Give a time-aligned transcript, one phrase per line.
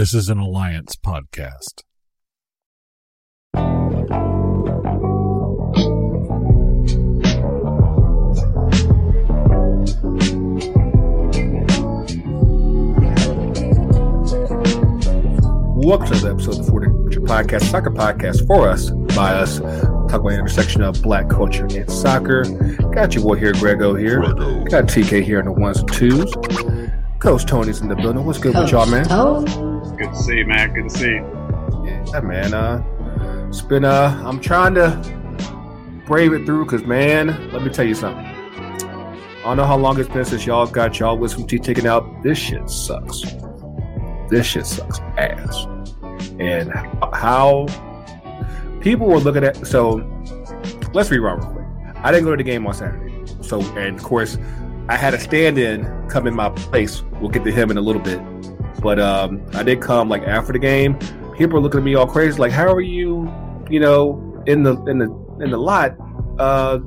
[0.00, 1.82] This is an Alliance podcast.
[15.76, 16.86] Welcome to the episode of the 40
[17.26, 19.58] Podcast, soccer podcast for us, by us.
[19.58, 22.44] Talk about the intersection of black culture and soccer.
[22.94, 24.20] Got your boy here, Grego here.
[24.20, 24.64] Grego.
[24.64, 26.32] Got TK here in the ones and twos.
[27.18, 28.24] Coach Tony's in the building.
[28.24, 29.69] What's good with y'all, man?
[30.00, 30.72] Good to see you, man.
[30.72, 31.84] Good to see you.
[31.84, 32.54] Yeah, man.
[32.54, 34.96] Uh, it's been, uh, I'm trying to
[36.06, 38.24] brave it through because, man, let me tell you something.
[38.24, 42.22] I don't know how long it's been since y'all got y'all wisdom teeth taken out.
[42.22, 43.20] This shit sucks.
[44.30, 45.66] This shit sucks ass.
[46.38, 46.72] And
[47.12, 47.66] how
[48.80, 49.96] people were looking at so
[50.94, 51.66] let's rewind real quick.
[51.96, 53.22] I didn't go to the game on Saturday.
[53.42, 54.38] So and of course
[54.88, 57.02] I had a stand-in come in my place.
[57.20, 58.18] We'll get to him in a little bit.
[58.80, 60.98] But um I did come like after the game.
[61.36, 63.32] People were looking at me all crazy, like, how are you,
[63.70, 65.06] you know, in the in the
[65.40, 65.96] in the lot,
[66.38, 66.80] uh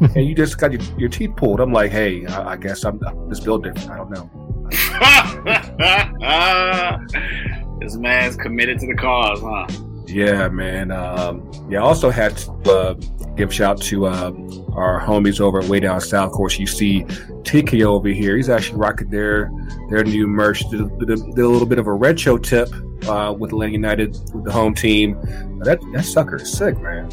[0.00, 1.60] and you just got your, your teeth pulled.
[1.60, 3.90] I'm like, hey, I, I guess I'm, I'm just built different.
[3.90, 4.30] I don't know.
[7.80, 9.66] this man's committed to the cause, huh?
[10.08, 10.90] Yeah, man.
[10.90, 12.94] Um, yeah, I also had to uh,
[13.36, 16.28] give shout to um, our homies over way down south.
[16.28, 17.04] Of course, you see
[17.42, 18.36] TK over here.
[18.36, 19.50] He's actually rocking their
[19.90, 20.60] their new merch.
[20.70, 22.68] Did, a- did a, did a little bit of a retro tip
[23.06, 25.18] uh, with Atlanta United, with the home team.
[25.60, 27.08] That that sucker is sick, man.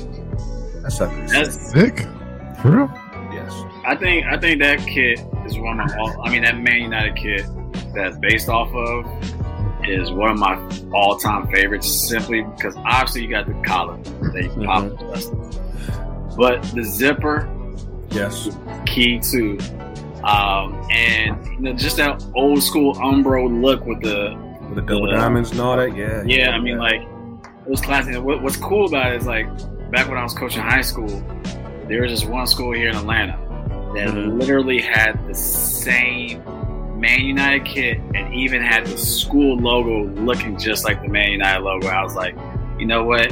[0.81, 1.43] That sucker is sick.
[1.43, 2.07] That's, Sick?
[2.61, 2.91] For real?
[3.33, 3.51] Yes.
[3.85, 6.21] I think I think that kit is one of all.
[6.23, 7.45] I mean, that Man United kit
[7.93, 9.05] that's based off of
[9.89, 10.55] is one of my
[10.93, 11.87] all-time favorites.
[12.09, 13.97] Simply because obviously you got the collar,
[14.33, 17.49] they pop the rest of but the zipper
[18.11, 18.49] Yes.
[18.85, 19.57] key too.
[20.23, 25.09] Um, and you know, just that old school Umbro look with the With the double
[25.11, 25.17] Yeah.
[25.19, 25.95] diamonds and all that.
[25.95, 26.23] Yeah.
[26.25, 28.21] Yeah, I mean, like it was classic.
[28.23, 29.47] What, what's cool about it is like
[29.91, 31.23] back when I was coaching high school,
[31.87, 33.37] there was just one school here in Atlanta
[33.95, 34.39] that Mhm.
[34.39, 36.41] literally had the same
[36.95, 41.63] Man United kit and even had the school logo looking just like the Man United
[41.63, 41.87] logo.
[41.87, 42.35] I was like,
[42.79, 43.31] you know what?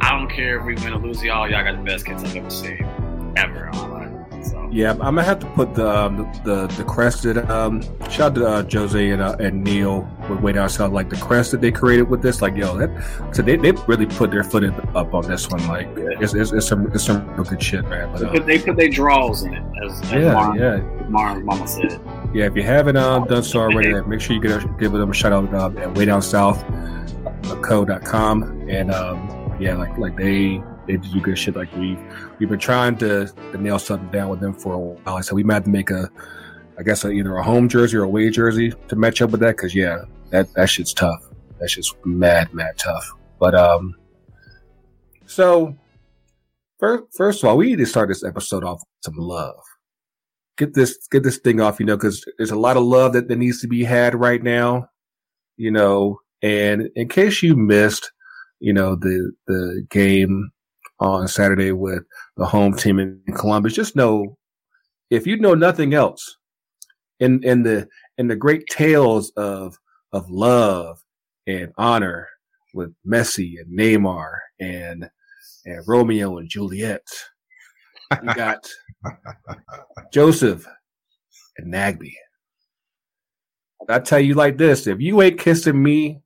[0.00, 1.48] I don't care if we win or lose, y'all.
[1.48, 2.86] Y'all got the best kits I've ever seen
[3.36, 3.70] ever.
[3.70, 4.44] Online.
[4.44, 7.38] So Yeah, I'm gonna have to put the um, the, the the crested.
[7.50, 10.92] Um, shout out to uh, Jose and uh, and Neil with way down south.
[10.92, 12.90] Like the crest that they created with this, like yo, that
[13.32, 15.66] so they, they really put their foot in, up on this one.
[15.66, 18.12] Like it's, it's, it's some it's some real good shit, man.
[18.12, 20.76] But, they uh, put, they put their draws in it, as, as yeah, Marn, yeah,
[21.08, 22.00] Marn's mama said.
[22.34, 22.46] Yeah.
[22.46, 25.14] If you haven't um, done so already, make sure you get a, give them a
[25.14, 26.62] shout out um, at way down south
[27.44, 31.56] uh, co.com and um, yeah, like like they they do good shit.
[31.56, 31.98] Like we
[32.38, 35.22] we've been trying to, to nail something down with them for a while.
[35.22, 36.10] So we might have to make a
[36.78, 39.40] I guess a, either a home jersey or a away jersey to match up with
[39.40, 39.56] that.
[39.56, 41.22] Because yeah, that that shit's tough.
[41.60, 43.10] That shit's mad mad tough.
[43.38, 43.94] But um,
[45.26, 45.76] so
[46.78, 49.60] first first of all, we need to start this episode off with some love.
[50.56, 53.28] Get this get this thing off, you know, because there's a lot of love that,
[53.28, 54.88] that needs to be had right now,
[55.56, 56.20] you know.
[56.42, 58.12] And in case you missed,
[58.60, 60.50] you know, the the game
[61.00, 62.04] on Saturday with
[62.36, 64.36] the home team in Columbus, just know
[65.10, 66.36] if you know nothing else,
[67.20, 67.88] in in the
[68.18, 69.78] in the great tales of
[70.12, 71.02] of love
[71.46, 72.28] and honor
[72.72, 75.10] with Messi and Neymar and
[75.64, 77.06] and Romeo and Juliet,
[78.22, 78.68] you got
[80.12, 80.66] Josef
[81.58, 82.12] and Nagbe.
[83.88, 86.20] I tell you like this: if you ain't kissing me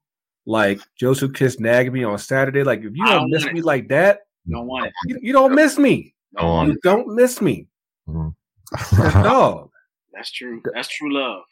[0.46, 4.20] like Josef kissed Nagbe on Saturday, like if you don't don't miss me like that,
[4.48, 4.92] Don't want it.
[5.06, 6.14] you, you don't miss me.
[6.38, 6.68] Go on.
[6.68, 7.66] You don't miss me,
[8.08, 8.34] Mhm.
[9.24, 9.70] dog.
[10.12, 10.60] That's true.
[10.74, 11.42] That's true love.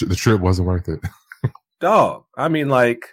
[0.00, 1.00] the trip wasn't worth it.
[1.80, 2.24] dog.
[2.36, 3.06] I mean, like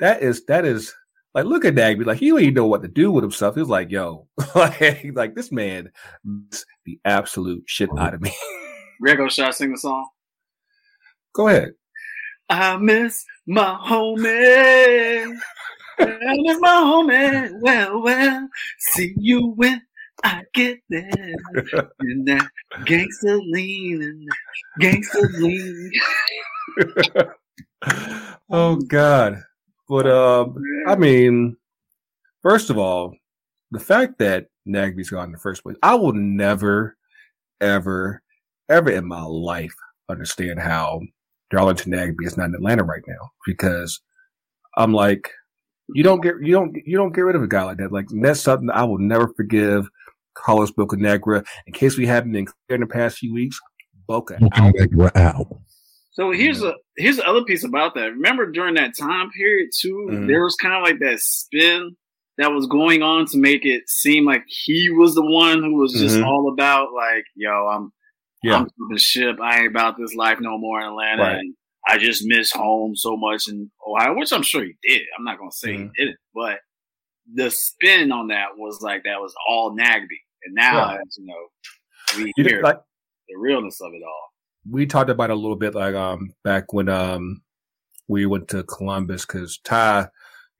[0.00, 0.92] that is that is
[1.34, 2.04] like look at Nagbe.
[2.04, 3.54] Like he don't even know what to do with himself.
[3.54, 5.90] He was like, yo, like, like this man
[6.24, 8.34] missed the absolute shit out of me.
[9.00, 10.08] Grego, should I sing the song?
[11.34, 11.74] Go ahead.
[12.48, 15.36] I miss my homie.
[15.98, 17.50] I miss my homie.
[17.60, 18.48] Well, well,
[18.78, 19.82] see you when
[20.24, 21.34] I get there.
[22.00, 22.48] And that
[22.84, 24.28] gangster lean and
[24.78, 25.92] gangster lean.
[28.50, 29.42] oh God.
[29.88, 30.56] But um
[30.86, 31.56] I mean,
[32.42, 33.14] first of all,
[33.72, 36.96] the fact that Nagbe's gone in the first place, I will never,
[37.60, 38.22] ever,
[38.68, 39.74] ever in my life
[40.08, 41.00] understand how
[41.50, 44.00] Darlington Nagbe is not in Atlanta right now because
[44.76, 45.30] I'm like,
[45.94, 47.92] you don't get you don't you don't get rid of a guy like that.
[47.92, 49.88] Like that's something I will never forgive
[50.34, 51.44] Carlos Bocanegra.
[51.66, 53.58] In case we haven't been clear in the past few weeks,
[54.06, 54.74] Boca out.
[54.92, 55.48] We're out.
[56.12, 58.12] So here's a here's the other piece about that.
[58.12, 60.26] Remember during that time period too, Mhm.
[60.28, 61.96] there was kind of like that spin
[62.38, 65.92] that was going on to make it seem like he was the one who was
[65.92, 66.26] just Mhm.
[66.26, 67.92] all about like, yo, I'm
[68.42, 68.56] Yeah.
[68.56, 69.38] I'm the ship.
[69.40, 71.22] I ain't about this life no more in Atlanta.
[71.22, 71.36] Right.
[71.38, 71.54] And
[71.86, 75.02] I just miss home so much in Ohio, which I'm sure he did.
[75.16, 75.90] I'm not gonna say Mhm.
[75.94, 76.58] he didn't, but
[77.34, 80.08] the spin on that was like that was all Nagbe.
[80.44, 80.98] And now, Yeah.
[81.06, 81.48] as you know,
[82.16, 82.80] we You hear like
[83.28, 84.28] the realness of it all.
[84.68, 87.42] we talked about it a little bit, like um back when um
[88.08, 90.08] we went to Columbus because Ty,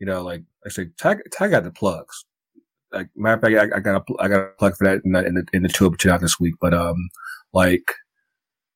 [0.02, 2.24] you know, like I said, Ty, Ty got the plugs.
[2.90, 5.12] Like matter of fact, I, I got a I got a plug for that in
[5.12, 6.56] the in the, in the tour out this week.
[6.60, 6.96] But um,
[7.52, 7.84] like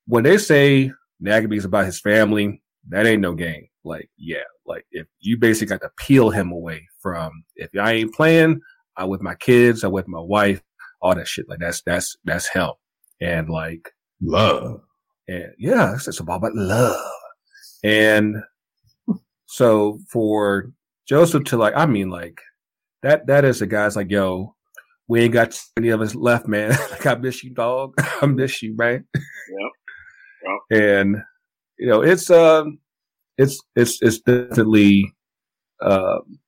[0.06, 3.66] when they say Nagbe's about his family, that ain't no game.
[3.82, 8.14] Like yeah, like if you basically got to peel him away from if I ain't
[8.14, 8.60] playing,
[8.96, 10.62] I with my kids, I with my wife,
[11.02, 11.48] all that shit.
[11.48, 12.70] Like that's that's that's him.
[13.20, 13.90] And like
[14.22, 14.80] Love.
[15.26, 17.10] and yeah, it's, it's about love.
[17.82, 18.36] And
[19.46, 20.70] so for
[21.06, 22.40] Josef to like, I mean, like
[23.02, 24.54] that, that is the guy's like, yo,
[25.08, 26.70] we ain't got any of us left, man.
[26.90, 27.94] like, I miss you, dog.
[28.22, 29.06] I miss you, man.
[29.14, 30.80] Yep.
[30.82, 31.16] And,
[31.78, 32.78] you know, it's, um,
[33.38, 35.14] it's, it's, it's definitely,
[35.80, 36.38] um,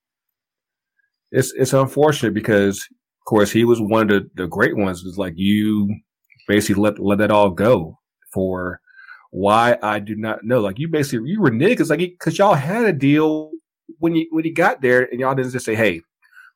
[1.31, 5.05] it's, it's unfortunate because, of course, he was one of the, the great ones.
[5.05, 5.95] It's like you
[6.49, 7.99] basically let, let that all go
[8.33, 8.81] for
[9.31, 10.61] why I do not know.
[10.61, 13.51] Like you basically, you were niggas, like, cause y'all had a deal
[13.99, 16.03] when you, when you got there and y'all didn't just say, Hey,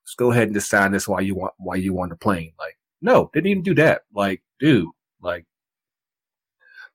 [0.05, 2.52] let's go ahead and just sign this while you want, while you want the plane.
[2.58, 4.02] Like, no, didn't even do that.
[4.14, 4.88] Like, dude,
[5.20, 5.46] like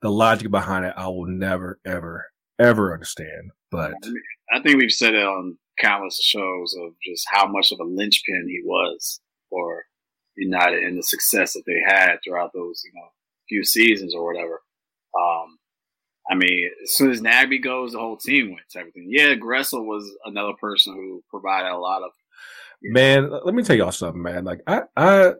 [0.01, 2.27] the logic behind it, I will never, ever,
[2.59, 3.51] ever understand.
[3.71, 3.93] But
[4.51, 8.47] I think we've said it on countless shows of just how much of a linchpin
[8.47, 9.19] he was
[9.49, 9.83] for
[10.35, 13.07] United and the success that they had throughout those, you know,
[13.49, 14.61] few seasons or whatever.
[15.17, 15.57] Um,
[16.29, 19.07] I mean, as soon as Nagbe goes, the whole team wins everything.
[19.09, 22.11] Yeah, Gressel was another person who provided a lot of.
[22.81, 24.43] man, let me tell y'all something, man.
[24.43, 25.31] Like I, I,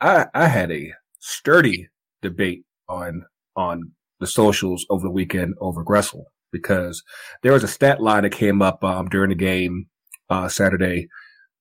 [0.00, 1.88] I, I had a sturdy
[2.22, 3.24] debate on
[3.56, 7.02] on the socials over the weekend over Gressel because
[7.42, 9.86] there was a stat line that came up um, during the game
[10.30, 11.08] uh, Saturday,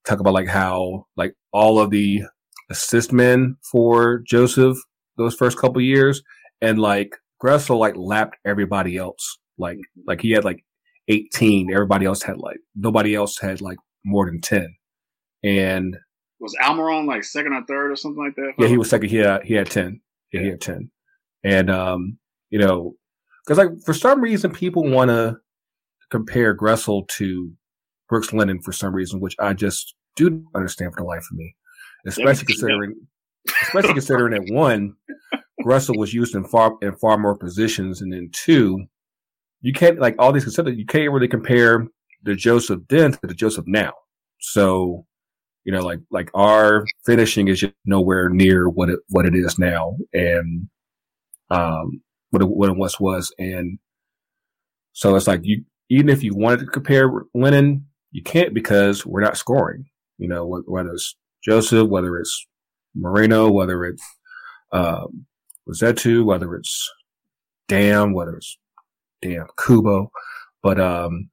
[0.05, 2.23] talk about like how like all of the
[2.69, 4.77] assist men for Josef
[5.17, 6.23] those first couple years,
[6.61, 9.37] and like Gressel like lapped everybody else.
[9.57, 10.63] Like like he had like
[11.07, 14.75] eighteen, everybody else had like nobody else had like more than ten,
[15.43, 15.97] and
[16.39, 18.53] Was Almiron like second or third or something like that?
[18.57, 19.09] yeah, he was second.
[19.09, 20.01] He had, he had 10.
[20.31, 20.89] Yeah, he had 10.
[21.43, 22.17] And, um,
[22.49, 22.95] you know,
[23.47, 25.37] cause like for some reason people want to
[26.09, 27.51] compare Gressel to
[28.09, 31.37] Brooks Lennon for some reason, which I just do not understand for the life of
[31.37, 31.55] me,
[32.07, 32.95] especially considering,
[33.63, 34.95] especially considering that one,
[35.63, 38.01] Gressel was used in far, in far more positions.
[38.01, 38.85] And then two,
[39.61, 41.87] you can't like all these considered, you can't really compare
[42.23, 43.93] the Josef then to the Josef now.
[44.39, 45.05] So,
[45.63, 49.57] you know, like like our finishing is just nowhere near what it what it is
[49.57, 50.67] now, and
[51.49, 52.01] um,
[52.31, 53.79] what it, what it once was, and
[54.91, 59.21] so it's like you even if you wanted to compare Lennon, you can't because we're
[59.21, 59.85] not scoring.
[60.17, 62.45] You know, whether it's Josef, whether it's
[62.95, 64.03] Moreno, whether it's
[64.71, 65.25] um,
[65.67, 66.91] Rossetto, whether it's
[67.67, 68.57] Damm, whether it's
[69.21, 70.11] Damn Kubo,
[70.61, 71.29] but um,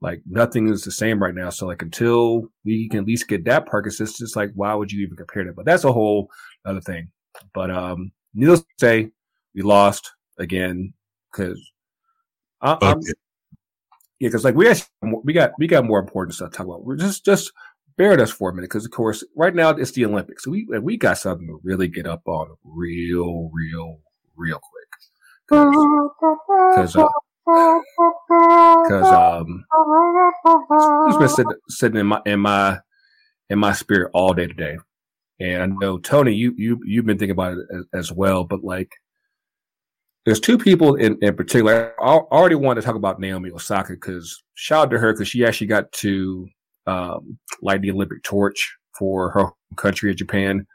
[0.00, 1.50] like nothing is the same right now.
[1.50, 4.92] So like until we can at least get that part consistent, it's like why would
[4.92, 5.54] you even compare them?
[5.54, 6.30] But that's a whole
[6.64, 7.10] other thing.
[7.54, 9.10] But um, needless to say,
[9.54, 10.92] we lost again
[11.32, 11.60] because
[12.60, 13.12] I'm, Okay.
[14.20, 14.86] yeah, because like we actually,
[15.24, 16.84] we got we got more important stuff to talk about.
[16.84, 17.52] We're just just
[17.98, 20.46] bear with us for a minute because of course right now it's the Olympics.
[20.46, 23.98] We we got something to really get up on real, real,
[24.36, 24.88] real quick.
[25.50, 26.92] Because
[28.84, 29.64] because um
[31.08, 32.78] it's been sitting, sitting in my in my
[33.50, 34.76] in my spirit all day today,
[35.40, 38.44] and I know Tony, you you you've been thinking about it as, as well.
[38.44, 38.92] But like,
[40.26, 41.94] there's two people in in particular.
[42.00, 45.44] I already wanted to talk about Naomi Osaka because shout out to her because she
[45.46, 46.46] actually got to
[46.88, 50.66] um, light the Olympic torch for her country of Japan.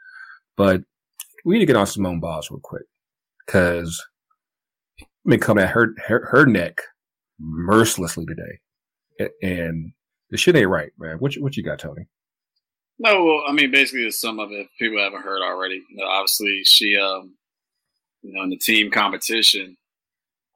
[0.56, 0.82] But
[1.44, 2.84] we need to get on Simone Biles real quick
[3.44, 4.02] because
[5.26, 6.80] been coming at her, her her neck
[7.40, 9.92] mercilessly today, and
[10.30, 11.16] the shit ain't right, man.
[11.18, 12.06] What you, what you got, Tony?
[12.98, 15.82] No, well, I mean, basically, some of it people haven't heard already.
[15.90, 17.34] You know, obviously, she, um,
[18.22, 19.76] you know, in the team competition,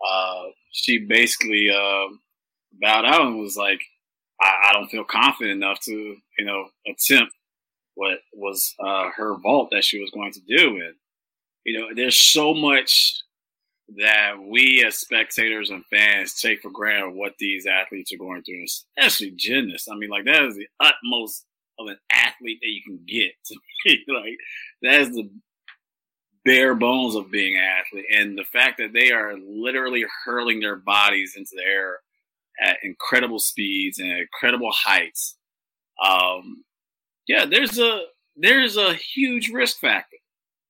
[0.09, 2.07] uh, she basically uh,
[2.81, 3.81] bowed out and was like,
[4.41, 5.93] I, "I don't feel confident enough to,
[6.39, 7.33] you know, attempt
[7.95, 10.95] what was uh, her vault that she was going to do." And
[11.65, 13.23] you know, there's so much
[13.97, 18.65] that we as spectators and fans take for granted what these athletes are going through,
[18.65, 19.89] especially gymnasts.
[19.91, 21.45] I mean, like that is the utmost
[21.79, 23.33] of an athlete that you can get
[24.09, 24.37] like
[24.83, 25.31] that is the
[26.45, 30.77] bare bones of being an athlete and the fact that they are literally hurling their
[30.77, 32.01] bodies into the air
[32.63, 35.37] at incredible speeds and incredible heights.
[36.05, 36.65] Um,
[37.27, 38.03] yeah there's a
[38.37, 40.17] there's a huge risk factor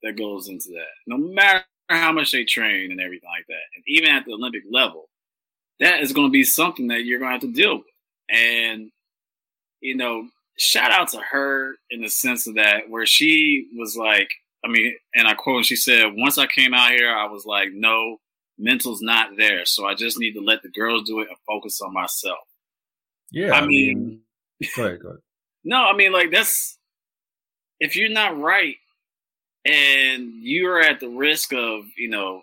[0.02, 0.88] that goes into that.
[1.06, 4.62] No matter how much they train and everything like that and even at the olympic
[4.70, 5.08] level
[5.80, 7.86] that is going to be something that you're going to have to deal with.
[8.28, 8.90] And
[9.80, 10.28] you know
[10.58, 14.28] shout out to her in the sense of that where she was like,
[14.64, 17.46] I mean, and I quote, and she said, once I came out here, I was
[17.46, 18.18] like, no,
[18.58, 19.64] mental's not there.
[19.64, 22.38] So I just need to let the girls do it and focus on myself.
[23.30, 23.52] Yeah.
[23.52, 24.22] I, I mean,
[24.60, 25.20] mean, go ahead, go ahead.
[25.64, 26.78] No, I mean, like, that's,
[27.80, 28.76] if you're not right
[29.66, 32.42] and you're at the risk of, you know,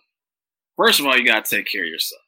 [0.77, 2.21] first of all, you got to take care of yourself.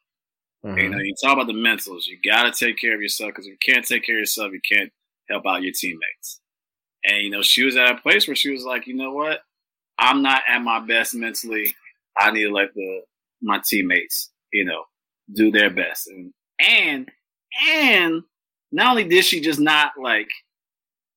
[0.64, 0.78] Mm-hmm.
[0.78, 2.06] You know, you talk about the mentals.
[2.06, 4.50] You got to take care of yourself because if you can't take care of yourself,
[4.52, 4.90] you can't
[5.28, 6.40] help out your teammates.
[7.04, 9.40] And, you know, she was at a place where she was like, you know what?
[9.98, 11.74] I'm not at my best mentally.
[12.16, 13.02] I need to let the
[13.42, 14.84] my teammates, you know,
[15.34, 16.08] do their best.
[16.08, 17.08] And and
[17.70, 18.22] and
[18.72, 20.28] not only did she just not like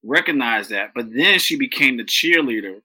[0.03, 2.81] recognize that, but then she became the cheerleader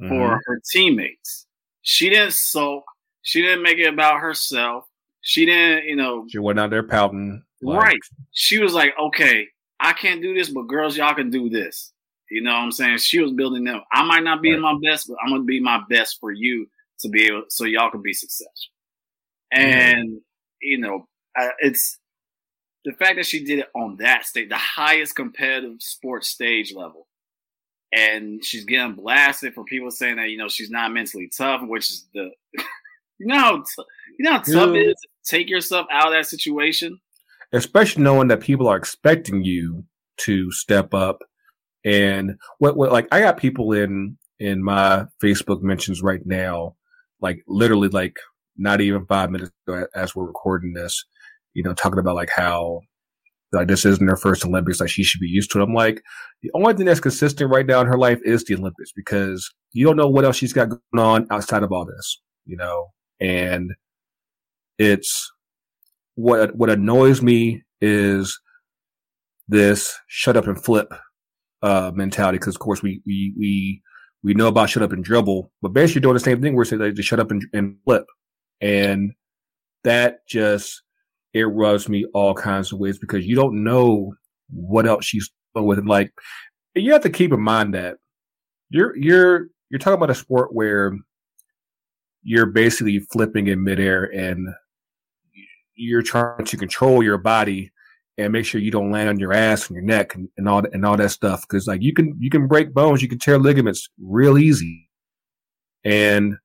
[0.00, 0.08] mm-hmm.
[0.08, 1.46] for her teammates.
[1.82, 2.84] She didn't sulk.
[3.22, 4.84] She didn't make it about herself.
[5.22, 6.26] She didn't, you know.
[6.28, 7.42] She went out there pouting.
[7.62, 8.00] Like, right.
[8.32, 9.48] She was like, okay,
[9.80, 11.92] I can't do this, but girls, y'all can do this.
[12.30, 12.98] You know what I'm saying?
[12.98, 13.80] She was building them.
[13.92, 14.56] I might not be right.
[14.56, 16.66] in my best, but I'm gonna be my best for you
[17.00, 18.72] to be able, so y'all can be successful.
[19.52, 20.16] And mm-hmm.
[20.60, 21.06] you know,
[21.58, 21.98] it's
[22.84, 27.06] the fact that she did it on that stage, the highest competitive sports stage level,
[27.92, 31.90] and she's getting blasted for people saying that you know she's not mentally tough, which
[31.90, 32.30] is the
[33.18, 33.64] you know
[34.18, 36.98] you know how tough it is to take yourself out of that situation
[37.54, 39.84] especially knowing that people are expecting you
[40.16, 41.22] to step up.
[41.84, 46.76] And what, what, like, I got people in, in my Facebook mentions right now,
[47.24, 48.16] like literally like
[48.56, 51.04] not even five minutes ago as we're recording this,
[51.54, 52.80] you know, talking about like how
[53.52, 55.64] like this isn't her first Olympics, like she should be used to it.
[55.64, 56.02] I'm like,
[56.42, 59.84] the only thing that's consistent right now in her life is the Olympics because you
[59.84, 63.72] don't know what else she's got going on outside of all this, you know, and
[64.78, 65.30] it's,
[66.16, 68.38] what what annoys me is
[69.48, 70.92] this shut up and flip
[71.62, 73.82] uh, mentality because of course we we we
[74.24, 76.64] we know about shut up and dribble, but basically doing the same thing.
[76.64, 78.06] Saying they just shut up and, and flip,
[78.60, 79.12] and
[79.84, 80.82] that just
[81.34, 84.14] it rubs me all kinds of ways because you don't know
[84.50, 85.84] what else she's doing with it.
[85.84, 86.10] Like
[86.74, 87.98] you have to keep in mind that
[88.70, 90.96] you're you're you're talking about a sport where
[92.22, 94.48] you're basically flipping in midair and
[95.74, 97.70] you're trying to control your body
[98.16, 100.62] and make sure you don't land on your ass and your neck and, and all
[100.62, 101.46] that, and all that stuff.
[101.48, 104.88] Cause like you can, you can break bones, you can tear ligaments real easy.
[105.84, 106.36] And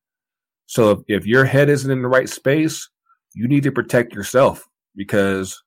[0.66, 2.88] so if, if your head isn't in the right space,
[3.34, 5.62] you need to protect yourself because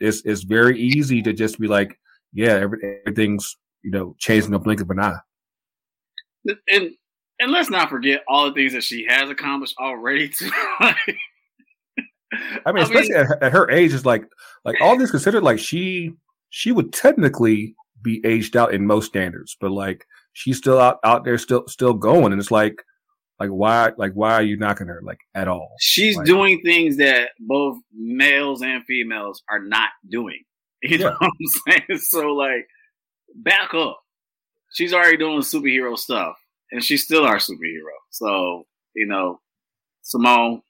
[0.00, 1.98] it's, it's very easy to just be like,
[2.32, 5.18] yeah, every, everything's, you know, changing the blink of an eye.
[6.68, 6.90] And,
[7.38, 10.32] and let's not forget all the things that she has accomplished already.
[12.66, 14.24] I mean, especially mean, at, at, her age, is like
[14.64, 16.12] like all this considered, like she
[16.50, 21.24] she would technically be aged out in most standards, but like she's still out out
[21.24, 22.84] there, still still going, and it's like
[23.40, 25.72] like why like why are you knocking her like at all?
[25.80, 30.42] She's like, doing things that both males and females are not doing.
[30.86, 31.98] You know what I'm saying?
[31.98, 32.68] So like,
[33.34, 34.00] back up.
[34.74, 36.36] She's already doing superhero stuff,
[36.72, 37.96] and she's still our superhero.
[38.10, 38.64] So
[38.94, 39.40] you know,
[40.02, 40.60] Simone,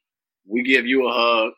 [0.47, 1.53] we give you a hug.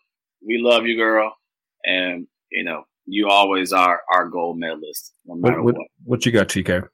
[0.46, 1.36] We love you, girl.
[1.84, 5.76] And, you know, you always are our gold medalist, no matter what.
[5.76, 6.88] What, what you got, TK?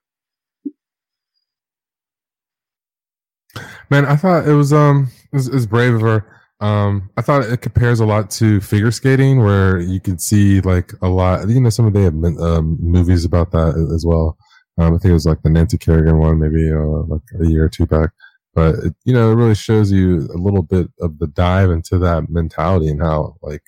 [3.90, 6.26] Man, I thought it was um it was, it was brave of her.
[6.60, 10.94] Um, I thought it compares a lot to figure skating, where you can see like
[11.02, 11.48] a lot.
[11.48, 14.38] You know, some of they have um, movies about that as well.
[14.80, 17.66] Um, I think it was like the Nancy Kerrigan one, maybe uh, like a year
[17.66, 18.10] or two back
[18.54, 21.98] but it, you know, it really shows you a little bit of the dive into
[22.00, 23.64] that mentality and how like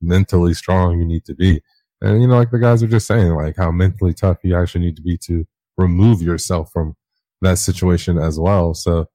[0.00, 1.60] mentally strong you need to be.
[2.00, 4.84] And, you know, like the guys are just saying, like how mentally tough you actually
[4.84, 6.94] need to be to remove yourself from
[7.40, 8.74] that situation as well.
[8.74, 9.06] So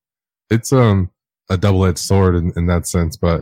[0.50, 1.12] it's, um,
[1.50, 3.41] a double edged sword in, in that sense, but,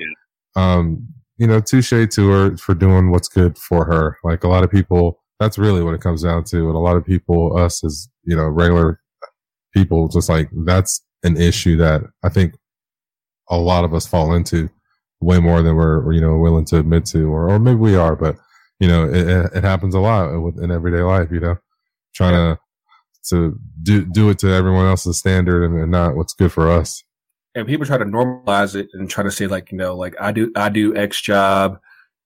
[0.55, 4.17] um, you know, touche to her for doing what's good for her.
[4.23, 6.67] Like a lot of people, that's really what it comes down to.
[6.67, 9.01] And a lot of people, us as, you know, regular
[9.73, 12.55] people, just like that's an issue that I think
[13.49, 14.69] a lot of us fall into
[15.19, 18.15] way more than we're, you know, willing to admit to, or, or maybe we are,
[18.15, 18.37] but
[18.79, 21.55] you know, it, it happens a lot in everyday life, you know,
[22.15, 22.55] trying yeah.
[23.29, 26.69] to, to do, do it to everyone else's standard and, and not what's good for
[26.69, 27.03] us.
[27.53, 30.31] And people try to normalize it and try to say like, you know, like I
[30.31, 31.77] do, I do X job,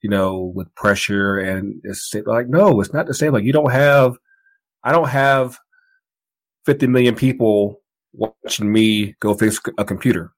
[0.01, 3.33] you know, with pressure and it's like, no, it's not the same.
[3.33, 4.17] Like you don't have,
[4.83, 5.59] I don't have
[6.65, 7.81] 50 million people
[8.15, 10.31] watching me go fix a computer.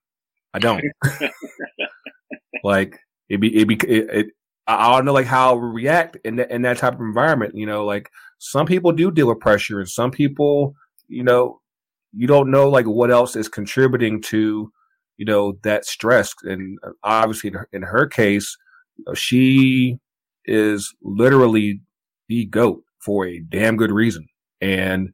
[0.53, 0.83] I don't.
[2.63, 2.97] like
[3.29, 4.27] it be it be it, it,
[4.67, 7.55] I don't know like how I react in that in that type of environment.
[7.55, 10.75] You know, like some people do deal with pressure, and some people,
[11.07, 11.61] you know,
[12.13, 14.71] you don't know like what else is contributing to,
[15.17, 16.33] you know, that stress.
[16.43, 18.57] And uh, obviously, in her, in her case,
[18.97, 19.97] you know, she
[20.45, 21.81] is literally
[22.27, 24.27] the goat for a damn good reason,
[24.59, 25.09] and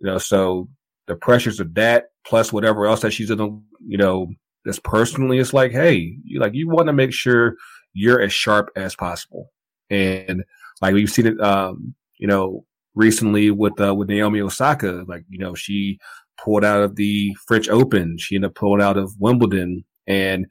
[0.00, 0.68] you know, so
[1.06, 4.28] the pressures of that plus whatever else that she's in, the, you know,
[4.64, 7.56] this personally, it's like, hey, you like you want to make sure
[7.92, 9.50] you're as sharp as possible.
[9.90, 10.44] And
[10.80, 15.38] like we've seen it, um, you know, recently with uh, with Naomi Osaka, like you
[15.38, 15.98] know, she
[16.42, 20.46] pulled out of the French Open, she ended up pulling out of Wimbledon, and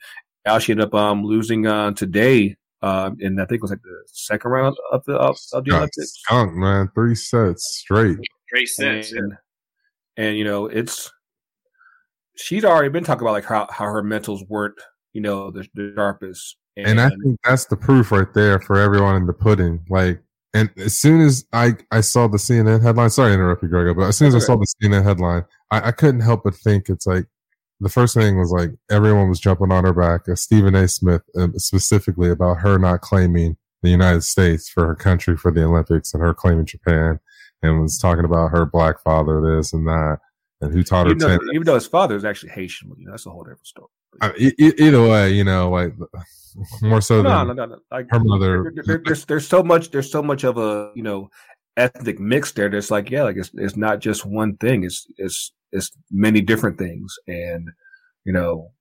[0.46, 2.56] now she ended up um, losing uh, today.
[2.84, 5.72] Um, and I think it was like the second round of the of, of the
[5.72, 6.14] Olympics.
[6.24, 8.18] Skunk, man, three sets straight.
[8.50, 9.12] Three sets.
[9.12, 9.34] And,
[10.18, 11.12] and you know, it's
[12.36, 14.80] she's already been talking about like how, how her mentals weren't,
[15.14, 16.58] you know, the, the sharpest.
[16.78, 19.86] And, and I think that's the proof right there for everyone in the pudding.
[19.90, 20.22] Like,
[20.54, 23.96] and as soon as I, I saw the CNN headline, sorry to interrupt you, Greg,
[23.96, 26.90] but as soon as I saw the CNN headline, I, I couldn't help but think
[26.90, 27.26] it's like,
[27.80, 30.30] the first thing was like everyone was jumping on her back.
[30.30, 30.88] Uh, Stephen A.
[30.88, 35.64] Smith, uh, specifically about her not claiming the United States for her country for the
[35.64, 37.20] Olympics and her claiming Japan
[37.64, 40.20] and was talking about her black father, this and that
[40.62, 41.12] and who taught her.
[41.12, 43.68] Even, though, even though his father is actually Haitian, you know, that's a whole different
[43.68, 43.88] story.
[44.22, 45.94] I either way, you know, like
[46.82, 48.72] more so no, than no, no, Like, her mother.
[48.76, 51.30] There, there, there's there's so much there's so much of a you know
[51.78, 52.70] ethnic mix there.
[52.70, 54.84] That's like yeah, like it's it's not just one thing.
[54.84, 57.70] It's it's it's many different things, and
[58.26, 58.72] you know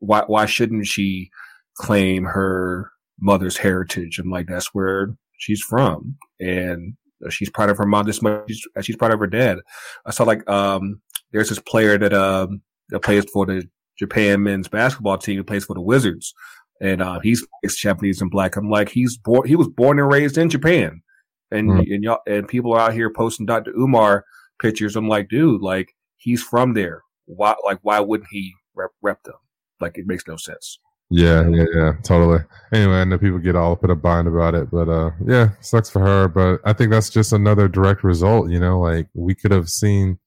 [0.00, 1.30] why why shouldn't she
[1.76, 2.90] claim her
[3.20, 6.96] mother's heritage and like that's where she's from and
[7.30, 9.58] she's proud of her mom this much as she's proud of her dad.
[10.06, 11.00] I saw like um
[11.32, 15.64] there's this player that um that plays for the Japan men's basketball team who plays
[15.64, 16.34] for the Wizards.
[16.80, 18.56] And uh, he's Japanese and black.
[18.56, 21.02] I'm like, he's born he was born and raised in Japan.
[21.50, 21.94] And mm.
[21.94, 23.70] and y'all and people are out here posting Dr.
[23.72, 24.24] Umar
[24.60, 24.96] pictures.
[24.96, 27.02] I'm like, dude, like he's from there.
[27.26, 29.34] Why like why wouldn't he rep, rep them?
[29.80, 30.78] Like it makes no sense.
[31.10, 32.40] Yeah, yeah, yeah, totally.
[32.72, 35.50] Anyway, I know people get all up in a bind about it, but uh, yeah,
[35.60, 36.28] sucks for her.
[36.28, 38.50] But I think that's just another direct result.
[38.50, 40.18] You know, like we could have seen.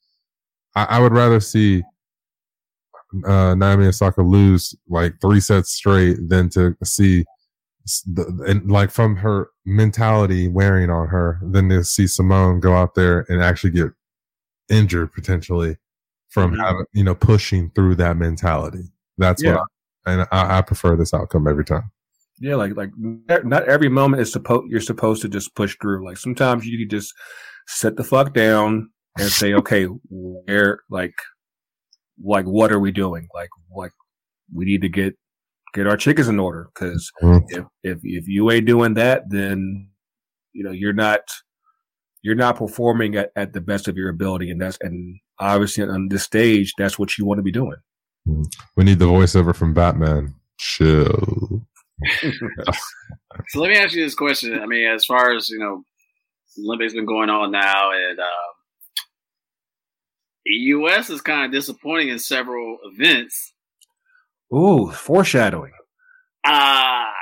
[0.75, 1.83] I, I would rather see
[3.25, 7.25] uh, Naomi Osaka lose like three sets straight than to see
[8.05, 12.95] the, and like from her mentality wearing on her than to see Simone go out
[12.95, 13.91] there and actually get
[14.69, 15.77] injured potentially
[16.29, 16.61] from mm-hmm.
[16.61, 18.83] having you know pushing through that mentality.
[19.17, 19.55] That's yeah.
[19.55, 19.67] what
[20.07, 21.91] and I, I prefer this outcome every time.
[22.39, 26.05] Yeah, like like not every moment is supposed you're supposed to just push through.
[26.05, 27.13] Like sometimes you just
[27.67, 31.15] sit the fuck down and say, okay, where like
[32.23, 33.27] like what are we doing?
[33.33, 33.91] Like like
[34.53, 35.15] we need to get
[35.73, 37.45] get our chickens in order because mm-hmm.
[37.49, 39.89] if, if if you ain't doing that, then
[40.53, 41.21] you know you're not
[42.21, 46.09] you're not performing at, at the best of your ability, and that's and obviously on
[46.09, 47.77] this stage, that's what you want to be doing.
[48.75, 50.35] We need the voiceover from Batman.
[50.57, 51.65] Chill.
[52.21, 54.59] so let me ask you this question.
[54.59, 55.83] I mean, as far as you know,
[56.59, 58.95] Olympics been going on now, and um,
[60.45, 61.09] the U.S.
[61.09, 63.53] is kind of disappointing in several events.
[64.53, 65.73] Ooh, foreshadowing.
[66.45, 67.13] Ah, uh,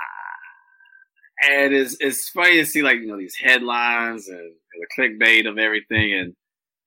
[1.49, 5.49] and it's it's funny to see like you know these headlines and, and the clickbait
[5.49, 6.33] of everything, and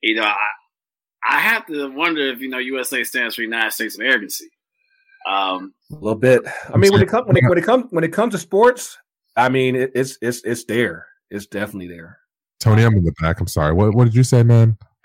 [0.03, 0.37] you know I
[1.27, 4.49] I have to wonder if you know USA stands for United States of Arrogancy.
[5.29, 6.43] Um, a little bit.
[6.73, 8.97] I mean, when it comes when it, when it comes when it comes to sports,
[9.37, 11.07] I mean, it, it's it's it's there.
[11.31, 12.19] It's definitely there.
[12.61, 13.41] Tony, I'm in the back.
[13.41, 13.75] I'm sorry.
[13.75, 14.77] What what did you say, man?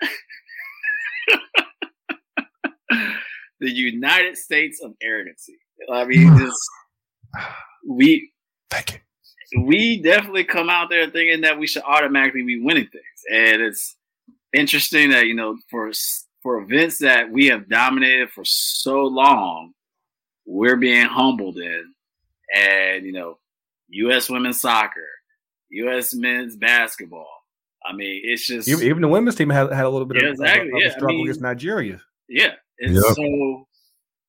[3.60, 5.56] the United States of Arrogancy.
[5.92, 6.58] I mean, just
[7.88, 8.30] we.
[8.70, 8.98] Thank you.
[9.64, 13.96] We definitely come out there thinking that we should automatically be winning things, and it's
[14.54, 15.90] interesting that you know for
[16.42, 19.72] for events that we have dominated for so long,
[20.46, 21.92] we're being humbled in,
[22.54, 23.38] and you know,
[23.88, 24.30] U.S.
[24.30, 25.08] women's soccer,
[25.70, 26.14] U.S.
[26.14, 27.28] men's basketball.
[27.84, 30.28] I mean, it's just even, even the women's team had had a little bit yeah,
[30.28, 30.68] of, exactly.
[30.68, 32.00] of, of yeah, struggle I mean, against Nigeria.
[32.28, 33.04] Yeah, and yep.
[33.14, 33.66] so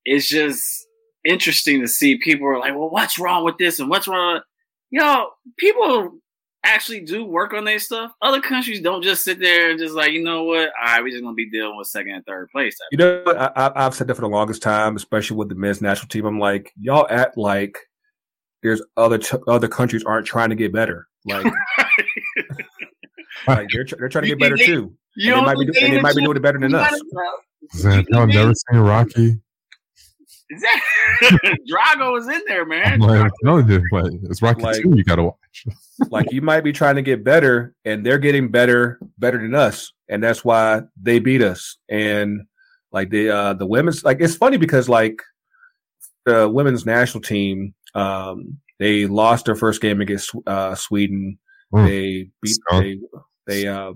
[0.04, 0.64] it's just
[1.24, 4.36] interesting to see people are like, well, what's wrong with this and what's wrong?
[4.36, 4.44] With...
[4.92, 6.20] Yo, people
[6.66, 8.12] actually do work on their stuff.
[8.22, 10.72] Other countries don't just sit there and just like, you know what?
[10.80, 12.76] All right, we're just gonna be dealing with second and third place.
[12.92, 16.10] You know, I, I've said that for the longest time, especially with the men's national
[16.10, 16.26] team.
[16.26, 17.78] I'm like, y'all act like
[18.64, 21.08] there's other t- other countries aren't trying to get better.
[21.26, 21.46] Like,
[23.48, 24.96] like they're tr- they're trying to get better too.
[25.16, 26.76] You and they might be, do- and they they might be doing it better than
[26.76, 27.02] us.
[27.84, 29.40] Man, y'all never seen Rocky?
[30.50, 30.64] Is
[31.72, 32.94] Drago is in there, man?
[32.94, 35.66] I'm like, I'm telling you, like, it's Rocky Like- 2 you gotta watch.
[36.12, 39.94] like you might be trying to get better and they're getting better better than us
[40.10, 42.42] and that's why they beat us and
[42.92, 45.22] like the uh the women's like it's funny because like
[46.26, 51.40] the women's national team um they lost their first game against uh sweden
[51.74, 51.88] Mm.
[51.88, 52.84] they beat Skunk.
[52.84, 53.00] they
[53.48, 53.96] they um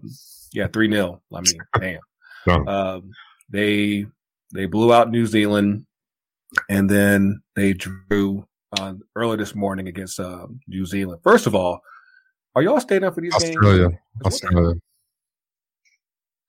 [0.54, 2.00] yeah 3-0 i mean damn
[2.44, 2.68] Skunk.
[2.70, 3.12] um
[3.50, 4.06] they
[4.54, 5.86] they blew out new zealand
[6.70, 8.46] and then they drew
[8.80, 11.22] uh, early this morning against uh, New Zealand.
[11.24, 11.80] First of all,
[12.56, 13.90] are y'all staying up for these Australia.
[13.90, 14.00] games?
[14.26, 14.74] Australia.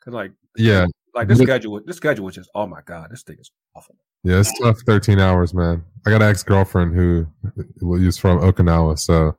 [0.05, 0.87] Cause like, Yeah.
[1.15, 3.97] like this schedule, this schedule is just, oh my god, this thing is awful.
[4.25, 5.85] Yeah, it's tough 13 hours, man.
[6.07, 7.27] I got an ex girlfriend who
[7.81, 9.37] was from Okinawa, so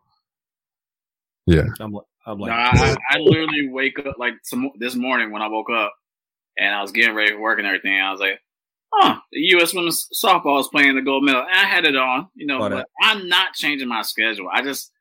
[1.48, 1.64] yeah.
[1.80, 5.42] I'm, li- I'm No, like, I, I literally wake up like some, this morning when
[5.42, 5.94] I woke up
[6.58, 8.00] and I was getting ready for work and everything.
[8.00, 8.40] I was like,
[8.94, 9.74] "Huh, the U.S.
[9.74, 12.72] women's softball is playing the gold medal." And I had it on, you know, But,
[12.72, 14.50] but I'm not changing my schedule.
[14.52, 14.92] I just,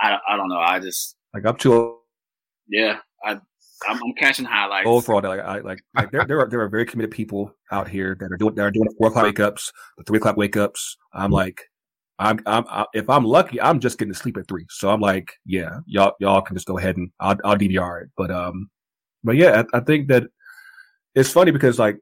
[0.00, 0.58] I, I don't know.
[0.58, 1.96] I just, like up to,
[2.68, 3.32] yeah, I,
[3.88, 4.86] I'm, I'm catching highlights.
[4.86, 5.28] old for all that.
[5.28, 8.32] Like, I like, like there, there are there are very committed people out here that
[8.32, 10.96] are doing that are doing four o'clock wake ups, the three o'clock wake ups.
[11.12, 11.62] I'm like,
[12.18, 14.66] I'm, I'm, I, if I'm lucky, I'm just getting to sleep at three.
[14.70, 18.10] So I'm like, yeah, y'all, y'all can just go ahead and I'll, I'll DVR it.
[18.16, 18.70] But, um,
[19.22, 20.24] but yeah, I, I think that
[21.14, 21.98] it's funny because like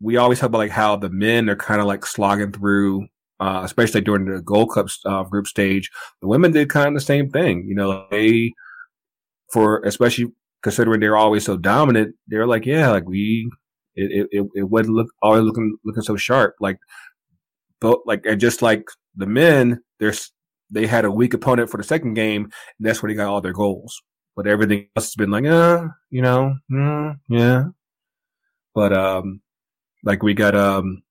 [0.00, 3.06] we always talk about like how the men are kind of like slogging through,
[3.38, 5.90] uh, especially during the Gold Cup uh, group stage.
[6.20, 7.64] The women did kind of the same thing.
[7.66, 8.52] You know, they
[9.52, 10.32] for especially
[10.62, 13.50] considering they're always so dominant, they're like, yeah, like we,
[13.94, 16.54] it, it, it, wasn't look always looking looking so sharp.
[16.60, 16.78] Like,
[17.80, 18.84] but like, and just like
[19.16, 20.32] the men, there's
[20.70, 22.52] they had a weak opponent for the second game, and
[22.86, 24.00] that's where they got all their goals.
[24.36, 27.64] But everything else has been like, uh, you know, mm, yeah.
[28.74, 29.40] But um,
[30.04, 31.02] like we got um,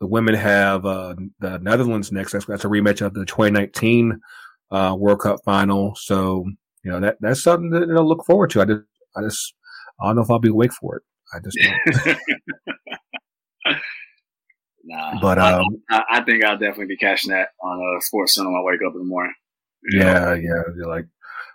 [0.00, 2.32] the women have uh the Netherlands next.
[2.32, 4.20] That's that's a rematch of the 2019
[4.70, 5.94] uh World Cup final.
[5.96, 6.44] So
[6.84, 8.62] you know that that's something to you know, look forward to.
[8.62, 8.82] I just
[9.16, 9.54] I just
[10.00, 11.02] I don't know if I'll be awake for it.
[11.34, 11.58] I just
[12.04, 12.16] don't.
[14.84, 18.34] nah, But, I- um, I, I think I'll definitely be catching that on uh, Sports
[18.34, 19.34] Center when I wake up in the morning.
[19.84, 20.04] Know?
[20.04, 21.06] yeah, yeah, you're like.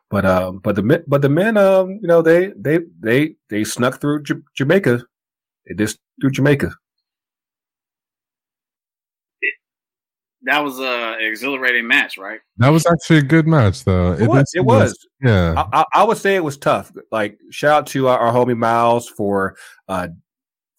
[0.10, 3.63] But um, but the men, but the men, um, you know, they they they they
[3.63, 5.06] snuck through J- Jamaica.
[5.67, 6.71] They just through Jamaica.
[10.43, 12.39] that was a exhilarating match, right?
[12.57, 14.13] That was actually a good match, though.
[14.13, 14.51] It was.
[14.55, 14.97] It was.
[15.21, 15.53] Yeah.
[15.71, 16.91] I, I, I would say it was tough.
[17.12, 19.55] Like shout out to our, our homie Miles for
[19.88, 20.07] uh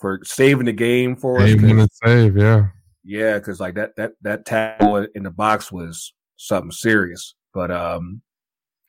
[0.00, 1.54] for saving the game for us.
[1.54, 2.68] Game 'cause- save, yeah.
[3.04, 7.34] Yeah, because like that that that tackle in the box was something serious.
[7.54, 8.20] But um,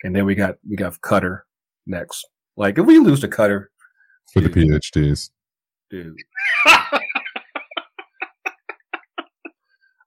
[0.03, 1.41] and then we got we got Qatar
[1.85, 2.25] next.
[2.57, 3.65] Like if we lose to Qatar,
[4.31, 5.29] For the PhDs.
[5.93, 6.17] Dude,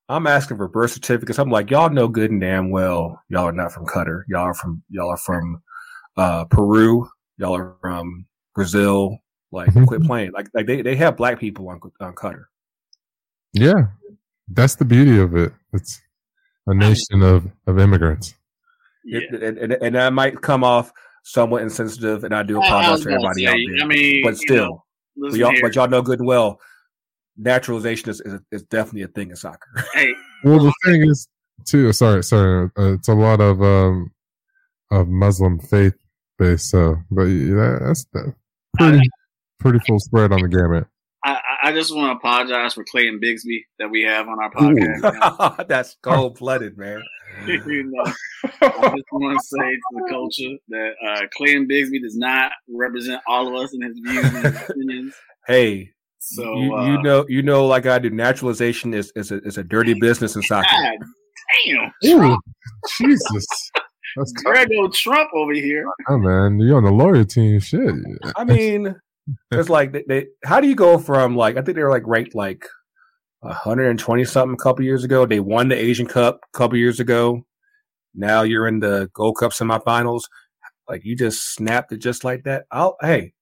[0.09, 1.39] I'm asking for birth certificates.
[1.39, 4.23] I'm like, y'all know good and damn well y'all are not from Qatar.
[4.27, 5.63] Y'all are from y'all are from
[6.17, 7.09] uh Peru.
[7.39, 9.19] Y'all are from Brazil.
[9.53, 10.33] Like quit playing.
[10.33, 12.47] Like like they, they have black people on on Qatar.
[13.53, 13.87] Yeah.
[14.49, 15.53] That's the beauty of it.
[15.73, 16.03] It's
[16.67, 18.35] a nation of, of immigrants.
[19.05, 19.21] Yeah.
[19.31, 22.67] It- and, and, and that might come off somewhat insensitive, and I do I- I
[22.67, 23.85] apologize was for gonna everybody say, out there.
[23.85, 24.86] I mean, but you still,
[25.17, 26.61] know, but, listen y'all, but y'all know good and well,
[27.37, 29.69] naturalization is, is, is definitely a thing in soccer.
[29.95, 30.13] hey,
[30.45, 31.29] Well, the thing is,
[31.65, 34.13] too, sorry, sorry, uh, it's a lot of, um,
[34.91, 35.95] of Muslim faith
[36.39, 38.35] based, so, but yeah, that's the
[38.79, 39.09] pretty,
[39.59, 40.87] pretty full spread on the gamut.
[41.25, 44.53] I, I- I just want to apologize for Clayton Bigsby that we have on our
[44.53, 45.67] podcast.
[45.69, 47.03] That's cold blooded, man.
[47.47, 48.13] you know,
[48.63, 53.23] I just want to say to the culture that uh, Clayton Bigsby does not represent
[53.29, 55.15] all of us in his views and his opinions.
[55.47, 59.37] Hey, So you, uh, you know, you know, like I do, naturalization is is a,
[59.43, 60.69] is a dirty business in soccer.
[60.71, 60.99] God
[61.67, 62.39] damn, Ooh,
[62.99, 63.47] Jesus.
[64.17, 65.87] That's Grego Trump over here.
[66.09, 66.59] oh, man.
[66.59, 67.61] You're on the lawyer team.
[67.61, 67.95] Shit.
[68.35, 68.95] I mean,
[69.51, 70.27] it's like they, they.
[70.45, 72.65] How do you go from like I think they were like ranked like
[73.41, 75.27] 120 something a couple years ago.
[75.27, 77.45] They won the Asian Cup a couple years ago.
[78.15, 80.23] Now you're in the Gold Cup semifinals.
[80.89, 82.65] Like you just snapped it just like that.
[82.71, 83.33] I'll hey,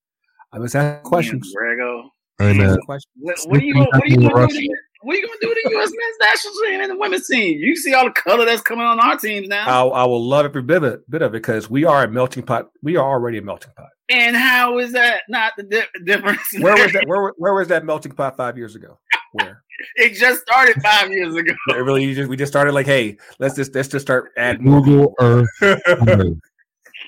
[0.52, 1.52] I was asking questions.
[1.54, 2.10] Grego.
[2.38, 2.70] Hey, man.
[2.70, 3.12] Asking questions.
[3.20, 3.74] What, what are you?
[3.78, 4.68] What are you going to do?
[5.02, 5.90] What are you gonna do with the U.S.
[5.90, 7.58] men's national team and the women's team?
[7.58, 9.90] You see all the color that's coming on our teams now.
[9.90, 12.08] I, I will love every bit of it, bit of it because we are a
[12.08, 12.70] melting pot.
[12.82, 13.90] We are already a melting pot.
[14.08, 16.40] and how is that not the di- difference?
[16.58, 17.06] Where was that?
[17.06, 18.98] Where, where was that melting pot five years ago?
[19.34, 19.62] Where?
[19.96, 21.52] It just started five years ago.
[21.70, 24.64] It really, just, we just started like, hey, let's just let's just start adding.
[24.64, 25.48] Google Earth.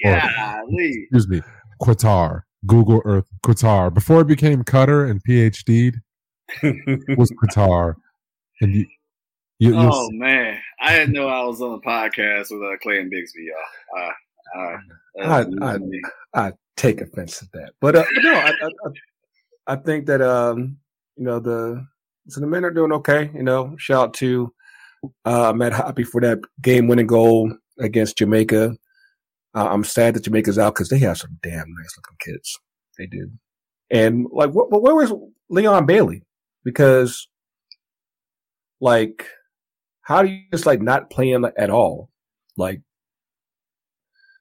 [0.04, 1.06] Or, Golly.
[1.10, 1.40] excuse me,
[1.80, 2.42] Qatar.
[2.66, 3.92] Google Earth Qatar.
[3.94, 5.96] Before it became Qatar and PhD'd,
[7.16, 7.94] was Qatar.
[8.60, 8.86] And you,
[9.58, 13.10] you, you Oh man, I didn't know I was on a podcast with uh, Clayton
[13.10, 13.96] Bigsby, y'all.
[13.96, 14.78] Uh, uh,
[15.24, 15.82] I- that's
[16.34, 18.90] I- I take offense to that, but uh, no, I, I, I-
[19.68, 20.76] I think that um,
[21.16, 21.86] you know the
[22.28, 23.30] so the men are doing okay.
[23.34, 24.52] You know, shout out to
[25.24, 28.76] uh, Matt Hoppe for that game-winning goal against Jamaica.
[29.54, 32.58] Uh, I'm sad that Jamaica's out because they have some damn nice-looking kids.
[32.98, 33.30] They do,
[33.90, 35.12] and like, wh- wh- where was
[35.50, 36.22] Leon Bailey?
[36.64, 37.28] Because,
[38.80, 39.26] like,
[40.02, 42.10] how do you just like not play him at all?
[42.56, 42.80] Like,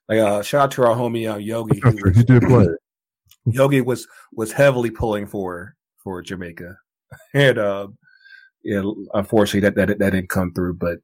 [0.09, 1.79] like uh, shout out to our homie uh, Yogi.
[1.81, 2.67] who was- he did play.
[3.45, 6.77] Yogi was was heavily pulling for for Jamaica,
[7.33, 7.87] and uh,
[8.63, 8.81] yeah,
[9.13, 10.75] unfortunately that that that didn't come through.
[10.75, 10.99] But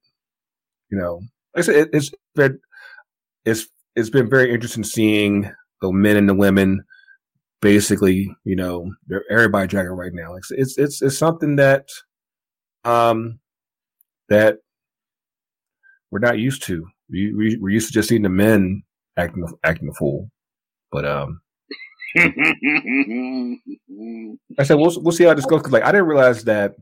[0.91, 1.21] you know,
[1.55, 2.59] like I said, it, it's been
[3.45, 6.83] it's it's been very interesting seeing the men and the women
[7.61, 10.35] basically, you know, they're everybody dragging right now.
[10.35, 11.87] It's it's it's it's something that
[12.85, 13.39] um
[14.29, 14.57] that
[16.11, 16.85] we're not used to.
[17.09, 18.83] We, we we're used to just seeing the men
[19.17, 20.29] acting acting a fool,
[20.91, 21.41] but um.
[24.59, 25.61] I said we'll we'll see how this goes.
[25.61, 26.75] 'cause, like I didn't realize that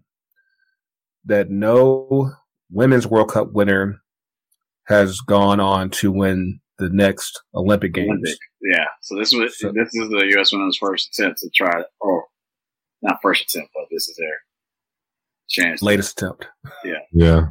[1.25, 2.31] that no
[2.71, 4.01] women's World Cup winner
[4.87, 8.09] has gone on to win the next Olympic Games.
[8.09, 8.37] Olympic.
[8.61, 10.51] yeah, so this was So- this is the U.S.
[10.51, 12.25] women's first attempt to try, or
[13.01, 14.37] not first attempt, but this is their
[15.49, 15.81] chance.
[15.81, 16.47] Latest attempt.
[16.83, 17.47] Yeah, yeah.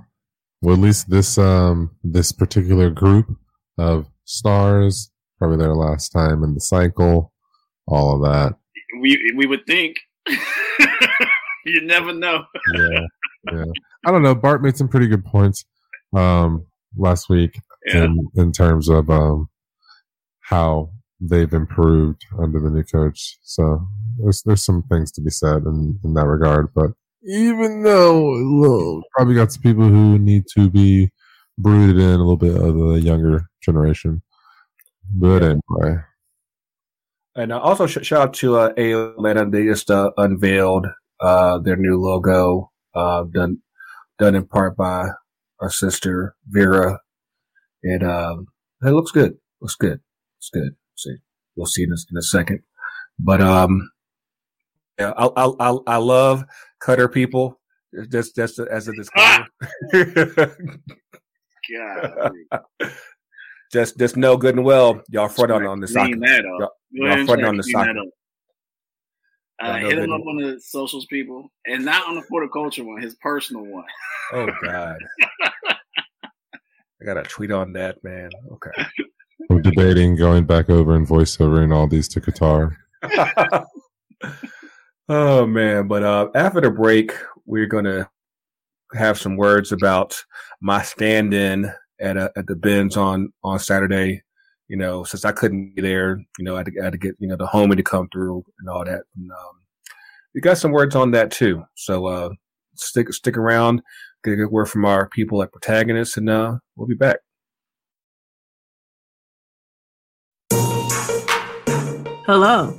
[0.63, 3.27] Well, at least this um this particular group
[3.77, 7.33] of stars probably their last time in the cycle.
[7.91, 8.55] All of that.
[9.01, 9.97] We we would think.
[11.65, 12.45] you never know.
[12.75, 13.01] Yeah.
[13.53, 13.65] Yeah.
[14.07, 14.35] I don't know.
[14.35, 15.65] Bart made some pretty good points
[16.15, 18.05] um last week Yeah.
[18.05, 19.49] in in terms of um
[20.41, 23.39] how they've improved under the new coach.
[23.43, 23.87] So
[24.19, 26.73] there's there's some things to be said in, in that regard.
[26.75, 26.91] But
[27.23, 31.11] even though well, probably got some people who need to be
[31.59, 34.23] brooded in a little bit of the younger generation.
[35.13, 36.03] But anyway,
[37.39, 39.49] And uh, also sh- shout out to uh, A Atlanta.
[39.49, 40.89] They just uh, unveiled
[41.21, 43.63] uh, their new logo, uh, done
[44.19, 45.11] done in part by
[45.61, 46.99] our sister Vera,
[47.85, 48.49] and um,
[48.83, 49.39] it looks good.
[49.61, 50.01] Looks good.
[50.01, 50.75] Looks good.
[50.97, 51.15] See,
[51.55, 52.59] you'll see in a, in a second.
[53.21, 53.89] But um,
[54.99, 56.45] yeah, I I I, I love
[56.83, 57.61] Qatar people.
[57.93, 59.47] That's that's as a disclaimer.
[61.71, 62.33] God,
[63.73, 66.09] just just know good and well, y'all front on on the soccer.
[66.09, 66.45] Clean that up.
[66.61, 67.93] Y'all- y'all ahead and fronting on the clean soccer.
[67.95, 68.09] that up.
[69.61, 73.15] Uh, hit him up on the socials, people, and not on the horticulture one, his
[73.17, 73.85] personal one.
[74.31, 74.99] Oh God.
[75.43, 78.29] I got to tweet on that, man.
[78.53, 78.85] Okay.
[79.49, 82.77] we're debating going back over and voiceover and all these to Qatar.
[85.09, 87.13] oh man, but uh, after the break,
[87.47, 88.11] we're gonna
[88.95, 90.23] have some words about
[90.61, 94.23] my stand-in at uh, at the Benz on on Saturday.
[94.69, 96.99] You know, since I couldn't be there, you know, I had to, I had to
[96.99, 99.03] get you know the homie to come through and all that.
[99.17, 99.59] And, um,
[100.35, 101.65] we got some words on that too.
[101.75, 102.31] So uh,
[102.75, 103.83] stick stick around,
[104.25, 107.19] get a good word from our people at Protagonist, and uh, we'll be back.
[112.27, 112.79] Hello,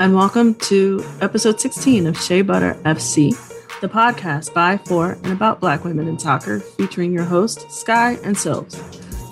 [0.00, 3.32] and welcome to episode 16 of Shea Butter FC,
[3.80, 8.36] the podcast by, for, and about Black women in soccer, featuring your hosts, Sky and
[8.36, 8.76] Silves.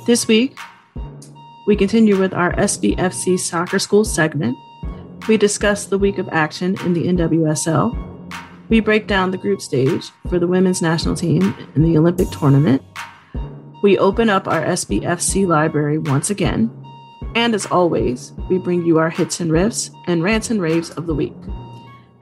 [0.06, 0.56] This week,
[1.66, 4.56] we continue with our SBFC Soccer School segment.
[5.28, 8.06] We discuss the week of action in the NWSL.
[8.70, 12.82] We break down the group stage for the women's national team in the Olympic tournament.
[13.82, 16.70] We open up our SBFC library once again.
[17.34, 21.06] And as always, we bring you our hits and riffs and rants and raves of
[21.06, 21.36] the week.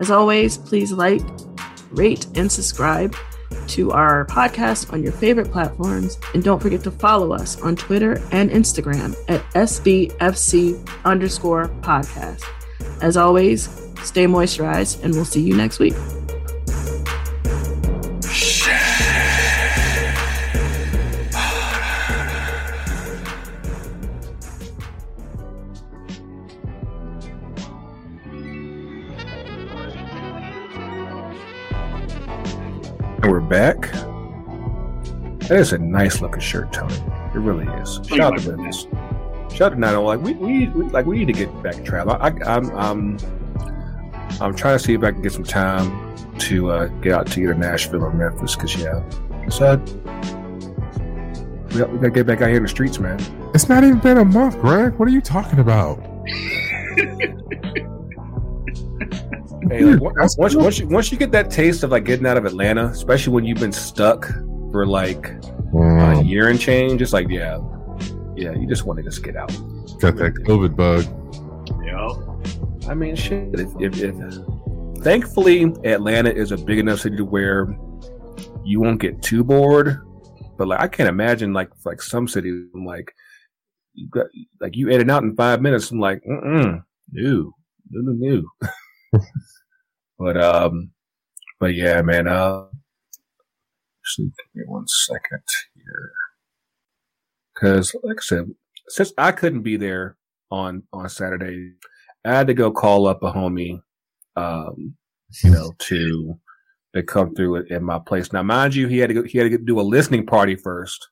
[0.01, 1.23] As always, please like,
[1.91, 3.15] rate, and subscribe
[3.69, 6.19] to our podcast on your favorite platforms.
[6.35, 12.45] And don't forget to follow us on Twitter and Instagram at SBFC underscore podcast.
[13.03, 13.65] As always,
[14.03, 15.95] stay moisturized, and we'll see you next week.
[33.49, 33.91] Back.
[35.49, 36.95] That is a nice looking shirt, Tony.
[36.95, 38.01] It really is.
[38.07, 38.87] Shout out to Memphis.
[39.55, 39.97] Shout out to Nine.
[40.03, 42.15] Like we, we, we like we need to get back to travel.
[42.15, 43.19] I, I, I'm I'm
[44.41, 47.41] I'm trying to see if I can get some time to uh, get out to
[47.41, 48.57] either Nashville or Memphis.
[48.57, 49.03] Cause yeah,
[49.49, 49.77] so
[51.71, 53.21] we got, we got to get back out here in the streets, man.
[53.55, 54.95] It's not even been a month, Greg.
[54.95, 55.99] What are you talking about?
[59.69, 62.37] Hey, like, once, once, once, you, once you get that taste of like getting out
[62.37, 64.27] of Atlanta, especially when you've been stuck
[64.71, 65.29] for like
[65.75, 67.59] a year and change, it's like, yeah,
[68.37, 69.49] yeah, you just want to just get out.
[70.01, 71.05] Got that COVID bug.
[71.85, 72.41] Yo.
[72.89, 73.59] I mean, shit.
[73.59, 74.15] If, if, if,
[75.03, 77.77] thankfully, Atlanta is a big enough city to where
[78.65, 80.01] you won't get too bored.
[80.57, 83.13] But like, I can't imagine like like some cities, I'm like
[83.97, 84.27] you got
[84.61, 85.91] like you in and out in five minutes.
[85.91, 87.53] I'm like, mm no,
[87.91, 88.43] no, no,
[89.13, 89.21] no.
[90.19, 90.91] But um,
[91.61, 92.29] but yeah, man.
[92.29, 92.65] Uh,
[94.03, 95.43] actually, give me one second
[95.75, 96.13] here,
[97.55, 98.51] because like I said,
[98.89, 100.17] since I couldn't be there
[100.51, 101.73] on on Saturday,
[102.25, 103.81] I had to go call up a homie,
[104.37, 104.97] um,
[105.43, 106.39] you know, to
[106.95, 108.33] to come through at, my place.
[108.33, 111.09] Now, mind you, he had to go, he had to do a listening party first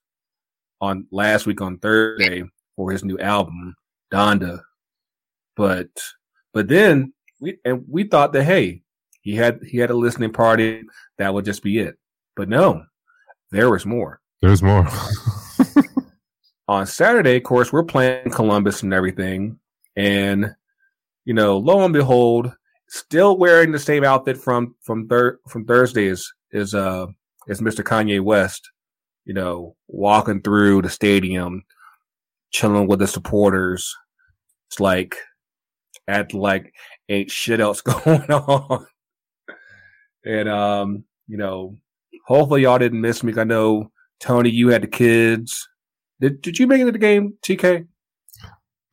[0.80, 2.44] on last week on Thursday
[2.76, 3.74] for his new album,
[4.12, 4.60] Donda.
[5.56, 5.88] But
[6.52, 8.82] but then we and we thought that hey,
[9.24, 10.82] he had he had a listening party
[11.18, 11.96] that would just be it.
[12.36, 12.84] But no,
[13.50, 14.20] there was more.
[14.40, 14.86] There's more.
[16.68, 19.58] on Saturday, of course, we're playing Columbus and everything.
[19.96, 20.54] And,
[21.24, 22.52] you know, lo and behold,
[22.88, 27.06] still wearing the same outfit from, from, thir- from Thursday is, is, uh,
[27.48, 27.84] is Mr.
[27.84, 28.70] Kanye West,
[29.24, 31.64] you know, walking through the stadium,
[32.50, 33.94] chilling with the supporters.
[34.68, 35.16] It's like,
[36.08, 36.74] at like,
[37.08, 38.86] ain't shit else going on.
[40.24, 41.76] And, um, you know,
[42.26, 43.32] hopefully y'all didn't miss me.
[43.36, 45.68] I know, Tony, you had the kids
[46.20, 47.86] did Did you make it to the game, TK?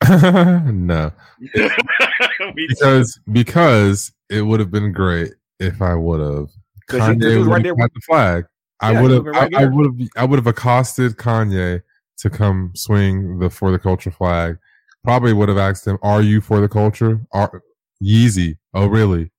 [0.74, 1.12] no,
[2.56, 6.50] because because it would have been great if I would have.
[6.90, 8.46] Kanye would right have got the flag.
[8.82, 9.26] Yeah, I would have.
[9.26, 10.10] Right I would have.
[10.18, 11.84] I would have accosted Kanye
[12.18, 14.58] to come swing the for the culture flag.
[15.04, 17.62] Probably would have asked him, "Are you for the culture?" Are
[18.04, 18.58] Yeezy?
[18.74, 19.32] Oh, really?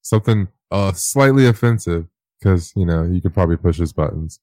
[0.00, 2.08] Something uh slightly offensive
[2.40, 4.40] because you know you could probably push his buttons.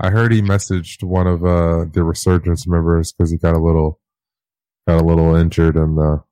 [0.00, 4.00] I heard he messaged one of uh, the resurgence members because he got a little
[4.86, 6.22] got a little injured in the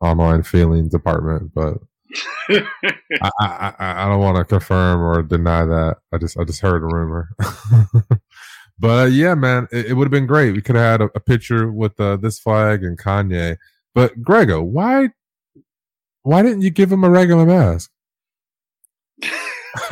[0.00, 1.78] online feeling department, but
[2.50, 5.98] I, I, I, don't want to confirm or deny that.
[6.12, 7.28] I just I just heard a rumor.
[8.78, 10.52] but uh, yeah, man, it, it would have been great.
[10.52, 13.58] We could have had a, a picture with uh, this flag and Kanye.
[13.94, 15.10] But Grego, why
[16.22, 17.90] why didn't you give him a regular mask?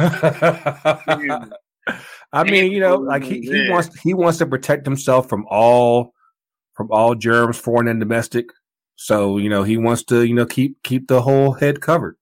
[2.33, 6.13] I mean, you know, like he, he wants he wants to protect himself from all
[6.75, 8.47] from all germs, foreign and domestic.
[8.97, 12.17] So you know, he wants to you know keep keep the whole head covered,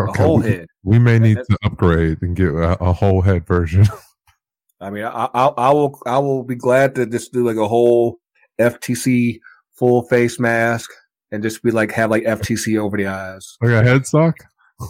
[0.00, 0.12] okay.
[0.12, 0.66] the whole head.
[0.82, 3.86] We may need to upgrade and get a, a whole head version.
[4.80, 7.68] I mean, I, I, I will I will be glad to just do like a
[7.68, 8.18] whole
[8.60, 9.40] FTC
[9.74, 10.90] full face mask
[11.30, 14.36] and just be like have like FTC over the eyes, like a head sock.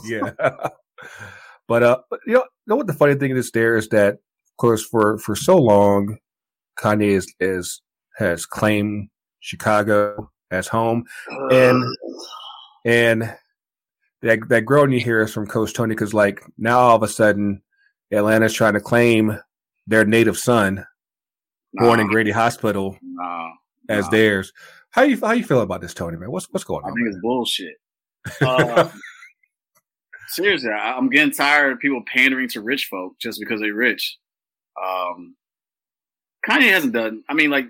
[0.04, 0.30] yeah.
[1.68, 4.14] but uh, but you know, you know what the funny thing is there is that
[4.14, 6.18] of course, for for so long,
[6.80, 7.82] Kanye is, is
[8.16, 9.08] has claimed
[9.40, 11.04] Chicago as home,
[11.50, 11.84] and
[12.84, 13.36] and
[14.22, 17.08] that that groan you hear is from Coach Tony because like now all of a
[17.08, 17.62] sudden
[18.10, 19.38] Atlanta's trying to claim
[19.86, 20.84] their native son,
[21.74, 21.84] nah.
[21.84, 23.50] born in Grady Hospital, nah.
[23.88, 24.10] as nah.
[24.10, 24.52] theirs.
[24.90, 26.16] How you how you feel about this, Tony?
[26.16, 26.90] Man, what's what's going on?
[26.90, 27.08] I think man?
[27.08, 27.76] it's bullshit.
[28.40, 28.88] Uh,
[30.28, 34.18] seriously, I'm getting tired of people pandering to rich folk just because they're rich.
[34.82, 35.36] Um,
[36.48, 37.22] Kanye hasn't done.
[37.28, 37.66] I mean, like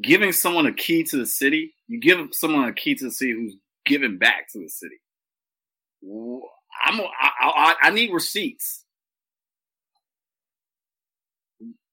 [0.00, 1.74] giving someone a key to the city.
[1.88, 4.96] You give someone a key to the city who's giving back to the city.
[6.84, 7.00] I'm.
[7.00, 8.84] I, I, I need receipts.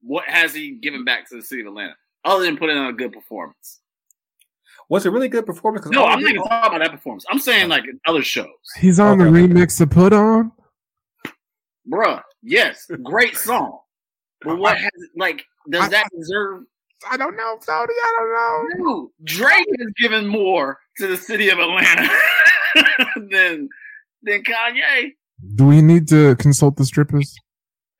[0.01, 1.95] What has he given back to the city of Atlanta
[2.25, 3.80] other than putting on a good performance?
[4.91, 5.85] Was a really good performance?
[5.85, 7.23] No, I'm not even talking about that performance.
[7.29, 7.67] I'm saying oh.
[7.67, 8.49] like other shows.
[8.77, 9.31] He's on okay.
[9.31, 10.51] the remix to put on.
[11.89, 13.79] Bruh, yes, great song.
[14.41, 16.63] But what has like does I, that deserve?
[17.09, 17.93] I don't know, Saudi.
[17.93, 18.83] I don't know.
[18.83, 22.09] No, Drake has given more to the city of Atlanta
[23.31, 23.69] than
[24.23, 25.13] than Kanye.
[25.55, 27.33] Do we need to consult the strippers?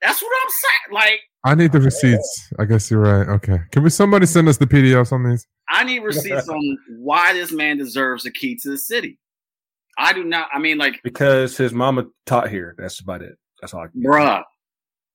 [0.02, 1.06] That's what I'm saying.
[1.06, 2.52] Like, I need the receipts.
[2.60, 3.30] I guess you're right.
[3.30, 5.48] Okay, can we somebody send us the PDFs on these?
[5.72, 9.18] I need receipts on why this man deserves a key to the city.
[9.98, 10.48] I do not.
[10.54, 12.76] I mean, like because his mama taught here.
[12.78, 13.38] That's about it.
[13.62, 13.82] That's all.
[13.82, 14.44] I can Bruh,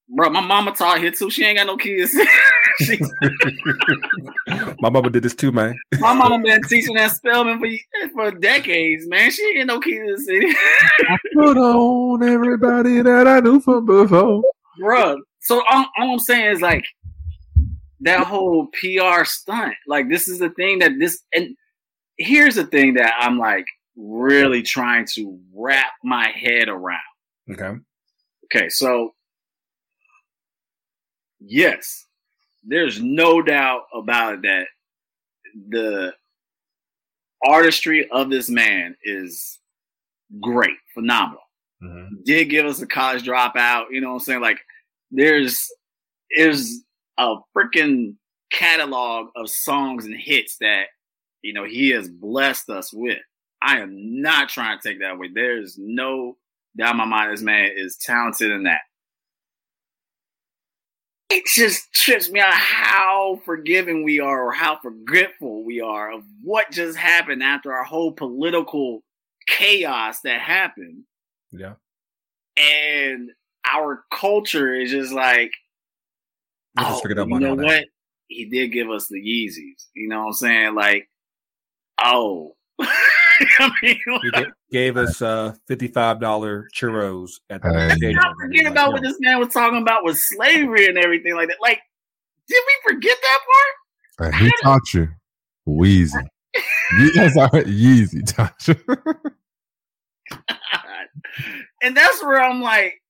[0.08, 1.30] bro, my mama taught here too.
[1.30, 2.16] She ain't got no kids.
[2.80, 2.98] she,
[4.80, 5.78] My mama did this too, man.
[5.98, 9.30] my mama been teaching that spelling for for decades, man.
[9.30, 10.54] She ain't got no kids in the city,
[11.34, 14.42] Put on everybody that I knew from before.
[14.78, 15.16] bro.
[15.40, 16.84] So all, all I'm saying is like
[18.00, 19.74] that whole PR stunt.
[19.86, 21.56] Like this is the thing that this and
[22.18, 23.66] here's the thing that I'm like
[23.96, 27.00] really trying to wrap my head around.
[27.50, 27.72] Okay.
[28.44, 29.14] Okay, so
[31.40, 32.06] yes,
[32.64, 34.66] there's no doubt about it that
[35.68, 36.14] the
[37.44, 39.58] artistry of this man is
[40.40, 41.42] great, phenomenal.
[41.82, 42.24] Mhm.
[42.24, 44.40] Did give us a college dropout, you know what I'm saying?
[44.40, 44.60] Like
[45.10, 45.70] there's
[46.30, 46.84] is
[47.18, 48.16] a freaking
[48.50, 50.86] catalog of songs and hits that
[51.42, 53.18] you know he has blessed us with.
[53.62, 55.30] I am not trying to take that away.
[55.32, 56.36] There's no
[56.76, 58.80] doubt in my mind this man is talented in that.
[61.28, 66.22] It just trips me out how forgiving we are or how forgetful we are of
[66.42, 69.02] what just happened after our whole political
[69.48, 71.02] chaos that happened.
[71.50, 71.74] Yeah.
[72.56, 73.30] And
[73.70, 75.52] our culture is just like,
[76.76, 77.64] We just oh, figured you know all that.
[77.64, 77.84] what?
[78.28, 79.86] He did give us the Yeezys.
[79.94, 80.74] You know what I'm saying?
[80.74, 81.08] Like,
[82.02, 82.54] oh.
[82.80, 87.88] I mean, He ga- gave us uh fifty-five dollar churros at the Hey.
[87.96, 88.14] stadium.
[88.22, 91.58] not forget about what this man was talking about with slavery and everything like that.
[91.60, 91.80] Like,
[92.48, 93.38] did we forget that
[94.18, 94.34] part?
[94.34, 95.08] And who taught you?
[95.66, 96.18] Wheezy.
[97.14, 98.76] Yes, I Yeezy taught you.
[101.82, 103.05] and that's where I'm like, I,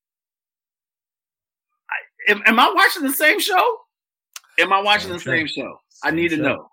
[2.29, 3.79] am, am I watching the same show?
[4.59, 5.81] Am I watching the Same show.
[6.03, 6.69] I need to know.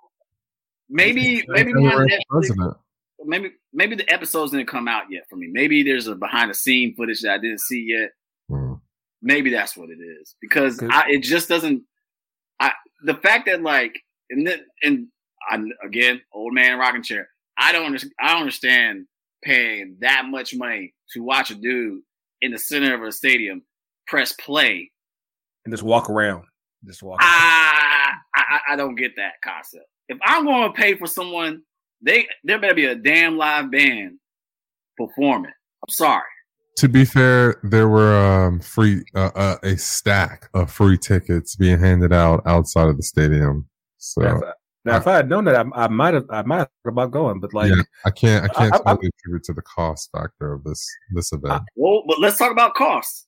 [0.90, 2.76] Maybe, maybe my Netflix,
[3.26, 5.48] maybe, maybe the episodes didn't come out yet for me.
[5.52, 8.12] Maybe there's a behind the scene footage that I didn't see yet.
[8.52, 8.80] Mm.
[9.22, 11.84] Maybe that's what it is because I, it just doesn't.
[12.60, 12.74] I
[13.04, 13.98] the fact that like
[14.30, 15.08] and then and
[15.50, 17.30] I, again old man rocking chair.
[17.58, 19.06] I don't I don't understand
[19.44, 22.02] paying that much money to watch a dude
[22.42, 23.64] in the center of a stadium
[24.08, 24.92] press play.
[25.66, 26.44] And just walk around.
[26.86, 27.20] Just walk.
[27.22, 27.30] around.
[27.32, 29.86] I I, I don't get that concept.
[30.10, 31.62] If I'm going to pay for someone,
[32.02, 34.20] they there better be a damn live band
[34.98, 35.52] performing.
[35.52, 36.24] I'm sorry.
[36.78, 41.80] To be fair, there were um, free uh, uh, a stack of free tickets being
[41.80, 43.70] handed out outside of the stadium.
[44.00, 44.52] So Now, if I,
[44.86, 46.26] now, if I had known that, I, I might have.
[46.30, 48.94] I might have thought about going, but like, yeah, I can't I can't I- I-
[48.96, 51.64] totally attribute to the cost factor of this this event.
[51.76, 53.28] Well, but let's talk about costs.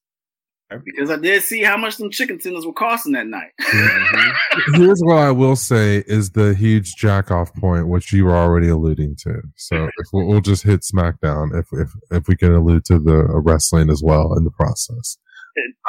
[0.74, 0.82] Okay.
[0.84, 3.52] Because I did see how much them chicken tenders were costing that night.
[4.74, 8.70] Here's what I will say is the huge jack off point, which you were already
[8.70, 9.42] alluding to.
[9.58, 13.26] So if we'll, we'll just hit SmackDown if if if we can allude to the
[13.40, 15.18] wrestling as well in the process,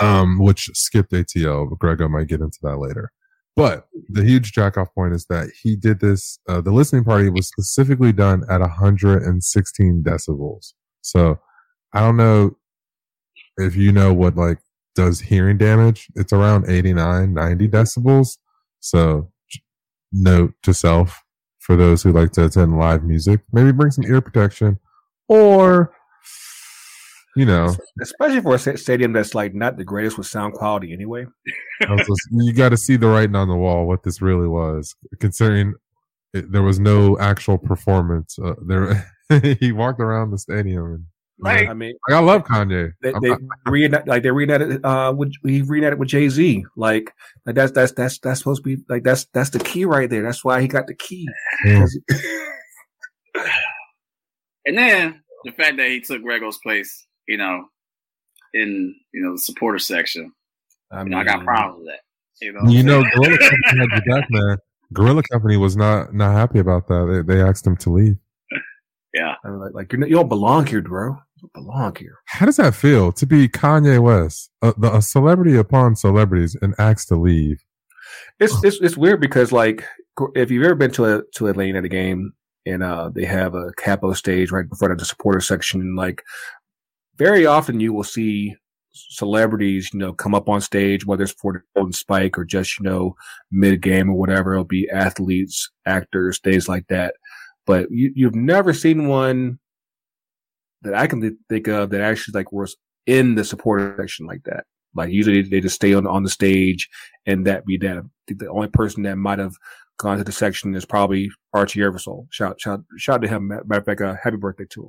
[0.01, 3.13] um, which skipped ATL, but Grego might get into that later.
[3.57, 6.39] But the huge jack off point is that he did this.
[6.47, 10.75] Uh, the listening party was specifically done at 116 decibels.
[11.01, 11.41] So
[11.95, 12.59] I don't know
[13.57, 14.59] if you know what like
[14.97, 16.09] does hearing damage.
[16.17, 18.39] It's around 89, 90 decibels.
[18.81, 19.31] So
[20.13, 21.23] note to self
[21.61, 24.79] for those who like to attend live music, maybe bring some ear protection
[25.29, 25.93] or,
[27.37, 31.27] you know, especially for a stadium that's like not the greatest with sound quality anyway.
[31.83, 35.75] Just- you got to see the writing on the wall, what this really was, considering
[36.33, 38.39] it, there was no actual performance.
[38.39, 39.13] Uh, there,
[39.61, 40.85] he walked around the stadium.
[40.85, 41.05] And,
[41.39, 42.93] Like- I mean, like, I love Kanye.
[43.03, 46.65] they, I'm they not- reunite, like they reunited uh with he reunited with Jay Z.
[46.77, 47.13] Like,
[47.45, 50.23] like that's that's that's that's supposed to be like that's that's the key right there.
[50.23, 51.29] That's why he got the key.
[51.65, 51.85] Yeah.
[54.65, 57.67] And then the fact that he took Rego's place, you know,
[58.53, 60.33] in you know the supporter section.
[60.91, 62.01] I You mean, know, I got problems with that.
[62.45, 64.57] You know, you know, Gorilla Company had your back, man.
[64.93, 67.25] Gorilla Company was not not happy about that.
[67.27, 68.17] They, they asked him to leave.
[69.15, 69.35] yeah.
[69.45, 71.17] I mean, like, like you're, you don't belong here, bro.
[71.37, 72.19] You don't belong here.
[72.27, 76.75] How does that feel to be Kanye West, a, the, a celebrity upon celebrities, and
[76.79, 77.63] asked to leave?
[78.41, 79.85] It's it's it's weird because like
[80.35, 82.33] if you've ever been to a to a lane at a game
[82.65, 86.23] and uh they have a capo stage right in front of the supporter section, like
[87.17, 88.57] very often you will see
[88.93, 92.79] celebrities, you know, come up on stage, whether it's for the Golden Spike or just,
[92.79, 93.15] you know,
[93.51, 94.53] mid game or whatever.
[94.53, 97.15] It'll be athletes, actors, things like that.
[97.67, 99.59] But you, you've never seen one
[100.87, 102.77] that I can think of that actually like was
[103.07, 104.65] in the supporter section like that.
[104.95, 106.89] Like usually they just stay on, on the stage
[107.27, 107.99] and that be that.
[107.99, 109.55] I think the only person that might have
[109.99, 112.27] gone to the section is probably Archie Eversole.
[112.31, 113.49] Shout, shout, shout to him.
[113.49, 114.83] Matter of fact, uh, happy birthday to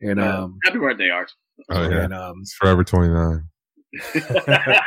[0.00, 0.08] him.
[0.10, 0.38] And, Yeah.
[0.38, 1.32] um, Happy birthday, Archie.
[1.70, 3.48] Oh yeah, and, um, it's Forever Twenty Nine.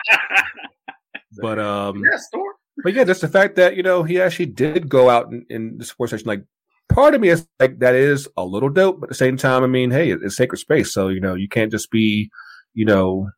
[1.42, 2.54] but um, yeah, store.
[2.84, 5.78] but yeah, just the fact that you know he actually did go out in, in
[5.78, 6.28] the sports section.
[6.28, 6.44] Like,
[6.90, 9.64] part of me is like that is a little dope, but at the same time,
[9.64, 12.30] I mean, hey, it's sacred space, so you know you can't just be,
[12.74, 13.30] you know,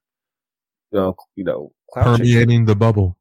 [0.91, 3.17] you know, you know, clout chasing, Permeating the bubble.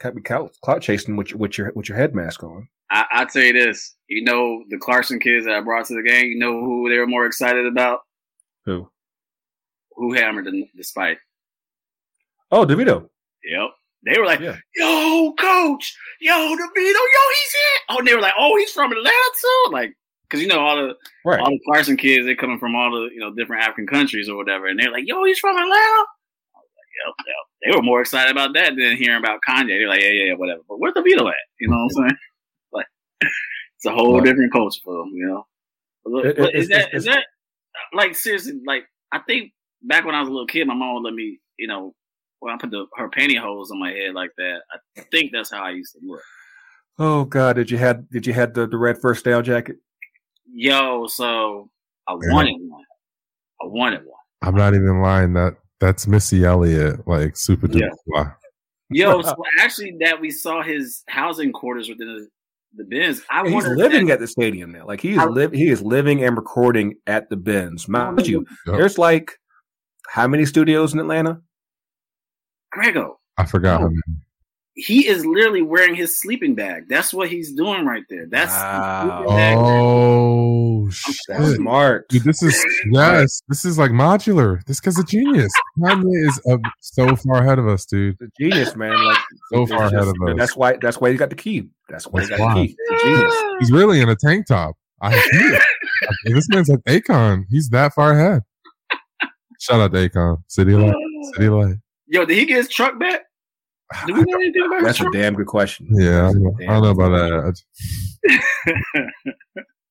[0.00, 2.68] can't be clout, clout chasing with your, with your with your head mask on.
[2.90, 3.94] I, I'll tell you this.
[4.08, 6.98] You know, the Clarkston kids that I brought to the game, you know who they
[6.98, 8.00] were more excited about?
[8.64, 8.88] Who?
[9.96, 11.18] Who hammered the, the spike?
[12.52, 13.08] Oh, DeVito.
[13.44, 13.70] Yep.
[14.06, 14.56] They were like, Yeah.
[14.76, 17.80] yo, coach, yo, DeVito, yo, he's here.
[17.90, 19.72] Oh, and they were like, oh, he's from Atlanta too?
[19.72, 19.94] Like,
[20.28, 20.94] because you know, all the
[21.24, 21.40] Right.
[21.40, 24.36] all the Clarkston kids, they're coming from all the, you know, different African countries or
[24.36, 24.66] whatever.
[24.66, 25.70] And they're like, yo, he's from Atlanta.
[26.54, 26.64] Like,
[27.06, 27.36] yep, yep.
[27.72, 29.68] They were more excited about that than hearing about Kanye.
[29.68, 30.60] They're like, yeah, yeah, yeah, whatever.
[30.68, 31.34] But where's DeVito at?
[31.60, 32.16] You know what I'm saying?
[32.72, 32.86] Like,
[33.22, 34.24] it's a whole Right.
[34.24, 35.46] different culture for them, you know?
[36.04, 37.24] But, It- but it- is that, is that,
[37.92, 39.52] like, seriously, like, I think
[39.82, 41.94] back when I was a little kid, my mom would let me, you know,
[42.40, 44.60] when I put the, her pantyhose on my head like that,
[44.96, 46.20] I think that's how I used to look.
[46.98, 49.76] Oh God, did you had did you had the, the red first style jacket?
[50.52, 51.70] Yo, so
[52.08, 52.32] I Yeah.
[52.32, 52.84] wanted one.
[53.62, 54.16] I wanted one.
[54.42, 55.32] I'm not even lying.
[55.34, 58.30] That that's Missy Elliott, like super duper Yeah.
[58.90, 62.28] Yo, so actually, that we saw his housing quarters within the,
[62.76, 63.22] the Benz.
[63.30, 64.86] I he's living that- at the stadium now.
[64.86, 67.88] Like he's I- live he is living and recording at the Benz.
[67.88, 68.76] Mind you, Yep.
[68.76, 69.32] there's like
[70.08, 71.42] how many studios in Atlanta?
[72.76, 73.18] Grego.
[73.38, 73.90] I forgot Oh.
[74.78, 76.86] He is literally wearing his sleeping bag.
[76.90, 78.26] That's what he's doing right there.
[78.26, 79.24] That's the Wow.
[79.26, 79.58] sleeping.
[79.58, 81.56] Oh That's shit.
[81.56, 82.08] smart.
[82.10, 82.62] Dude, this is
[82.92, 84.62] yes, this is like modular.
[84.66, 85.50] This guy's a genius.
[85.80, 88.18] Kanye is uh, so far ahead of us, dude.
[88.18, 88.92] The genius, man.
[89.02, 89.16] Like
[89.50, 90.34] So it's far ahead of us.
[90.36, 90.76] That's why.
[90.82, 91.68] That's why he got the key.
[91.88, 92.54] That's why he got why.
[92.54, 92.76] the key.
[92.88, 93.34] The genius.
[93.60, 94.76] He's really in a tank top.
[95.00, 95.62] I see it.
[96.26, 97.44] this man's like Akon.
[97.48, 98.42] He's that far ahead.
[99.58, 100.42] Shout out to Akon.
[100.48, 100.94] City Light.
[101.32, 101.76] City Light.
[102.08, 103.22] Yo, did he get his truck back?
[104.06, 105.12] Do we know anything about his That's a truck?
[105.14, 105.88] damn good question.
[105.92, 107.32] Yeah, I don't, know- I don't know about that.
[107.44, 107.66] I just-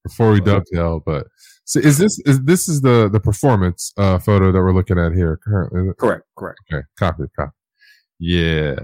[0.03, 1.27] Before we dovetail, but
[1.63, 5.13] so is this is this is the the performance uh photo that we're looking at
[5.13, 5.93] here currently?
[5.97, 6.23] Correct.
[6.37, 6.59] Correct.
[6.71, 7.51] Okay, copy, copy.
[8.19, 8.75] Yeah,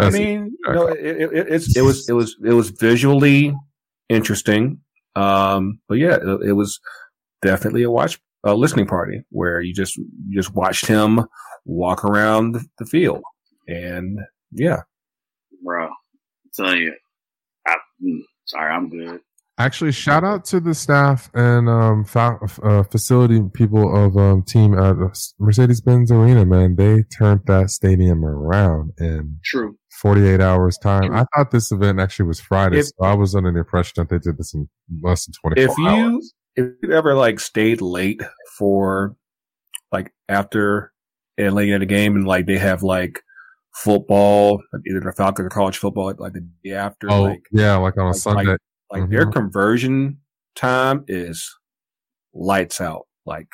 [0.00, 3.54] I mean, you know, it, it, it, it's it was it was it was visually
[4.08, 4.80] interesting.
[5.14, 6.80] Um, but yeah, it, it was
[7.42, 11.20] definitely a watch a listening party where you just you just watched him
[11.64, 13.22] walk around the, the field,
[13.68, 14.18] and
[14.52, 14.80] yeah,
[15.64, 15.92] Bro, I'm
[16.54, 16.94] telling you.
[17.66, 19.20] I, mm, sorry, I'm good.
[19.58, 24.76] Actually, shout out to the staff and um, fa- uh, facility people of um, team
[24.76, 24.96] at
[25.38, 26.44] Mercedes Benz Arena.
[26.46, 29.76] Man, they turned that stadium around in True.
[30.00, 31.14] 48 hours time.
[31.14, 34.08] I thought this event actually was Friday, If- so I was under the impression that
[34.08, 34.68] they did this in
[35.02, 36.34] less than 24 if you hours.
[36.56, 38.22] if you ever like stayed late
[38.58, 39.14] for
[39.92, 40.91] like after
[41.38, 43.20] and late in the game and like they have like
[43.74, 47.42] football, like either the Falcons or college football, like, like the day after, Oh, like
[47.50, 48.56] yeah, like on a like- Sunday.
[48.90, 49.32] like their Mhm.
[49.32, 50.18] conversion
[50.54, 51.48] time is
[52.34, 53.06] lights out.
[53.24, 53.48] Like,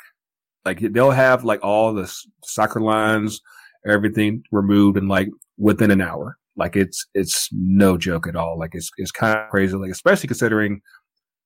[0.65, 2.13] like they'll have like all the
[2.43, 3.39] soccer lines,
[3.85, 6.37] everything removed and like within an hour.
[6.57, 8.59] Like it's, it's no joke at all.
[8.59, 9.75] Like it's, it's kind of crazy.
[9.77, 10.81] Like, especially considering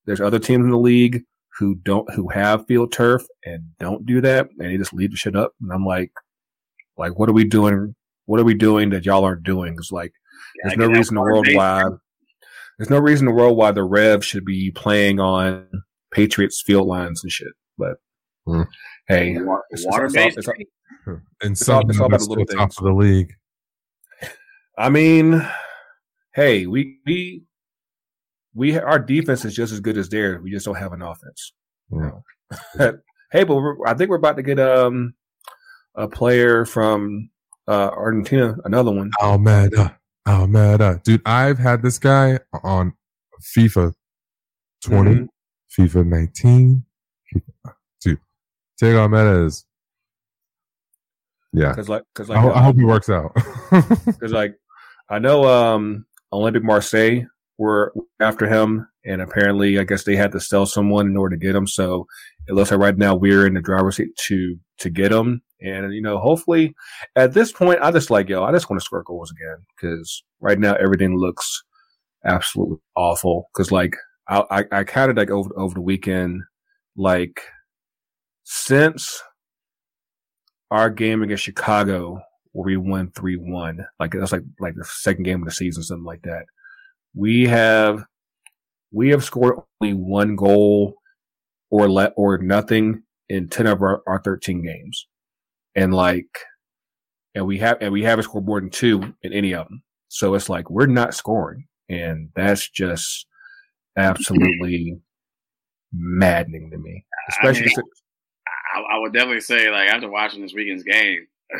[0.05, 1.21] there's other teams in the league
[1.59, 4.47] who don't, who have field turf and don't do that.
[4.57, 5.51] And they just leave the shit up.
[5.61, 6.11] And I'm like,
[6.97, 7.95] like, what are we doing?
[8.25, 9.75] What are we doing that y'all aren't doing?
[9.77, 10.13] It's like,
[10.63, 11.55] there's no reason the world base.
[11.55, 11.83] why
[12.77, 15.67] there's no reason in the world why the Rev should be playing on
[16.11, 17.53] Patriots field lines and shit.
[17.77, 17.97] But
[18.45, 18.63] Hmm.
[19.07, 20.53] hey, Wa- it's- it's- Water it's all- it's all-
[21.41, 23.33] And it's all- it's all about the little still top of the league.
[24.77, 25.45] I mean,
[26.33, 27.43] hey, we we
[28.55, 30.41] we our defense is just as good as theirs.
[30.41, 31.53] We just don't have an offense.
[31.91, 31.99] You
[32.79, 32.93] know?
[33.31, 35.13] hey, but we're, I think we're about to get um
[35.95, 37.29] a player from
[37.67, 39.11] uh Argentina, another one.
[39.21, 39.95] Almada.
[40.27, 41.01] Almada.
[41.03, 42.93] Dude, I've had this guy on
[43.55, 43.93] FIFA
[44.85, 45.27] 20, Mhm.
[45.77, 46.85] FIFA 19.
[47.33, 48.19] FIFA, dude,
[48.79, 49.65] Diego Almada is,
[51.53, 51.69] yeah.
[51.69, 53.31] Because like, because I, like, I hope he works out.
[54.05, 54.55] Because like
[55.09, 57.25] I know um Olympique Marseille
[57.57, 61.39] were after him, and apparently I guess they had to sell someone in order to
[61.39, 61.67] get him.
[61.67, 62.07] So
[62.47, 65.41] it looks like right now we're in the driver's seat to to get them.
[65.61, 66.75] And you know, hopefully
[67.15, 70.23] at this point, I just like yo, I just want to score goals again because
[70.39, 71.63] right now everything looks
[72.25, 73.49] absolutely awful.
[73.53, 73.95] Because like
[74.27, 76.41] I I, I counted like over over the weekend,
[76.95, 77.41] like
[78.43, 79.21] since
[80.71, 82.19] our game against Chicago
[82.53, 83.85] where we won three one.
[83.99, 86.45] Like that's like like the second game of the season, something like that.
[87.15, 88.05] We have
[88.91, 90.95] we have scored only one goal
[91.69, 93.03] or let or nothing
[93.33, 95.07] in ten of our, our thirteen games.
[95.75, 96.27] And like
[97.35, 99.83] and we have and we haven't scored more than two in any of them.
[100.09, 103.25] So it's like we're not scoring, and that's just
[103.97, 104.99] absolutely
[105.91, 107.05] maddening to me.
[107.29, 107.85] Especially, I, mean,
[108.75, 111.25] I, I, would definitely say, like after watching this weekend's game,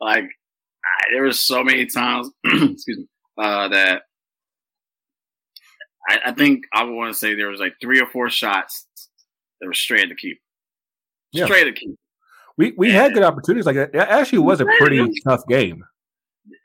[0.00, 3.06] like I, there was so many times, excuse me,
[3.36, 4.02] uh, that
[6.08, 8.86] I, I, think I would want to say there was like three or four shots
[9.64, 10.38] that were straight to keep,
[11.32, 11.46] yeah.
[11.46, 11.96] straight to keep.
[12.56, 13.66] We we and, had good opportunities.
[13.66, 15.82] Like it actually was a pretty was, tough game.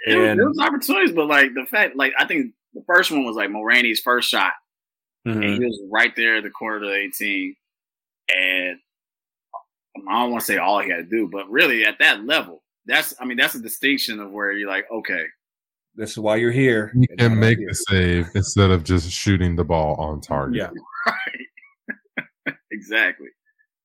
[0.05, 3.35] It, and, was opportunities, but like the fact, like I think the first one was
[3.35, 4.51] like Mulraney's first shot,
[5.25, 5.41] mm-hmm.
[5.41, 7.55] and he was right there at the corner of the eighteen,
[8.35, 8.77] and
[10.07, 12.61] I don't want to say all he had to do, but really at that level,
[12.85, 15.25] that's I mean that's a distinction of where you're like, okay,
[15.95, 16.91] this is why you're here.
[16.95, 20.57] You can make the save instead of just shooting the ball on target.
[20.57, 20.69] Yeah,
[21.07, 21.45] right.
[22.79, 23.27] Exactly.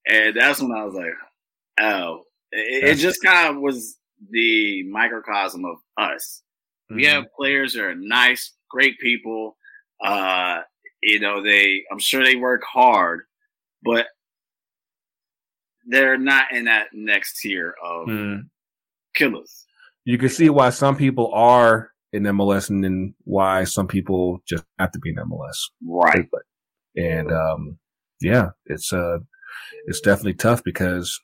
[0.06, 1.12] And that's when I was like,
[1.80, 2.22] oh,
[2.52, 3.98] it, it just kind of was
[4.30, 6.42] the microcosm of us.
[6.90, 6.96] Mm-hmm.
[6.96, 9.56] We have players that are nice, great people.
[10.04, 10.60] Uh,
[11.02, 13.22] you know, they, I'm sure they work hard,
[13.82, 14.06] but
[15.86, 18.42] they're not in that next tier of mm.
[19.14, 19.66] killers.
[20.04, 24.64] You can see why some people are in MLS and then why some people just
[24.78, 25.56] have to be in MLS.
[25.82, 26.28] Right.
[26.96, 27.78] And, um,
[28.20, 29.18] yeah, it's, uh,
[29.86, 31.20] it's definitely tough because,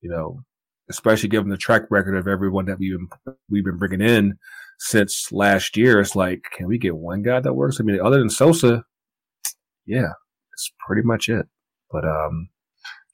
[0.00, 0.40] you know,
[0.88, 4.38] especially given the track record of everyone that we've been, we've been bringing in
[4.78, 6.00] since last year.
[6.00, 7.80] It's like, can we get one guy that works?
[7.80, 8.84] I mean, other than Sosa,
[9.84, 10.12] yeah,
[10.52, 11.46] it's pretty much it.
[11.90, 12.48] But, um,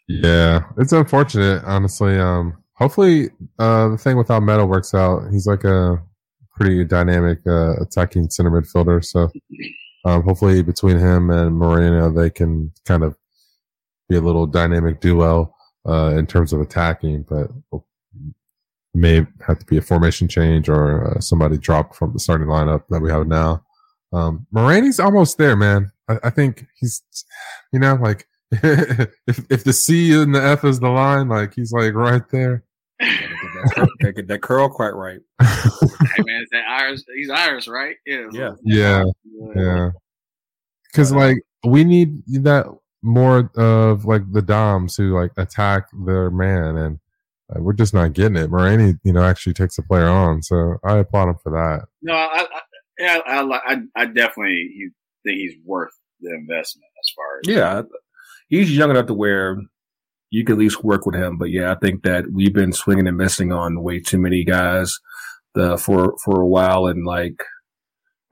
[0.08, 2.18] yeah, it's unfortunate, honestly.
[2.18, 5.30] Um, hopefully, uh, the thing with Almada works out.
[5.30, 6.02] He's like a
[6.56, 9.04] pretty dynamic, uh, attacking center midfielder.
[9.04, 9.30] So,
[10.04, 13.16] um, hopefully between him and Moreno, they can kind of
[14.08, 15.54] be a little dynamic duo,
[15.88, 17.50] uh, in terms of attacking, but
[18.94, 22.84] may have to be a formation change or uh, somebody dropped from the starting lineup
[22.90, 23.64] that we have now.
[24.12, 25.90] Um, Moreno's almost there, man.
[26.08, 27.02] I, I think he's,
[27.72, 31.72] you know, like, if if the C and the F is the line, like he's
[31.72, 32.64] like right there.
[33.74, 35.20] Gotta get that curl quite right.
[35.40, 37.00] hey man, that Irish.
[37.14, 37.96] He's Irish, right?
[38.06, 38.26] Yeah.
[38.32, 38.54] Yeah.
[38.64, 39.04] Yeah.
[39.54, 39.90] Yeah.
[40.90, 42.66] Because like we need that
[43.02, 46.98] more of like the Doms who like attack their man, and
[47.54, 48.50] uh, we're just not getting it.
[48.50, 51.86] Moreno, you know, actually takes the player on, so I applaud him for that.
[52.02, 52.46] No, I,
[53.00, 54.90] I, I, I, I definitely
[55.24, 57.82] think he's worth the investment as far as yeah
[58.52, 59.56] he's young enough to where
[60.32, 61.36] you can at least work with him.
[61.36, 64.98] But yeah, I think that we've been swinging and missing on way too many guys
[65.54, 67.44] the, for for a while, and like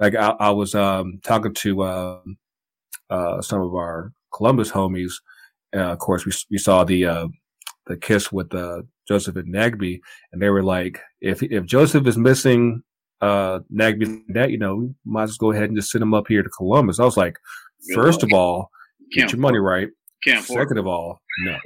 [0.00, 2.20] like I, I was um, talking to uh,
[3.10, 5.12] uh, some of our Columbus homies.
[5.76, 7.28] Uh, of course, we we saw the uh,
[7.86, 10.00] the kiss with uh, Josef and Nagbe,
[10.32, 12.82] and they were like, if if Josef is missing
[13.20, 16.14] uh, Nagbe, that you know, we might as well go ahead and just send him
[16.14, 16.98] up here to Columbus.
[16.98, 17.36] I was like,
[17.94, 18.70] first of all,
[19.12, 19.88] get your money right.
[20.24, 21.58] Can't afford Second of all, no.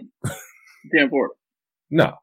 [0.93, 1.31] Can't afford.
[1.91, 2.15] No.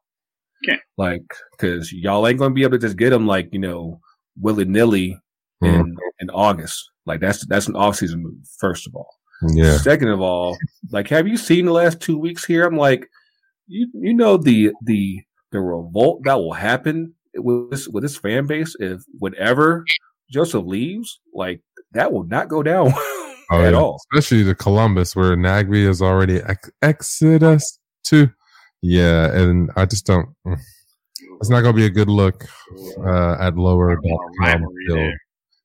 [0.64, 0.80] Can't.
[0.96, 1.24] Like,
[1.58, 4.00] cause y'all ain't gonna be able to just get them like, you know,
[4.40, 5.18] willy nilly
[5.62, 5.68] mm.
[5.68, 5.96] in, mm-hmm.
[6.20, 6.90] in August.
[7.04, 9.14] Like that's, that's an off season move, first of all.
[9.48, 9.76] Yeah.
[9.78, 10.56] Second of all,
[10.90, 12.64] like, have you seen the last two weeks here?
[12.64, 13.08] I'm like,
[13.66, 15.20] you, you know, the, the,
[15.50, 19.84] the revolt that will happen with this, with this fan base if whenever
[20.30, 21.60] Josef leaves, like
[21.92, 22.86] that will not go down
[23.50, 23.78] oh, at yeah.
[23.78, 24.00] all.
[24.12, 28.30] Especially the Columbus where Nagbe has already ex- exited us to.
[28.82, 30.28] Yeah, and I just don't.
[30.46, 30.58] Mm.
[31.40, 32.46] It's not going to be a good look
[32.98, 33.98] uh, at lower.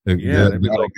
[0.07, 0.89] Yeah, yeah like,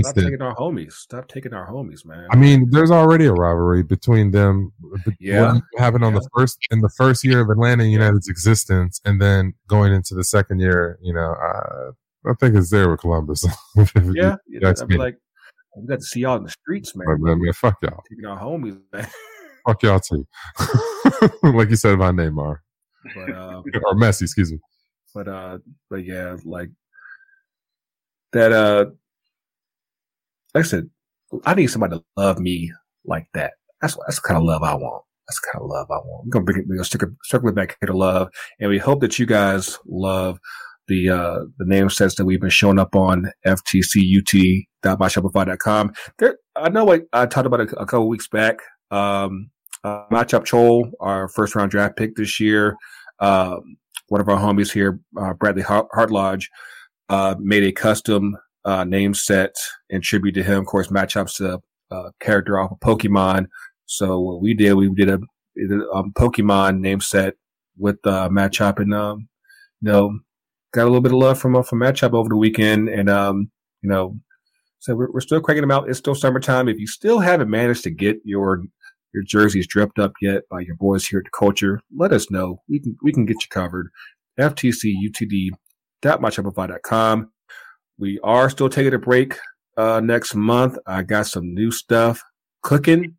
[0.00, 0.92] stop taking our homies.
[0.92, 2.26] Stop taking our homies, man.
[2.30, 4.72] I mean, there's already a rivalry between them.
[5.20, 6.20] Yeah, what happened on yeah.
[6.20, 10.24] the first in the first year of Atlanta United's existence, and then going into the
[10.24, 11.92] second year, you know, uh,
[12.28, 13.46] I think it's there with Columbus.
[14.12, 15.18] yeah, yeah I mean, like
[15.80, 17.06] we got to see y'all in the streets, man.
[17.08, 18.02] Right, man, man fuck y'all.
[18.08, 19.08] Taking our homies, man.
[19.66, 20.26] Fuck y'all too.
[21.42, 22.58] like you said about Neymar.
[23.14, 24.58] But, uh, or Messi, excuse me.
[25.14, 25.58] But uh,
[25.90, 26.70] but yeah, like
[28.32, 28.52] that.
[28.52, 28.86] Uh,
[30.54, 30.90] like I said,
[31.44, 32.72] I need somebody to love me
[33.04, 33.54] like that.
[33.80, 35.04] That's that's the kind of love I want.
[35.28, 36.26] That's the kind of love I want.
[36.26, 38.28] We're gonna bring it, we're gonna circle, circle it back here to love,
[38.60, 40.38] and we hope that you guys love
[40.88, 43.30] the uh, the name sets that we've been showing up on
[44.82, 45.92] ftcut.myshopify.com.
[46.18, 48.58] There, I know I, I talked about it a couple weeks back.
[48.90, 49.50] Um,
[49.84, 52.76] uh, Machop our first round draft pick this year.
[53.20, 53.56] Uh,
[54.08, 56.46] one of our homies here, uh, Bradley Hartlodge,
[57.08, 59.54] uh, made a custom uh, name set
[59.90, 60.60] in tribute to him.
[60.60, 61.60] Of course, Machop's a
[61.90, 63.46] uh, character off of Pokemon.
[63.86, 65.18] So what we did, we did a,
[65.56, 67.34] a um, Pokemon name set
[67.76, 69.28] with uh, Matt and um,
[69.80, 70.18] you know
[70.72, 73.08] got a little bit of love from uh, from Matt Chop over the weekend, and
[73.08, 73.50] um,
[73.82, 74.18] you know,
[74.78, 75.88] so we're, we're still cranking them out.
[75.88, 76.68] It's still summertime.
[76.68, 78.62] If you still haven't managed to get your
[79.14, 82.60] your jerseys draped up yet by your boys here at the Culture, let us know.
[82.68, 83.88] We can we can get you covered.
[84.38, 87.32] FTCUTD.myshopify.com.
[87.98, 89.36] We are still taking a break
[89.76, 90.78] uh, next month.
[90.86, 92.22] I got some new stuff
[92.62, 93.16] cooking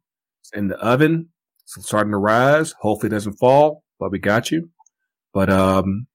[0.54, 1.28] in the oven.
[1.64, 2.74] It's starting to rise.
[2.80, 4.70] Hopefully it doesn't fall, but we got you.
[5.34, 6.08] But um,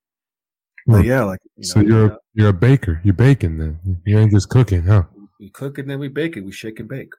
[0.87, 3.01] but yeah, like you know, so you're a, you're a baker.
[3.05, 3.79] You're baking then.
[4.05, 5.05] You ain't just cooking, huh?
[5.41, 6.45] We cook and then we bake it.
[6.45, 7.13] We shake and bake.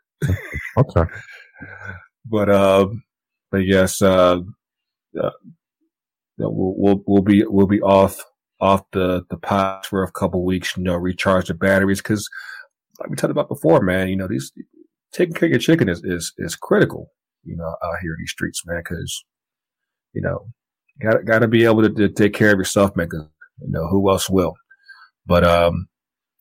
[0.78, 1.04] okay.
[2.28, 3.04] But um,
[3.52, 4.40] but yes, uh,
[5.22, 5.30] uh
[6.40, 8.20] we'll, we'll we'll be we'll be off
[8.60, 10.76] off the the pot for a couple weeks.
[10.76, 12.28] You know, recharge the batteries because
[13.00, 14.08] like we talked about before, man.
[14.08, 14.52] You know, these
[15.12, 17.12] taking care of your chicken is is is critical.
[17.44, 19.24] You know, out here in these streets, man, because
[20.14, 20.48] you know,
[21.02, 23.10] got got to be able to, to, take care of yourself, man.
[23.10, 23.28] Cause,
[23.62, 24.56] you know, who else will?
[25.26, 25.88] But um,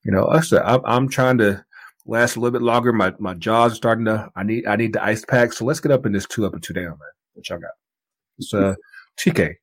[0.04, 1.64] you know, I said I'm, I'm trying to
[2.06, 2.92] last a little bit longer.
[2.92, 4.30] My my jaws are starting to.
[4.36, 5.52] I need I need the ice pack.
[5.52, 6.98] So let's get up in this two up and two down, man.
[7.34, 7.70] What y'all got?
[8.38, 8.74] It's uh
[9.18, 9.54] TK.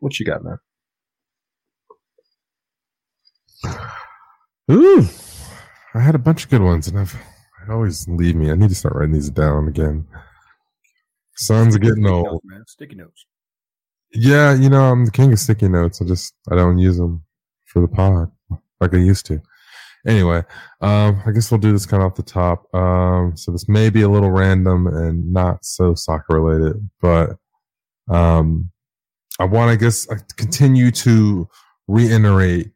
[0.00, 0.58] What you got, man?
[4.70, 5.06] Ooh,
[5.94, 7.16] I had a bunch of good ones, and I've
[7.66, 8.50] I always leave me.
[8.50, 10.06] I need to start writing these down again.
[11.36, 12.64] Sons are getting old, notes, man.
[12.66, 13.24] Sticky notes.
[14.12, 16.02] Yeah, you know I'm the king of sticky notes.
[16.02, 17.24] I just I don't use them
[17.66, 18.30] for the pod
[18.80, 19.40] like I used to.
[20.06, 20.42] Anyway,
[20.80, 22.72] um, I guess we'll do this kind of off the top.
[22.74, 27.36] Um, so this may be a little random and not so soccer related, but
[28.08, 28.70] um,
[29.38, 31.48] I want, I guess, continue to
[31.88, 32.70] reiterate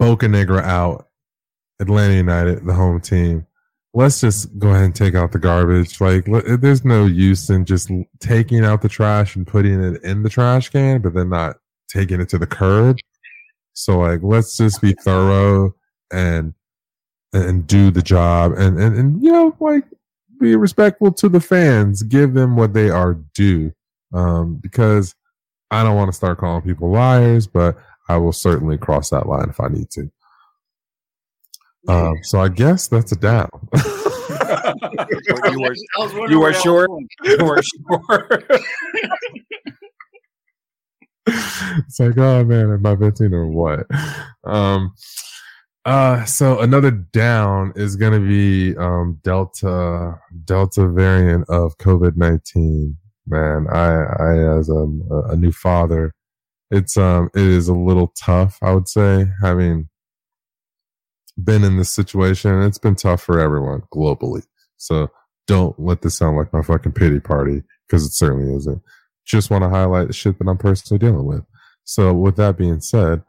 [0.00, 1.08] Bocanegra out,
[1.80, 3.46] Atlanta United, the home team.
[3.94, 6.00] Let's just go ahead and take out the garbage.
[6.00, 10.28] Like, there's no use in just taking out the trash and putting it in the
[10.28, 11.56] trash can, but then not
[11.88, 12.98] taking it to the curb.
[13.72, 15.74] So, like, let's just be thorough
[16.12, 16.54] and
[17.32, 19.84] and do the job and and, and you know like
[20.40, 22.02] be respectful to the fans.
[22.02, 23.72] Give them what they are due.
[24.14, 25.14] Um, because
[25.72, 27.76] i don't want to start calling people liars but
[28.08, 30.10] i will certainly cross that line if i need to.
[31.88, 33.50] Um, so i guess that's a down.
[34.38, 35.74] You were,
[36.28, 36.88] you were sure?
[37.24, 38.28] you were sure?
[41.26, 43.86] It's like oh man am i venting or what?
[44.44, 44.94] Um
[45.86, 52.96] uh, so another down is going to be um, Delta Delta variant of COVID nineteen.
[53.26, 54.86] Man, I I as a,
[55.30, 56.12] a new father,
[56.70, 58.58] it's um it is a little tough.
[58.62, 59.88] I would say having
[61.42, 64.44] been in this situation, it's been tough for everyone globally.
[64.78, 65.10] So
[65.46, 68.82] don't let this sound like my fucking pity party because it certainly isn't.
[69.24, 71.44] Just want to highlight the shit that I'm personally dealing with.
[71.84, 73.22] So with that being said,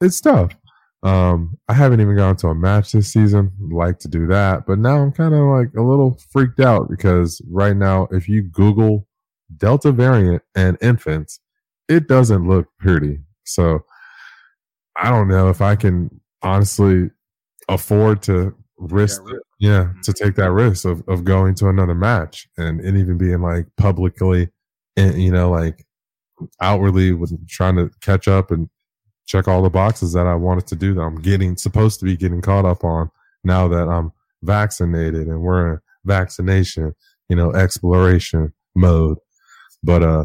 [0.00, 0.56] it's tough.
[1.02, 3.52] Um, I haven't even gone to a match this season.
[3.70, 7.40] Like to do that, but now I'm kind of like a little freaked out because
[7.48, 9.06] right now, if you Google
[9.56, 11.40] Delta variant and infants,
[11.88, 13.20] it doesn't look pretty.
[13.44, 13.84] So
[14.96, 17.10] I don't know if I can honestly
[17.68, 19.22] afford to risk,
[19.60, 20.00] yeah, mm-hmm.
[20.02, 23.66] to take that risk of, of going to another match and, and even being like
[23.76, 24.48] publicly,
[24.96, 25.86] and you know, like
[26.60, 28.68] outwardly with trying to catch up and
[29.28, 32.16] check all the boxes that I wanted to do that I'm getting supposed to be
[32.16, 33.10] getting caught up on
[33.44, 34.10] now that I'm
[34.42, 36.94] vaccinated and we're in vaccination,
[37.28, 39.18] you know, exploration mode.
[39.84, 40.24] But uh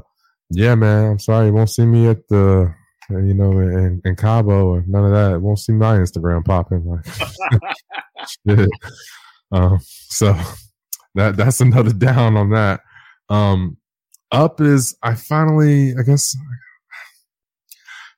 [0.49, 2.73] yeah, man, I'm sorry you won't see me at the
[3.09, 5.33] you know, in, in Cabo or none of that.
[5.33, 7.05] It Won't see my Instagram popping like.
[9.53, 9.79] Um,
[10.09, 10.35] so
[11.15, 12.81] that that's another down on that.
[13.29, 13.77] Um,
[14.31, 16.35] up is I finally, I guess,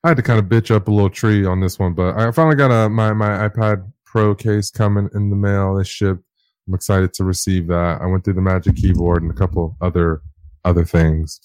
[0.05, 2.29] I had to kind of bitch up a little tree on this one, but I
[2.29, 5.75] finally got a my my iPad Pro case coming in the mail.
[5.75, 6.19] This ship.
[6.67, 8.01] I'm excited to receive that.
[8.01, 10.21] I went through the Magic Keyboard and a couple other
[10.63, 11.39] other things.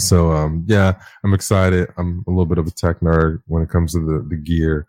[0.00, 1.88] So um yeah, I'm excited.
[1.96, 4.84] I'm a little bit of a tech nerd when it comes to the the gear.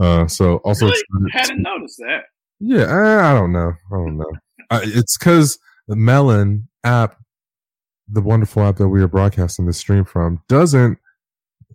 [0.00, 1.30] Uh, so also really?
[1.30, 2.22] hadn't noticed that.
[2.58, 3.72] Yeah, I, I don't know.
[3.92, 4.32] I don't know.
[4.70, 5.56] I, it's because
[5.86, 7.16] the Melon app,
[8.08, 10.98] the wonderful app that we are broadcasting this stream from, doesn't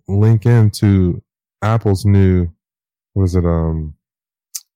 [0.08, 1.22] link into
[1.62, 2.48] Apple's new
[3.14, 3.94] what is it um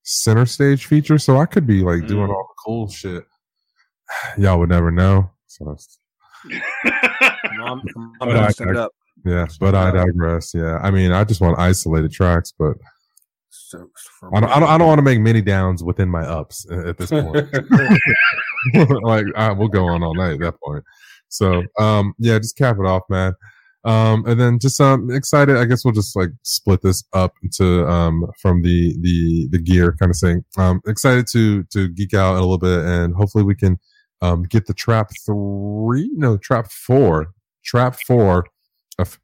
[0.05, 2.09] center stage feature, so I could be like mm.
[2.09, 3.24] doing all the cool shit.
[4.39, 5.31] Y'all would never know.
[5.47, 5.76] So
[7.59, 7.83] mom,
[8.20, 8.93] mom set up.
[9.24, 10.55] Yeah, but I digress.
[10.55, 12.76] Yeah, I mean, I just want isolated tracks, but
[13.51, 13.91] so,
[14.33, 16.97] I don't, I don't, I don't want to make many downs within my ups at
[16.97, 17.35] this point.
[19.03, 19.26] like,
[19.59, 20.85] we'll go on all night at that point.
[21.29, 23.35] So, um, yeah, just cap it off, man.
[23.85, 25.57] Um, and then just um excited.
[25.57, 29.93] I guess we'll just like split this up into um from the the the gear
[29.99, 30.45] kind of thing.
[30.57, 33.79] Um, excited to to geek out a little bit, and hopefully we can
[34.20, 37.33] um get the trap three, no trap four,
[37.64, 38.47] trap four.
[38.99, 39.18] Of,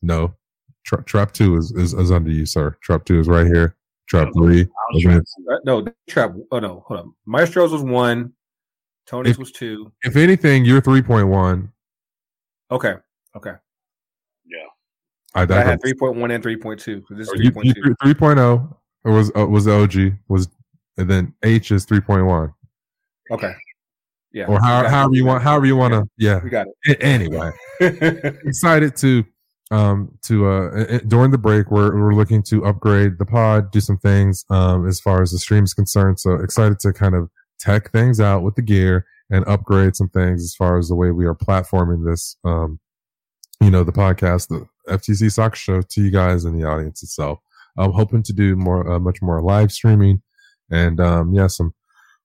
[0.00, 0.34] no,
[0.84, 2.76] tra- trap two is, is is under you, sir.
[2.82, 3.76] Trap two is right here.
[4.08, 4.62] Trap three.
[4.94, 6.32] is in- Uh, no, trap.
[6.50, 7.14] Oh no, hold on.
[7.26, 8.32] Maestro's was one.
[9.06, 9.92] Tony's was two.
[10.02, 11.70] If anything, you're three point one.
[12.70, 12.94] Okay,
[13.36, 13.52] okay.
[15.34, 17.02] I, I had three point one and three point two.
[17.08, 20.48] So this is You, three you, point 3.0 was uh, was the OG was,
[20.98, 22.52] and then H is 3.1,
[23.30, 23.54] Okay.
[24.32, 24.46] Yeah.
[24.46, 26.04] or how, we however you want, however you want to.
[26.16, 26.40] Yeah.
[26.42, 27.02] We got it.
[27.02, 29.24] Anyway, excited to
[29.70, 33.80] um to uh uh, during the break we're we're looking to upgrade the pod, do
[33.80, 36.20] some things um as far as the stream is concerned.
[36.20, 40.42] So excited to kind of tech things out with the gear and upgrade some things
[40.42, 42.80] as far as the way we are platforming this um
[43.60, 47.38] you know the podcast the ftc soccer show to you guys and the audience itself
[47.78, 50.22] i'm hoping to do more uh, much more live streaming
[50.70, 51.74] and um yeah some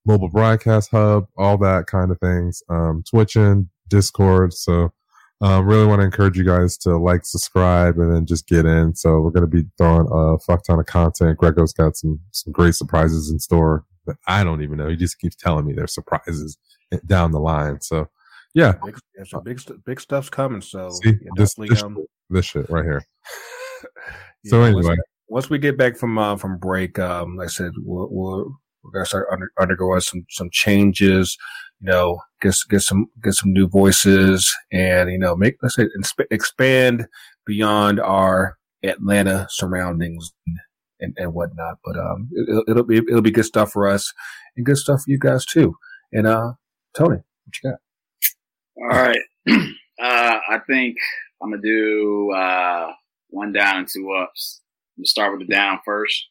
[0.06, 4.92] mobile broadcast hub all that kind of things um twitching discord so
[5.40, 8.96] um, really want to encourage you guys to like, subscribe, and then just get in.
[8.96, 11.38] So we're going to be throwing a fuck ton of content.
[11.38, 14.90] Grego's got some some great surprises in store that I don't even know.
[14.90, 16.58] He just keeps telling me there's surprises
[17.06, 17.82] down the line.
[17.82, 18.10] So
[18.54, 20.62] yeah, big, yeah, so big, big stuff's coming.
[20.62, 23.04] So see this this, um, shit, this shit right here.
[24.44, 27.52] yeah, So once- anyway, once we get back from uh, from break, um, like I
[27.52, 31.38] said, we'll, we'll we're gonna start under, undergoing some some changes.
[31.82, 35.88] You know, get get some get some new voices, and you know, make let's say
[36.32, 37.08] expand
[37.46, 40.32] beyond our Atlanta surroundings
[41.00, 41.78] and, and, whatnot.
[41.84, 44.14] But um, it, it'll be it'll be good stuff for us
[44.56, 45.76] and good stuff for you guys too.
[46.12, 46.54] And uh,
[46.96, 47.80] Tony, what you got?
[48.80, 49.20] All right.
[49.50, 49.60] uh,
[50.00, 50.98] I think
[51.42, 52.92] I'm gonna do uh,
[53.30, 54.62] one down and two ups.
[54.96, 56.28] I'm gonna start with the down first.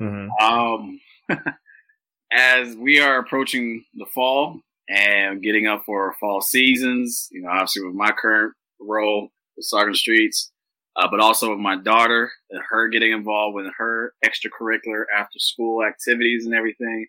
[0.00, 0.44] Mm-hmm.
[0.44, 1.00] Um,
[2.32, 7.84] as we are approaching the fall and getting up for fall seasons, you know, obviously
[7.84, 10.50] with my current role with the Streets,
[10.96, 15.84] uh, but also with my daughter and her getting involved with her extracurricular after school
[15.84, 17.06] activities and everything,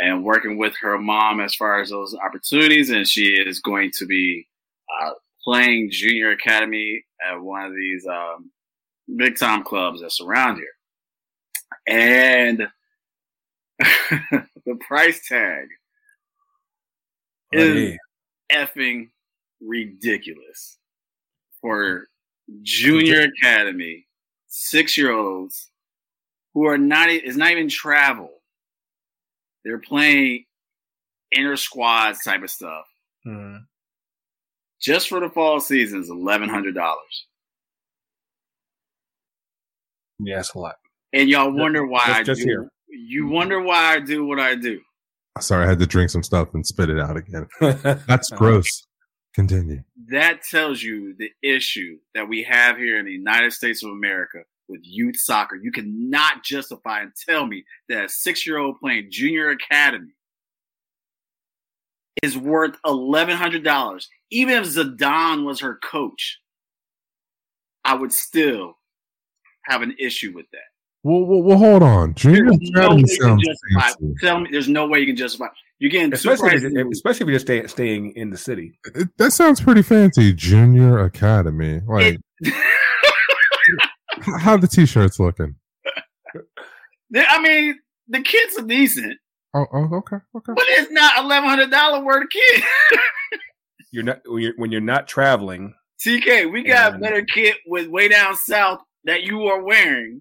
[0.00, 2.90] and working with her mom as far as those opportunities.
[2.90, 4.46] And she is going to be
[5.00, 5.10] uh,
[5.44, 8.50] playing junior academy at one of these um,
[9.16, 10.66] big time clubs that surround here.
[11.86, 12.68] And
[14.66, 15.68] the price tag
[17.52, 17.96] is
[18.52, 19.08] effing
[19.60, 20.78] ridiculous
[21.60, 22.06] for
[22.62, 24.06] junior academy
[24.46, 25.70] six year olds
[26.54, 28.30] who are not is not even travel.
[29.64, 30.44] They're playing
[31.36, 32.86] inner squads type of stuff.
[33.26, 33.66] Mhm.
[34.80, 37.26] Just for the fall season is eleven hundred dollars.
[40.18, 40.76] Yeah, it's a lot.
[41.12, 42.68] And y'all wonder why Just- I just do here.
[42.88, 44.80] you wonder why I do what I do.
[45.40, 47.46] Sorry, I had to drink some stuff and spit it out again.
[47.60, 48.86] That's gross.
[49.32, 49.84] Continue.
[50.08, 54.40] that tells you the issue that we have here in the United States of America
[54.70, 55.56] with youth soccer.
[55.56, 60.14] You cannot justify and tell me that a six year old playing junior academy
[62.22, 64.08] is worth eleven hundred dollars.
[64.30, 66.38] Even if Zidane was her coach,
[67.84, 68.76] I would still
[69.64, 70.60] have an issue with that.
[71.02, 72.14] Well, well, well hold on.
[72.14, 74.04] Junior There's no way Academy you can sounds justify.
[74.20, 75.46] Tell me, there's no way you can justify.
[75.78, 76.74] You're getting especially prices.
[76.76, 78.78] if, especially if you're stay, staying in the city.
[78.94, 80.34] It- that sounds pretty fancy.
[80.34, 81.80] Junior Academy.
[81.86, 82.54] Like, It-
[84.22, 85.54] how the t-shirts looking?
[87.16, 89.18] I mean, the kids are decent.
[89.54, 90.52] Oh, oh, okay, okay.
[90.54, 92.64] But it's not eleven hundred dollar worth of kit.
[93.92, 95.74] You're not when you're, when you're not traveling.
[96.06, 100.20] TK, we got And- better kit with way down south that you are wearing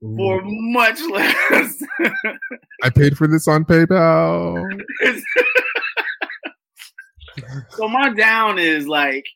[0.00, 1.82] for much less.
[2.82, 4.64] I paid for this on PayPal.
[7.70, 9.26] so my down is like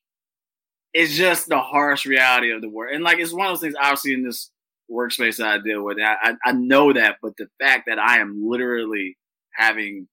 [0.95, 2.95] it's just the harsh reality of the world.
[2.95, 3.75] and like it's one of those things.
[3.81, 4.51] Obviously, in this
[4.91, 8.19] workspace that I deal with, I, I, I know that, but the fact that I
[8.19, 9.17] am literally
[9.55, 10.07] having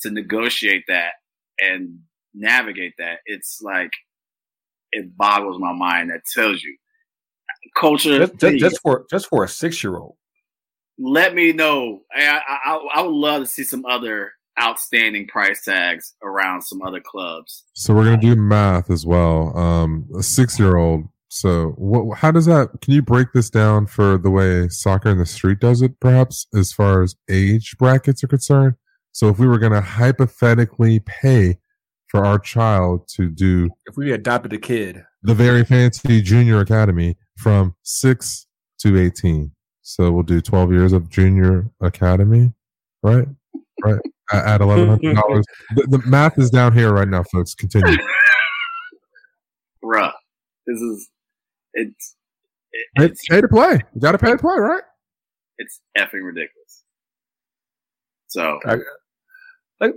[0.00, 1.12] to negotiate that
[1.60, 2.00] and
[2.34, 3.90] navigate that, it's like
[4.92, 6.10] it boggles my mind.
[6.10, 6.76] That tells you
[7.76, 8.18] culture.
[8.18, 10.16] Just, just, just for just for a six year old.
[10.98, 12.00] let me know.
[12.14, 16.82] I, I, I- I would love to see some other outstanding price tags around some
[16.82, 17.64] other clubs.
[17.74, 19.56] So we're gonna do math as well.
[19.56, 21.04] Um, a six-year-old.
[21.28, 22.18] So what?
[22.18, 22.80] How does that?
[22.80, 26.46] Can you break this down for the way soccer in the street does it, perhaps,
[26.54, 28.74] as far as age brackets are concerned?
[29.12, 31.58] So if we were gonna hypothetically pay
[32.08, 37.16] for our child to do If we adopted a kid, the very fancy junior academy
[37.36, 38.46] from six
[38.80, 39.52] to 18.
[39.82, 42.52] So we'll do 12 years of junior academy,
[43.02, 43.26] right?
[43.84, 44.00] Right.
[44.32, 44.98] At $1,100.
[45.76, 47.54] the, the math is down here right now, folks.
[47.54, 47.96] Continue.
[49.84, 50.12] Bruh,
[50.66, 51.08] this is
[51.74, 52.16] it's
[52.72, 53.80] it, Pay, it's pay to play.
[53.94, 54.82] You got to pay to play, right?
[55.58, 56.84] it's effing ridiculous.
[58.26, 58.76] So I,
[59.80, 59.94] like,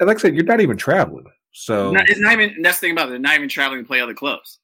[0.00, 1.24] like I said, you're not even traveling.
[1.52, 3.10] So not, it's not even that's the thing about it.
[3.10, 4.58] They're not even traveling to play other clubs.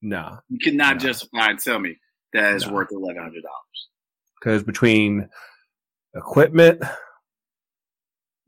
[0.00, 1.00] No, You cannot No.
[1.00, 1.96] justify and tell me
[2.32, 2.74] that is No.
[2.74, 3.88] worth eleven hundred dollars,
[4.40, 5.28] because between
[6.14, 6.82] equipment,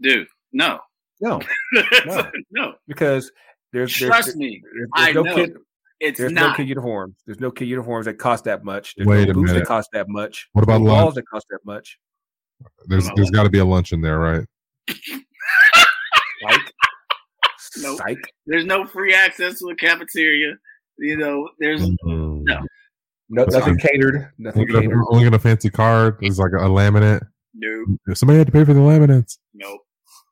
[0.00, 0.26] dude.
[0.52, 0.78] No,
[1.20, 1.40] no,
[2.06, 2.30] No.
[2.50, 2.74] no.
[2.88, 3.30] because
[3.72, 5.34] there's there's, Trust me, there's, I no know.
[5.34, 5.56] kid.
[6.00, 7.14] it's There's no kid uniforms.
[7.26, 8.94] There's no kid uniforms that cost that much.
[8.96, 9.60] There's Wait no a boots minute.
[9.60, 10.48] that cost that much.
[10.52, 11.14] What about no balls lunch?
[11.16, 11.98] that cost that much?
[12.88, 13.34] There's About there's what?
[13.34, 14.44] got to be a lunch in there, right?
[14.88, 16.72] Psych.
[17.82, 17.98] Nope.
[17.98, 18.18] Psych.
[18.46, 20.54] There's no free access to a cafeteria.
[20.98, 21.96] You know, there's Mm.
[22.04, 22.60] No.
[23.32, 23.88] No, That's nothing fine.
[23.92, 24.30] catered.
[24.38, 25.04] Nothing Only get, a, catered.
[25.10, 26.16] only get a fancy card.
[26.20, 27.20] There's like a, laminate.
[27.54, 29.38] no, Somebody had to pay for the laminates.
[29.54, 29.78] no.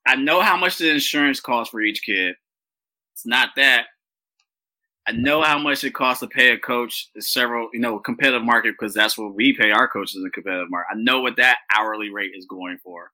[0.09, 2.35] I know how much the insurance costs for each kid.
[3.13, 3.85] It's not that.
[5.07, 8.75] I know how much it costs to pay a coach several, you know, competitive market
[8.79, 10.95] because that's what we pay our coaches in competitive market.
[10.95, 13.11] I know what that hourly rate is going for.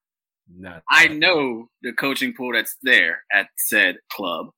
[0.57, 4.51] Not I know the coaching pool that's there at said club,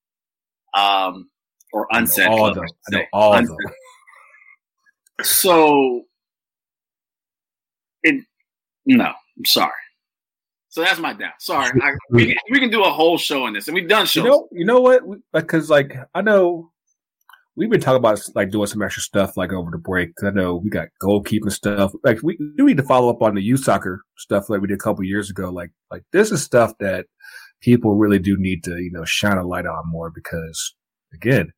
[0.77, 1.31] um,
[1.73, 2.51] or unsaid all club.
[2.51, 2.65] of them.
[2.65, 3.09] I know say.
[3.15, 3.57] all of Unsaid.
[3.57, 3.73] them.
[5.23, 6.03] So,
[8.03, 8.25] it
[8.85, 9.73] no, I'm sorry.
[10.77, 11.33] So that's my doubt.
[11.41, 14.03] Sorry, I, we, can- we can do a whole show on this, and we've done
[14.03, 14.25] You shows.
[14.27, 15.01] know, you know what?
[15.33, 16.71] Because like I know
[17.55, 20.15] we've been talking about like doing some extra stuff like over the break.
[20.15, 21.93] 'cause I know we got goalkeeping stuff.
[22.05, 24.75] Like we do need to follow up on the youth soccer stuff like we did
[24.75, 25.49] a couple years ago.
[25.49, 27.07] Like like this is stuff that
[27.63, 30.75] people really do need to you know shine a light on more because
[31.15, 31.55] again,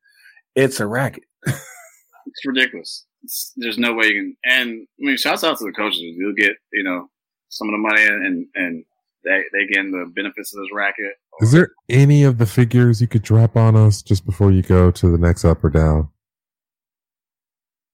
[0.55, 1.25] it's a racket.
[1.45, 3.05] it's ridiculous.
[3.25, 4.37] It's, there's no way you can.
[4.45, 5.99] And I mean, shouts out to the coaches.
[6.01, 7.09] You'll get you know
[7.49, 8.85] some of the money, and and
[9.25, 11.12] they they getting the benefits of this racket.
[11.41, 14.91] Is there any of the figures you could drop on us just before you go
[14.91, 16.09] to the next up or down?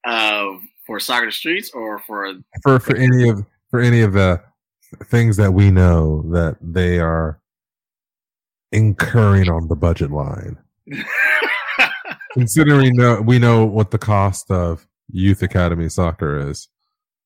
[0.04, 0.46] uh,
[0.86, 4.42] for soccer streets or for For for any of for any of the
[5.06, 7.40] things that we know that they are
[8.72, 10.58] incurring on the budget line.
[12.32, 16.68] Considering uh, we know what the cost of youth academy soccer is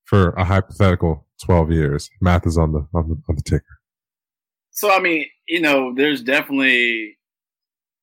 [0.05, 2.11] for a hypothetical 12 years.
[2.21, 3.78] Math is on the on the, on the ticker.
[4.79, 7.19] So I mean, you know, there's definitely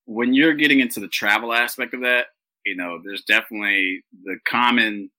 [0.04, 2.26] when you're getting into the travel aspect of that,
[2.66, 5.10] you know, there's definitely the common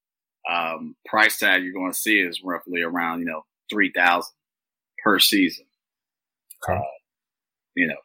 [0.53, 3.41] um, price tag you're going to see is roughly around you know
[3.71, 4.35] three thousand
[5.03, 5.65] per season.
[6.63, 6.79] Okay.
[6.79, 6.83] Uh,
[7.75, 7.97] you know,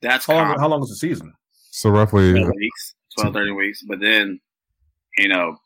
[0.00, 1.32] that's How long, how long is the season?
[1.72, 3.82] So roughly 12 weeks, 12, 13 weeks.
[3.82, 4.40] But then,
[5.18, 5.56] you know,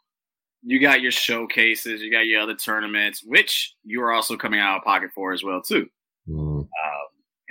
[0.62, 4.78] you got your showcases, you got your other tournaments, which you are also coming out
[4.78, 5.90] of pocket for as well too.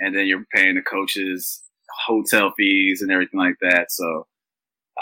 [0.00, 1.62] And then you're paying the coaches
[2.06, 3.90] hotel fees and everything like that.
[3.90, 4.26] So,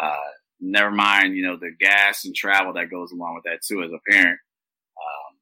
[0.01, 0.17] uh,
[0.61, 3.91] never mind, you know, the gas and travel that goes along with that too as
[3.91, 4.39] a parent.
[4.97, 5.37] Um,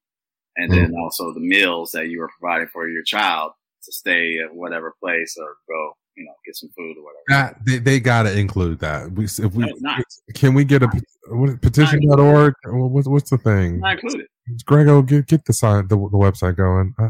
[0.57, 3.53] and then also the meals that you are providing for your child
[3.85, 7.23] to stay at whatever place or go, you know, get some food or whatever.
[7.29, 9.13] that they, they got to include that.
[9.13, 9.97] We if we No,
[10.35, 10.89] can we get a
[11.29, 13.81] what, petition.org What- what's what's the thing?
[13.81, 14.27] Not included.
[14.67, 16.95] Grego, get get the side the, the website going.
[16.99, 17.09] Uh,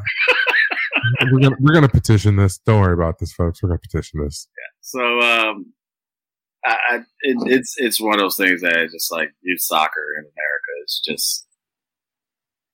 [1.32, 2.58] we're gonna we're gonna petition this.
[2.58, 3.62] Don't worry about this, folks.
[3.62, 4.48] We're gonna petition this.
[4.56, 4.70] Yeah.
[4.82, 5.72] So um,
[6.64, 10.14] I, I it, it's it's one of those things that is just like youth soccer
[10.18, 11.46] in America is just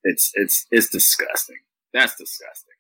[0.05, 1.59] it's it's it's disgusting.
[1.95, 2.75] That's disgusting.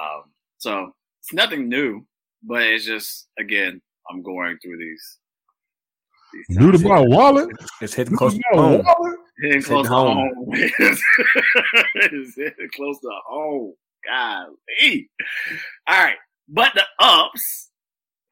[0.00, 2.06] Um, so it's nothing new,
[2.42, 5.18] but it's just again I'm going through these.
[6.34, 6.84] these New to times.
[6.84, 7.50] my wallet.
[7.80, 8.82] It's hitting New close to to home.
[8.84, 9.18] wallet.
[9.42, 10.16] Hitting close to home.
[10.18, 10.46] home.
[10.52, 13.74] it's hitting close to home.
[14.06, 15.10] Golly.
[15.88, 16.16] All right.
[16.48, 17.70] But the ups.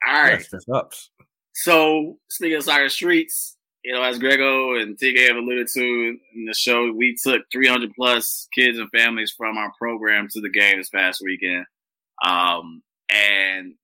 [0.07, 0.33] All right.
[0.33, 1.11] Yes, that's ups.
[1.53, 5.81] So speaking of soccer streets, you know, as Grego and TK have alluded to
[6.35, 10.51] in the show, we took 300 plus kids and families from our program to the
[10.51, 11.65] game this past weekend,
[12.25, 13.75] um, and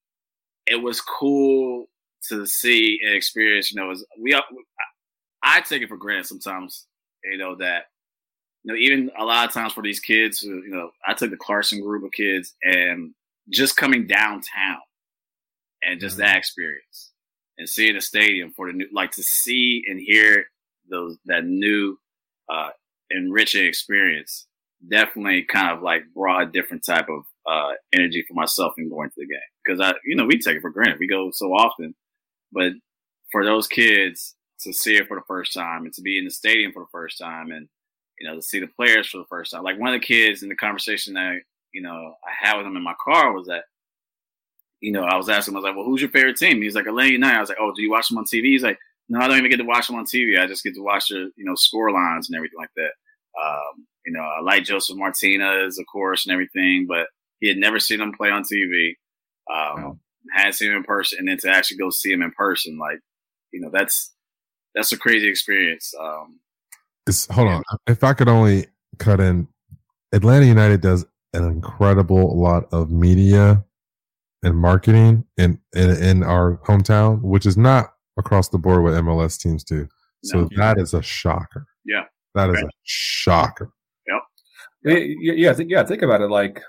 [0.67, 1.87] it was cool
[2.29, 3.73] to see and experience.
[3.73, 4.39] You know, as we
[5.43, 6.87] I take it for granted sometimes.
[7.25, 7.85] You know that
[8.67, 11.31] you know even a lot of times for these kids, who, you know, I took
[11.31, 13.15] the Clarkston group of kids and
[13.49, 14.81] just coming downtown
[15.85, 17.13] and just that experience
[17.59, 20.47] and seeing the stadium for the new, like to see and hear
[20.91, 21.97] those that new,
[22.53, 22.71] uh,
[23.11, 24.47] enriching experience.
[24.91, 29.11] Definitely, kind of like brought a different type of uh, energy for myself in going
[29.11, 30.99] to the game because I, you know, we take it for granted.
[30.99, 31.95] We go so often,
[32.53, 32.73] but
[33.31, 36.31] for those kids to see it for the first time and to be in the
[36.31, 37.69] stadium for the first time and
[38.19, 39.63] you know to see the players for the first time.
[39.63, 41.41] Like one of the kids in the conversation that
[41.73, 43.65] you know I had with him in my car was that
[44.81, 46.63] you know I was asking him I was like, well, who's your favorite team?
[46.63, 47.37] He's like Atlanta United.
[47.37, 48.45] I was like, oh, do you watch them on TV?
[48.45, 50.41] He's like, no, I don't even get to watch them on TV.
[50.41, 52.93] I just get to watch the you know score lines and everything like that.
[53.43, 57.09] Um, you know, I like Josef Martinez, of course, and everything, but
[57.41, 58.93] he had never seen him play on TV.
[59.51, 59.99] Um, wow.
[60.33, 62.99] Had seen him in person, and then to actually go see him in person, like
[63.53, 64.13] you know, that's
[64.75, 65.93] that's a crazy experience.
[66.01, 66.41] Um,
[67.07, 68.67] it's, hold on, if I could only
[68.99, 69.49] cut in,
[70.13, 73.65] Atlanta United does an incredible lot of media
[74.43, 79.39] and marketing in, in, in our hometown, which is not across the board what MLS
[79.39, 79.89] teams do.
[80.25, 80.49] So no.
[80.57, 81.67] that is a shocker.
[81.85, 82.05] Yeah,
[82.35, 82.67] that is okay.
[82.67, 83.73] a shocker.
[84.07, 84.23] Yep.
[84.85, 85.85] Yeah, yeah, think, yeah.
[85.85, 86.63] Think about it, like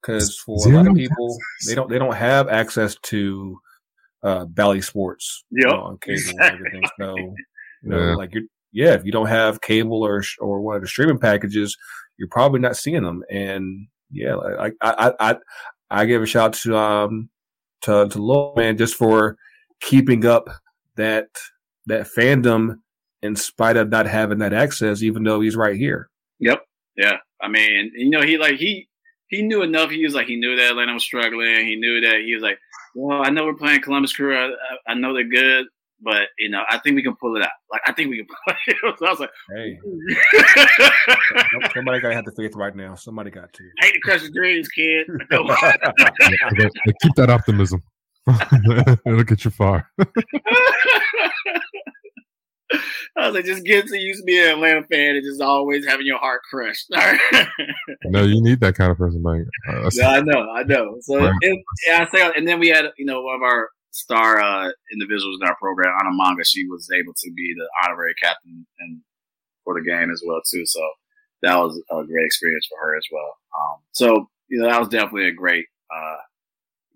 [0.00, 3.58] because for Zero a lot of people, they don't they don't have access to
[4.22, 5.66] uh, Bally Sports yep.
[5.66, 6.46] you know, on cable exactly.
[6.46, 6.82] and everything.
[6.98, 7.34] So, you
[7.82, 8.14] know, yeah.
[8.14, 11.76] like you yeah, if you don't have cable or or one of the streaming packages,
[12.18, 13.22] you're probably not seeing them.
[13.30, 15.36] And yeah, I I I,
[15.90, 17.30] I give a shout out to um
[17.82, 19.36] to to Lil man just for
[19.80, 20.48] keeping up
[20.96, 21.28] that
[21.86, 22.78] that fandom
[23.22, 26.10] in spite of not having that access, even though he's right here.
[26.40, 26.62] Yep.
[26.96, 27.16] Yeah.
[27.40, 28.88] I mean, you know, he like he
[29.28, 29.90] he knew enough.
[29.90, 31.66] He was like he knew that Atlanta was struggling.
[31.66, 32.58] He knew that he was like,
[32.94, 34.36] well, I know we're playing Columbus Crew.
[34.36, 34.50] I,
[34.88, 35.66] I know they're good,
[36.04, 37.48] but you know, I think we can pull it out.
[37.72, 38.76] Like I think we can pull it.
[38.84, 38.98] out.
[38.98, 39.78] so I was like, hey,
[41.74, 42.94] somebody got to have the faith right now.
[42.94, 43.64] Somebody got to.
[43.80, 45.06] I hate to crush the dreams, kid.
[47.02, 47.82] Keep that optimism.
[49.06, 49.90] It'll get you far.
[53.16, 55.86] I was like, just get to used to be an Atlanta fan and just always
[55.86, 56.90] having your heart crushed.
[58.06, 59.42] no, you need that kind of person, Mike.
[59.68, 60.96] Uh, yeah, I know, I know.
[61.00, 61.32] So, right.
[61.42, 65.38] and, I say, and then we had, you know, one of our star uh, individuals
[65.40, 66.44] in our program, Anna Manga.
[66.44, 69.00] She was able to be the honorary captain and
[69.62, 70.66] for the game as well too.
[70.66, 70.80] So
[71.42, 73.36] that was a great experience for her as well.
[73.58, 76.16] Um, so you know, that was definitely a great, uh,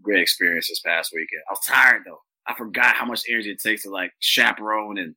[0.02, 1.42] great experience this past weekend.
[1.48, 2.20] I was tired though.
[2.46, 5.14] I forgot how much energy it takes to like chaperone and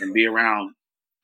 [0.00, 0.74] and be around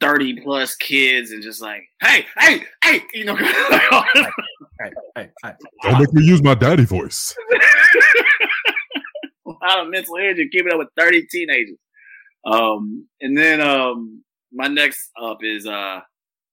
[0.01, 5.53] 30 plus kids and just like, hey, hey, hey, you know, hey, hey, hey, hey.
[5.83, 7.35] Don't make me use my daddy voice.
[9.67, 11.79] lot of mental energy keeping up with 30 teenagers.
[12.45, 16.01] Um, and then um, my next up is uh,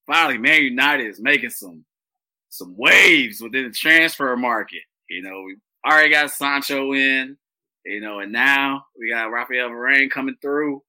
[0.07, 1.85] finally Man United is making some
[2.49, 4.81] some waves within the transfer market.
[5.09, 7.37] You know, we already got Sancho in,
[7.85, 10.81] you know, and now we got Rafael Varane coming through.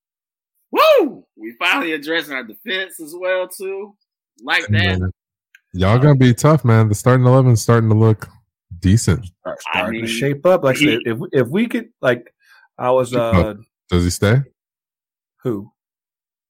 [0.71, 1.27] Woo!
[1.37, 3.95] We finally addressing our defense as well too.
[4.43, 5.13] Like that.
[5.73, 6.89] Y'all gonna be tough, man.
[6.89, 8.29] The starting eleven starting to look
[8.87, 9.27] decent.
[9.27, 10.65] Start, starting I mean, to shape up.
[10.65, 12.33] Like he, if if we could, like,
[12.79, 13.15] I was.
[13.15, 13.55] uh
[13.91, 14.43] Does he stay?
[15.43, 15.71] Who?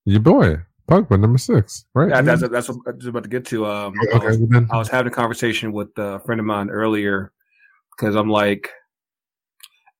[0.05, 0.57] Your boy,
[0.87, 2.11] punk Pogba, number six, right?
[2.11, 3.66] Yeah, that's that's what I was about to get to.
[3.66, 7.32] Um, okay, I, was, I was having a conversation with a friend of mine earlier
[7.97, 8.70] because I'm like,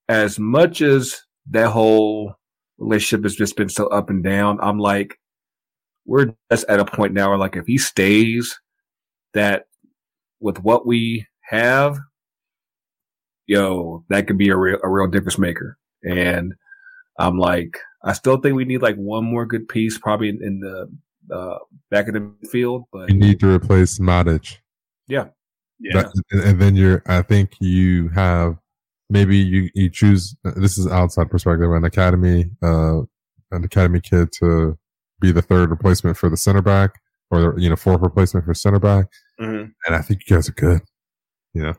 [0.09, 2.35] as much as that whole
[2.79, 4.59] relationship has just been so up and down.
[4.61, 5.19] I'm like,
[6.05, 8.59] we're just at a point now where like if he stays,
[9.35, 9.67] that
[10.41, 11.99] with what we have,
[13.47, 15.79] yo, that could be a real a real difference maker.
[16.03, 16.55] And
[17.19, 20.61] I'm like, I still think we need like one more good piece, probably in, in
[20.61, 21.59] the uh,
[21.91, 22.85] back of the field.
[22.93, 24.59] But you need to replace Matic.
[25.09, 25.29] Yeah,
[25.81, 27.03] yeah, that, and then you're.
[27.07, 28.59] I think you have
[29.09, 33.01] maybe you, you choose, this is outside perspective, an academy, uh,
[33.51, 34.77] an academy kid to
[35.21, 37.01] be the third replacement for the center back
[37.31, 39.07] or, you know, fourth replacement for center back.
[39.41, 39.71] Mm-hmm.
[39.87, 40.83] And I think you guys are good.
[41.55, 41.75] You know?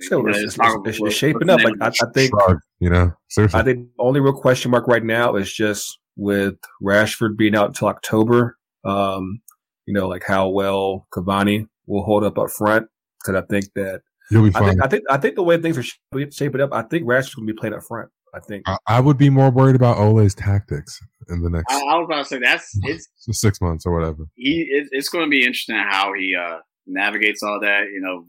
[0.00, 1.62] So it's, it's, it's, it's shaping up.
[1.62, 3.58] Like I, I think, Shrug, you know, seriously.
[3.58, 7.68] I think the only real question mark right now is just with Rashford being out
[7.68, 8.56] until October.
[8.84, 9.40] Um,
[9.86, 12.88] you know, like how well Cavani will hold up up front.
[13.24, 14.64] Cause I think that You'll be fine.
[14.64, 17.34] I think, I think, I think the way things are shaping up, I think Rashford's
[17.34, 18.10] going to be playing up front.
[18.34, 18.64] I think.
[18.66, 21.72] I, I, would be more worried about Ole's tactics in the next.
[21.72, 24.24] I, I was about to say that's it's six months or whatever.
[24.34, 27.84] He it, it's going to be interesting how he uh, navigates all that.
[27.84, 28.24] You know,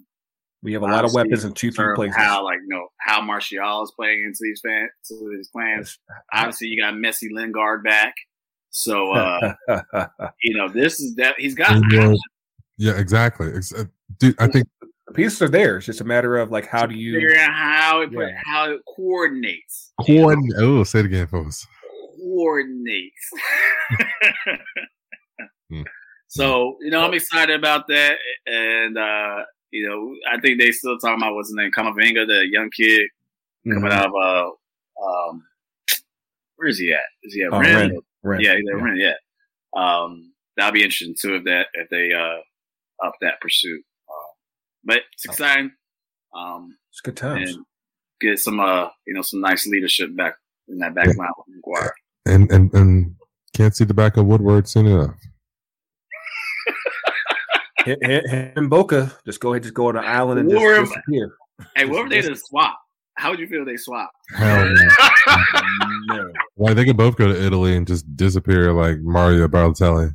[0.67, 2.17] we have a lot of weapons in two three places.
[2.17, 5.97] How like you know how Martial is playing into these fans, into these plans.
[6.33, 8.13] Obviously, you got Jesse Lingard back,
[8.69, 9.53] so uh,
[10.43, 11.81] you know this is that he's got.
[12.77, 13.47] Yeah, exactly.
[13.47, 13.85] Uh,
[14.19, 15.77] dude, I think the pieces are there.
[15.77, 18.41] It's just a matter of like how do you figure out how it yeah.
[18.43, 19.93] how it coordinates.
[20.05, 20.51] Coordinate.
[20.57, 21.65] Oh, say it again, folks.
[22.19, 23.31] Coordinates.
[25.69, 25.83] hmm.
[26.27, 30.97] So you know, I'm excited about that, and uh, you know, I think they still
[30.97, 33.01] talking about what's his name, Camavinga, the young kid
[33.65, 33.73] mm-hmm.
[33.73, 34.49] coming out of uh,
[35.03, 35.43] um,
[36.55, 36.99] where is he at?
[37.23, 37.75] Is he at Oh, Rennes?
[37.75, 38.03] Rennes.
[38.23, 38.43] Rennes.
[38.45, 38.99] Yeah, he's at Rennes.
[38.99, 39.13] Yeah.
[39.75, 43.83] Um, that'll be interesting too if that if they uh up that pursuit.
[44.09, 44.33] Uh,
[44.83, 45.71] but it's exciting.
[46.35, 47.57] Um, It's good times.
[48.19, 50.35] get some uh you know some nice leadership back
[50.67, 51.93] in that back line with Maguire.
[52.25, 53.15] And and and
[53.53, 55.15] can't see the back of Woodward soon enough.
[57.87, 60.77] Him, him, him and Boca just go ahead, just go on an island and Or-
[60.79, 61.31] just disappear.
[61.75, 62.77] Hey, what if they just swap?
[63.17, 64.11] How would you feel if they swap?
[64.35, 65.35] Hell no.
[66.15, 66.31] no.
[66.57, 70.13] Like they could both go to Italy and just disappear like Mario Balotelli.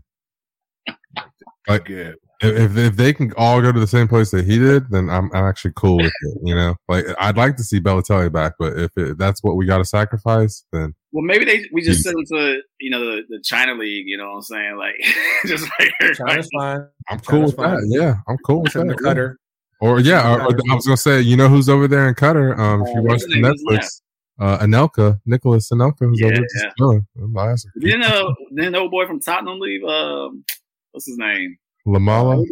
[1.69, 2.16] Like Good.
[2.43, 5.31] If if they can all go to the same place that he did, then I'm
[5.32, 6.39] I'm actually cool with it.
[6.43, 9.64] You know, like I'd like to see Balotelli back, but if it, that's what we
[9.64, 13.23] got to sacrifice, then Well, maybe they we just send them to you know the,
[13.28, 14.06] the China League.
[14.09, 14.77] You know what I'm saying?
[14.77, 14.97] Like
[15.47, 16.86] just like China's fine.
[17.09, 17.81] I'm cool with China's that.
[17.81, 17.90] fine.
[17.90, 18.86] Yeah, I'm cool with that.
[18.86, 19.36] Qatar.
[19.81, 22.59] Or yeah, or, or I was gonna say, you know who's over there in Qatar?
[22.59, 23.44] Um, if you Uh, watch the his name?
[23.44, 24.01] Who's Netflix,
[24.40, 26.70] uh, Anelka, Nicolas Anelka, who's Yeah, over there just yeah.
[26.78, 27.06] chilling.
[27.16, 27.66] Nice.
[27.78, 29.85] Didn't uh didn't the old boy from Tottenham leave?
[29.85, 30.44] Um,
[30.93, 31.56] what's his name?
[31.86, 32.44] Lamela.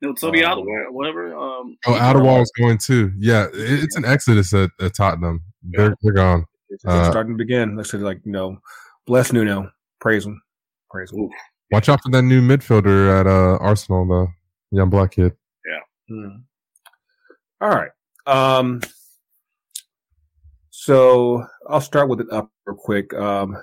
[0.00, 1.34] No, Toby Um, whatever.
[1.36, 3.12] Um, Oh, Alderweireld is going too.
[3.18, 5.42] Yeah, it, it's an exodus at, at Tottenham.
[5.62, 6.44] They're, they're gone.
[6.70, 7.76] It's, it's Uh, starting to begin.
[7.76, 8.58] Let's say, like, you know,
[9.06, 9.70] bless Nuno.
[10.00, 10.40] Praise him.
[10.90, 11.22] Praise him.
[11.22, 11.32] Oof.
[11.72, 14.28] Watch out for that new midfielder at uh, Arsenal, the
[14.76, 15.32] young black kid.
[16.08, 16.28] Hmm.
[17.60, 17.90] All right.
[18.26, 18.80] Um,
[20.70, 23.12] so I'll start with it up real quick.
[23.12, 23.56] Um,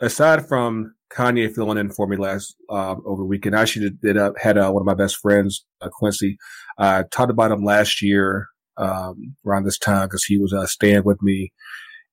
[0.00, 4.16] aside from Kanye filling in for me last um, over weekend, I actually did, did
[4.16, 6.36] uh, had uh, one of my best friends, uh, Quincy.
[6.78, 11.04] I talked about him last year um, around this time because he was uh, staying
[11.04, 11.52] with me.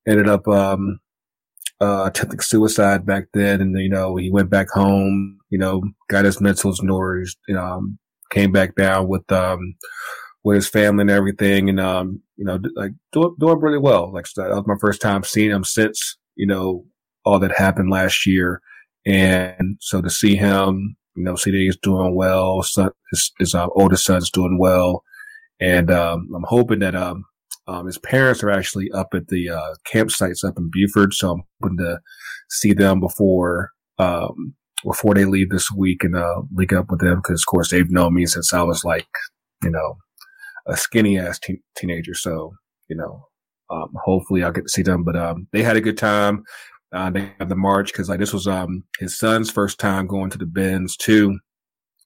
[0.07, 0.99] Ended up um,
[1.82, 5.40] uh, attempting suicide back then, and you know he went back home.
[5.49, 7.20] You know, got his order.
[7.20, 7.99] he's, You know, um,
[8.32, 9.76] came back down with um
[10.44, 14.11] with his family and everything, and um you know like doing doing really well.
[14.14, 16.86] Like that was my first time seeing him since you know
[17.26, 18.61] all that happened last year,
[19.06, 22.64] and so to see him, you know, see that he's doing well.
[22.64, 25.04] Son, his his uh, oldest son's doing well,
[25.60, 27.26] and um, I'm hoping that um.
[27.66, 31.44] Um, his parents are actually up at the uh, campsites up in Buford, so I'm
[31.62, 32.02] hoping to
[32.50, 34.54] see them before um,
[34.84, 37.90] before they leave this week and uh, link up with them because, of course, they've
[37.90, 39.08] known me since I was like,
[39.64, 39.98] you know,
[40.68, 42.14] a skinny ass teen- teenager.
[42.14, 42.54] So,
[42.90, 43.28] you know,
[43.70, 45.04] um, hopefully I'll get to see them.
[45.04, 46.44] But um, they had a good time.
[46.94, 50.30] Uh, they had the march because like this was um his son's first time going
[50.30, 51.40] to the Benz too.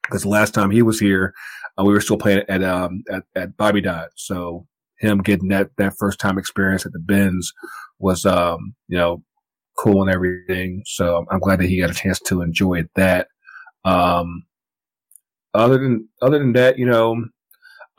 [0.03, 1.34] Because the last time he was here,
[1.77, 4.09] uh, we were still playing at um at, at Bobby Dodd.
[4.15, 4.65] So
[4.99, 7.53] him getting that that first time experience at the Benz
[7.99, 9.23] was um you know
[9.77, 10.84] cool and everything.
[10.85, 13.27] So I'm glad that he got a chance to enjoy that.
[13.85, 14.43] Um,
[15.53, 17.26] other than other than that, you know,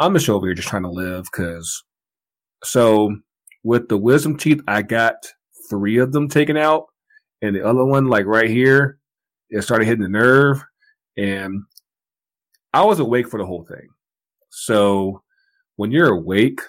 [0.00, 1.82] I'm just over here just trying to live because.
[2.64, 3.16] So
[3.62, 5.16] with the wisdom teeth, I got
[5.68, 6.86] three of them taken out,
[7.42, 8.98] and the other one, like right here,
[9.50, 10.62] it started hitting the nerve,
[11.16, 11.62] and
[12.72, 13.88] I was awake for the whole thing.
[14.50, 15.22] So
[15.76, 16.60] when you're awake,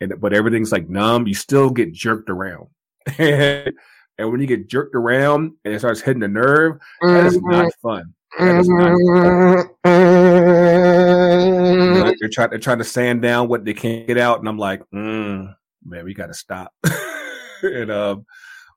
[0.00, 2.68] and but everything's like numb, you still get jerked around.
[3.18, 3.72] and
[4.18, 8.14] when you get jerked around and it starts hitting the nerve, that is not fun.
[8.38, 8.96] That is not
[12.04, 14.58] know, they're trying they're trying to sand down what they can't get out, and I'm
[14.58, 16.72] like, mm, man, we got to stop.
[17.74, 18.26] and um,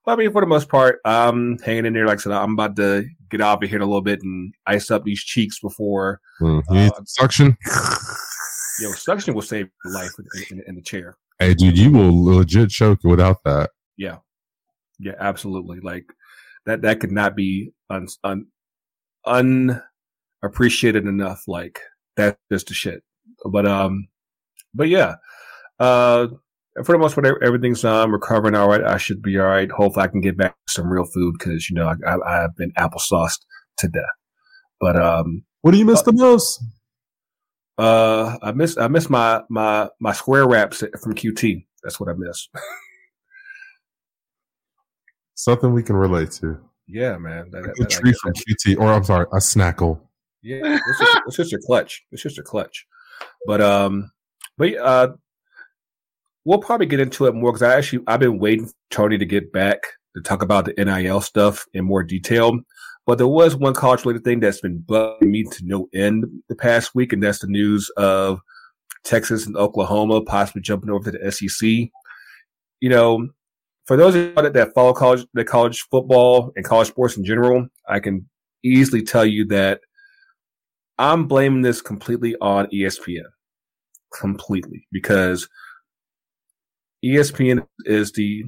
[0.06, 2.08] but I mean, for the most part, I'm hanging in there.
[2.08, 4.54] Like I said, I'm about to get off of here in a little bit and
[4.66, 6.20] ice up these cheeks before.
[6.42, 7.58] Mm, Uh, suction.
[8.80, 11.18] Yo, suction will save life in, in, in the chair.
[11.38, 13.72] Hey, dude, you will legit choke without that.
[13.98, 14.18] Yeah,
[15.00, 15.80] yeah, absolutely.
[15.82, 16.06] Like
[16.66, 18.48] that that could not be un, un
[20.42, 21.44] unappreciated enough.
[21.48, 21.80] Like
[22.16, 23.04] that's just the shit.
[23.46, 24.08] But um,
[24.74, 25.16] but yeah,
[25.80, 26.28] uh,
[26.84, 28.84] for the most part, ev- everything's um recovering all right.
[28.84, 29.70] I should be all right.
[29.72, 32.72] Hopefully, I can get back some real food because you know I, I I've been
[32.78, 33.40] applesauced
[33.80, 34.04] to death.
[34.80, 36.64] But um, What do you miss the most?
[37.78, 41.66] uh, I miss I miss my my my square wraps from QT.
[41.84, 42.48] That's what I miss.
[45.36, 46.60] Something we can relate to.
[46.88, 47.50] yeah, man.
[47.52, 50.02] That, A that- that- from QT, or I'm sorry, a snackle.
[50.42, 52.04] Yeah, it's just, it's just a clutch.
[52.12, 52.86] It's just a clutch.
[53.46, 54.10] But um,
[54.58, 55.10] but uh,
[56.50, 59.26] we'll probably get into it more because I actually I've been waiting for Tony to
[59.26, 59.78] get back
[60.16, 62.60] to talk about the NIL stuff in more detail.
[63.06, 66.56] But there was one college related thing that's been bugging me to no end the
[66.56, 68.40] past week, and that's the news of
[69.04, 71.70] Texas and Oklahoma possibly jumping over to the SEC.
[72.82, 73.30] You know,
[73.86, 77.68] for those of you that, follow college, the college football and college sports in general,
[77.88, 78.28] I can
[78.64, 79.82] easily tell you that
[80.98, 83.22] I'm blaming this completely on ESPN.
[84.20, 84.88] Completely.
[84.92, 85.48] Because
[87.04, 88.44] ESPN is the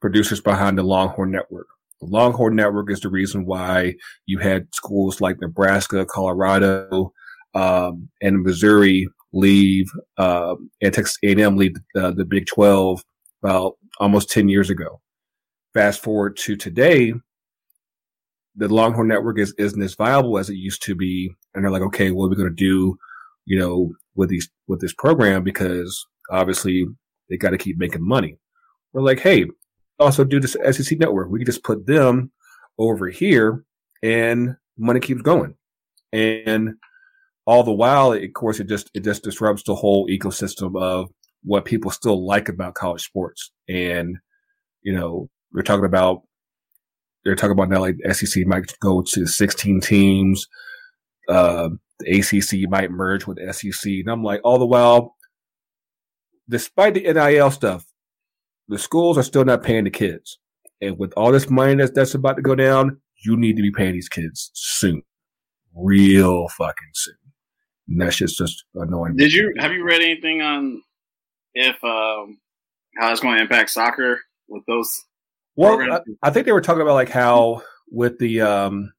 [0.00, 1.66] producers behind the Longhorn Network.
[2.00, 3.94] The Longhorn Network is the reason why
[4.26, 7.12] you had schools like Nebraska, Colorado,
[7.54, 9.86] um, and Missouri leave,
[10.18, 13.02] uh, and Texas A&M leave uh, the Big 12
[13.42, 15.00] about almost 10 years ago.
[15.74, 17.14] Fast forward to today,
[18.54, 21.30] the Longhorn Network is, isn't as viable as it used to be.
[21.54, 22.98] And they're like, okay, what are we going to do,
[23.44, 25.42] you know, with these, with this program?
[25.42, 26.86] Because obviously
[27.28, 28.38] they got to keep making money.
[28.92, 29.46] We're like, hey,
[29.98, 31.30] also do this SEC network.
[31.30, 32.32] We can just put them
[32.78, 33.64] over here
[34.02, 35.54] and money keeps going.
[36.12, 36.74] And
[37.46, 41.10] all the while, of course, it just, it just disrupts the whole ecosystem of
[41.42, 43.52] what people still like about college sports.
[43.68, 44.18] And,
[44.82, 46.22] you know, we're talking about,
[47.24, 50.46] they're talking about now like SEC might go to 16 teams.
[51.28, 51.70] Uh,
[52.00, 53.90] the ACC might merge with SEC.
[53.90, 55.15] And I'm like, all the while,
[56.48, 57.86] despite the NIL stuff,
[58.68, 60.38] the schools are still not paying the kids.
[60.80, 63.70] And with all this money that's, that's about to go down, you need to be
[63.70, 65.02] paying these kids soon.
[65.74, 67.14] Real fucking soon.
[67.88, 69.16] And that shit's just annoying.
[69.16, 70.82] Did you have you read anything on
[71.54, 72.38] if um,
[72.98, 74.90] how it's going to impact soccer with those?
[75.54, 78.92] Well, I, I, think they were talking about like how with the um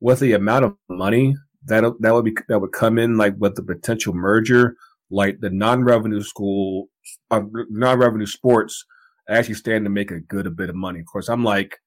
[0.00, 1.34] with the amount of money
[1.64, 4.76] that that would be that would come in like with the potential merger,
[5.10, 6.88] like the non-revenue school,
[7.30, 8.84] uh, non-revenue sports
[9.28, 11.00] actually stand to make a good a bit of money.
[11.00, 11.78] Of course, I'm like,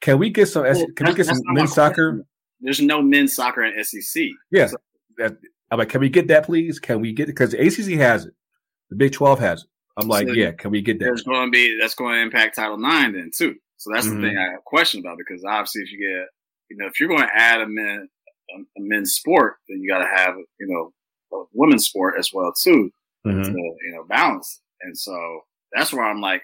[0.00, 0.64] can we get some?
[0.64, 2.24] Well, can we get some men's soccer?
[2.60, 4.24] There's no men's soccer in SEC.
[4.50, 4.76] Yes, so.
[5.18, 5.36] that,
[5.70, 6.78] I'm like, can we get that, please?
[6.78, 7.32] Can we get it?
[7.32, 8.34] Because the ACC has it,
[8.90, 9.68] the Big Twelve has it.
[9.96, 11.04] I'm like, so yeah, can we get that?
[11.04, 13.56] There's going to be that's going to impact Title Nine then too.
[13.76, 14.20] So that's mm-hmm.
[14.20, 16.28] the thing I have question about because obviously if you get,
[16.70, 18.08] you know, if you're going to add a men
[18.50, 20.92] a, a men's sport, then you got to have, you know,
[21.32, 22.90] a women's sport as well too,
[23.26, 23.42] mm-hmm.
[23.42, 24.60] to, you know, balance.
[24.82, 25.40] And so
[25.72, 26.42] that's where I'm like,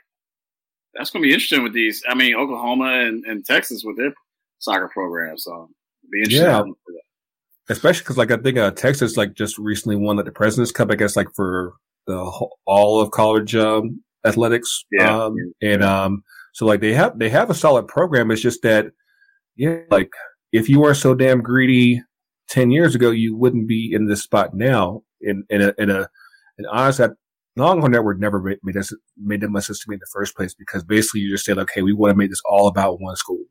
[0.95, 2.03] that's going to be interesting with these.
[2.09, 4.13] I mean, Oklahoma and, and Texas with their
[4.59, 5.45] soccer programs.
[5.45, 5.69] So
[6.11, 6.47] be interesting.
[6.47, 6.63] Yeah.
[7.71, 10.91] Especially because, like, I think uh, Texas, like, just recently won like the President's Cup.
[10.91, 11.75] I guess, like, for
[12.07, 14.87] the whole, all of college um, athletics.
[14.91, 15.25] Yeah.
[15.25, 16.25] Um, and um,
[16.55, 18.31] so, like, they have they have a solid program.
[18.31, 18.87] It's just that,
[19.55, 20.11] yeah, like,
[20.51, 22.03] if you are so damn greedy
[22.49, 25.03] 10 years ago, you wouldn't be in this spot now.
[25.21, 26.09] In, in a, in a,
[26.59, 27.09] and honestly,
[27.57, 30.55] Longhorn Network never made, us, made that much sense to me in the first place
[30.55, 33.43] because basically you just said, okay, we want to make this all about one school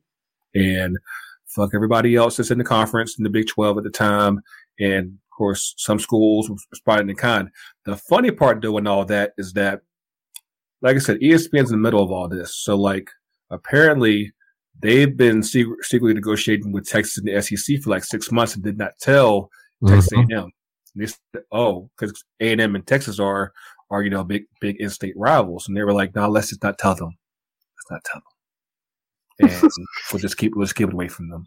[0.54, 0.96] and
[1.46, 4.40] fuck everybody else that's in the conference in the Big 12 at the time.
[4.80, 7.50] And of course, some schools responded in kind.
[7.84, 9.82] The funny part doing all that is that,
[10.80, 12.54] like I said, ESPN's in the middle of all this.
[12.54, 13.10] So like,
[13.50, 14.32] apparently
[14.80, 18.78] they've been secretly negotiating with Texas and the SEC for like six months and did
[18.78, 19.50] not tell
[19.86, 20.32] Texas mm-hmm.
[20.32, 20.50] A&M.
[20.94, 23.52] They said, oh, because A&M and Texas are
[23.90, 26.78] are you know big big in-state rivals, and they were like, no, let's just not
[26.78, 27.16] tell them.
[27.76, 28.22] Let's not tell
[29.40, 29.72] them, and
[30.12, 31.46] we'll just keep we'll just keep it away from them.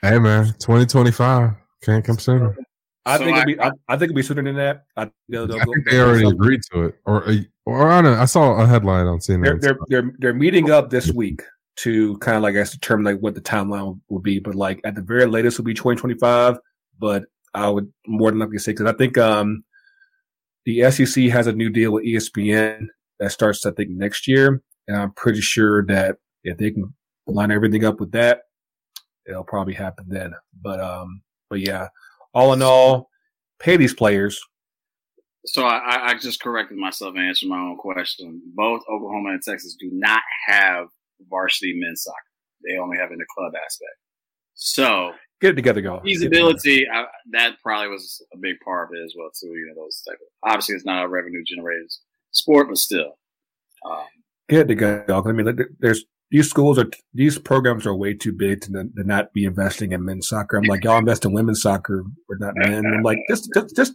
[0.00, 1.52] Hey man, twenty twenty five
[1.82, 2.56] can't come sooner.
[3.04, 3.60] I so think it'll be.
[3.60, 4.84] I, I, think it'll be sooner than that.
[4.96, 7.28] I, they'll, they'll I think they already agreed to it, or
[7.66, 9.42] or I, know, I saw a headline on CNN.
[9.42, 11.42] They're, they're they're they're meeting up this week
[11.76, 14.80] to kind of like I guess determine like what the timeline will be, but like
[14.84, 16.58] at the very latest will be 2025.
[16.98, 17.24] But
[17.54, 19.64] I would more than likely say because I think um
[20.64, 22.86] the SEC has a new deal with ESPN
[23.18, 26.94] that starts I think next year, and I'm pretty sure that if they can
[27.26, 28.42] line everything up with that,
[29.26, 30.34] it'll probably happen then.
[30.60, 31.88] But um, but yeah,
[32.34, 33.08] all in all,
[33.58, 34.40] pay these players.
[35.44, 38.40] So I, I just corrected myself and answered my own question.
[38.54, 40.86] Both Oklahoma and Texas do not have
[41.28, 42.16] varsity men's soccer.
[42.66, 43.96] They only have in the club aspect.
[44.54, 46.00] So get it together, go.
[46.00, 49.48] Feasibility, I, that probably was a big part of it as well too.
[49.48, 51.90] You know, those type of obviously it's not a revenue generated
[52.30, 53.18] sport, but still.
[53.84, 54.04] Um,
[54.48, 55.26] get it together, dog.
[55.26, 59.32] I mean, there's these schools are these programs are way too big to, to not
[59.32, 60.56] be investing in men's soccer.
[60.56, 62.86] I'm like, y'all invest in women's soccer, we're not men.
[62.86, 63.94] I'm like, just just just.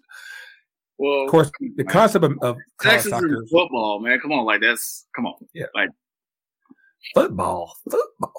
[1.00, 4.20] Well, of course, the concept of, of Texas soccer, football, man.
[4.20, 5.90] Come on, like that's come on, yeah, like
[7.14, 8.34] football, football.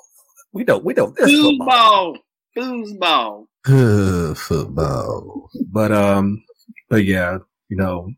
[0.53, 1.15] We don't, we don't.
[1.16, 2.16] This football,
[2.55, 4.35] football, football.
[4.35, 5.51] football.
[5.70, 6.45] But um,
[6.89, 7.39] but yeah,
[7.69, 8.11] you know,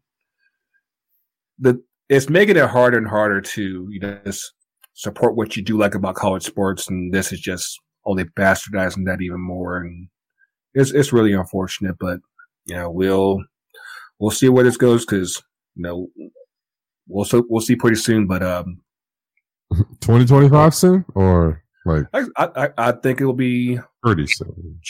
[1.58, 4.52] the it's making it harder and harder to you know just
[4.94, 9.20] support what you do like about college sports, and this is just only bastardizing that
[9.20, 10.08] even more, and
[10.74, 11.96] it's it's really unfortunate.
[11.98, 12.20] But
[12.66, 13.42] you know, we'll
[14.18, 15.42] we'll see where this goes because
[15.74, 16.08] you know
[17.08, 18.26] we'll so we'll see pretty soon.
[18.26, 18.80] But um,
[20.00, 24.80] 2025 soon or like I, I, I think it will be pretty soon.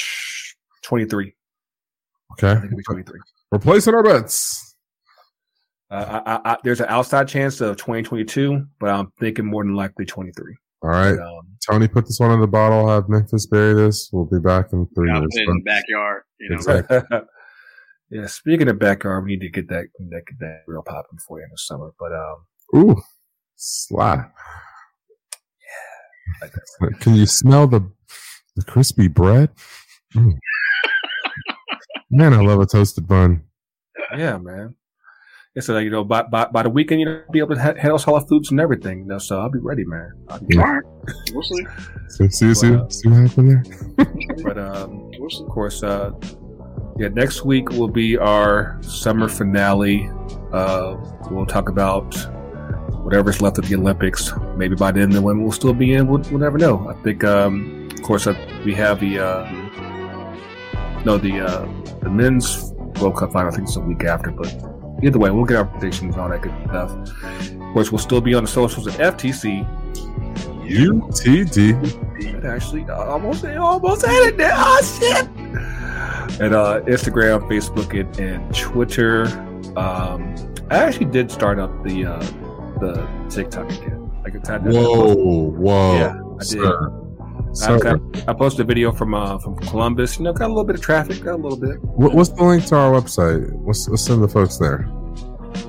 [0.83, 1.35] 23.
[2.33, 2.51] Okay.
[2.51, 3.21] I think it'll be 23.
[3.53, 4.75] We're placing our bets.
[5.91, 10.07] Uh, I, I, there's an outside chance of 2022, but I'm thinking more than likely
[10.07, 10.57] 23.
[10.83, 12.89] All right, But, um, Tony, put this one in the bottle.
[12.89, 14.09] Have Memphis bury this.
[14.13, 15.37] We'll be back in three I'll years.
[15.37, 16.23] in the backyard.
[16.39, 17.01] You know, Exactly.
[18.11, 18.27] yeah.
[18.27, 21.45] Speaking of backyard, we need to get that that, get that real popping before the
[21.45, 21.91] end of summer.
[21.99, 22.47] But um,
[22.77, 23.03] Ooh,
[23.57, 24.25] sly.
[26.41, 27.01] Like.
[27.01, 27.81] Can you smell the
[28.57, 29.51] the crispy bread?
[30.15, 30.37] Mm.
[32.11, 33.45] Man, I love a toasted bun.
[34.17, 34.75] yeah, man.
[35.55, 37.75] Yeah, so you know, by, by by the weekend, you know, be able to ha-
[37.75, 39.01] handle all the foods and everything.
[39.01, 40.11] You know, so I'll be ready, man.
[40.29, 40.63] I'll be Yeah.
[40.63, 40.83] all right.
[41.33, 41.67] We'll see.
[42.09, 42.89] See, see, see, Wow.
[42.89, 44.07] see what happened there?
[44.45, 46.11] But um, of course, uh,
[46.99, 50.11] yeah, next week will be our summer finale.
[50.53, 50.97] Uh,
[51.31, 52.17] we'll talk about
[53.03, 54.33] whatever's left of the Olympics.
[54.57, 56.07] Maybe by then the women will still be in.
[56.07, 56.89] We'll, we'll never know.
[56.89, 59.51] I think, um, of course, uh, we have the uh,
[61.05, 61.69] no the uh,
[62.01, 63.53] the men's World Cup final.
[63.53, 64.49] I think it's a week after, but
[65.03, 66.91] either way, we'll get our predictions and all that good stuff.
[67.53, 69.67] Of course, we'll still be on the socials at FTC.
[70.71, 72.45] UTD.
[72.45, 74.53] Actually I almost I almost had it there.
[74.55, 75.27] Oh shit!
[76.41, 79.27] And uh, Instagram, Facebook, and, and Twitter.
[79.77, 80.35] Um,
[80.71, 82.23] I actually did start up the uh,
[82.81, 84.11] the TikTok again.
[84.25, 85.95] Like it's had Whoa, whoa.
[85.97, 86.49] Yeah, I did.
[87.57, 87.77] sir.
[87.77, 90.19] I, got- I posted a video from uh, from Columbus.
[90.19, 91.83] You know, got a little bit of traffic, got a little bit.
[91.83, 93.51] What, what's the link to our website?
[93.53, 94.87] What's, let's send the folks there.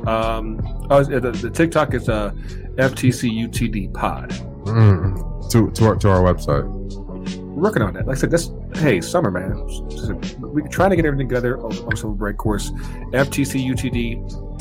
[0.08, 0.60] Um,
[0.90, 2.32] oh, the, the TikTok is uh,
[2.76, 4.30] FTCUTD Pod.
[4.66, 5.50] Mm.
[5.52, 6.66] To, to, our, to our website.
[7.62, 8.08] Working on that.
[8.08, 9.54] Like I said, this hey summer man.
[10.40, 12.72] We're trying to get everything together on, on summer break course.
[13.12, 14.58] FTCUTD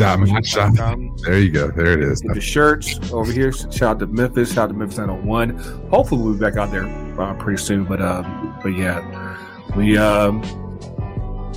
[0.77, 1.17] com.
[1.25, 1.71] There you go.
[1.71, 2.21] There it is.
[2.21, 3.53] Get the shirts over here.
[3.53, 4.53] Shout out to Memphis.
[4.53, 5.57] Shout out to Memphis 901.
[5.89, 6.85] Hopefully we'll be back out there
[7.19, 7.85] uh, pretty soon.
[7.85, 9.01] But um, but yeah,
[9.75, 10.43] we um,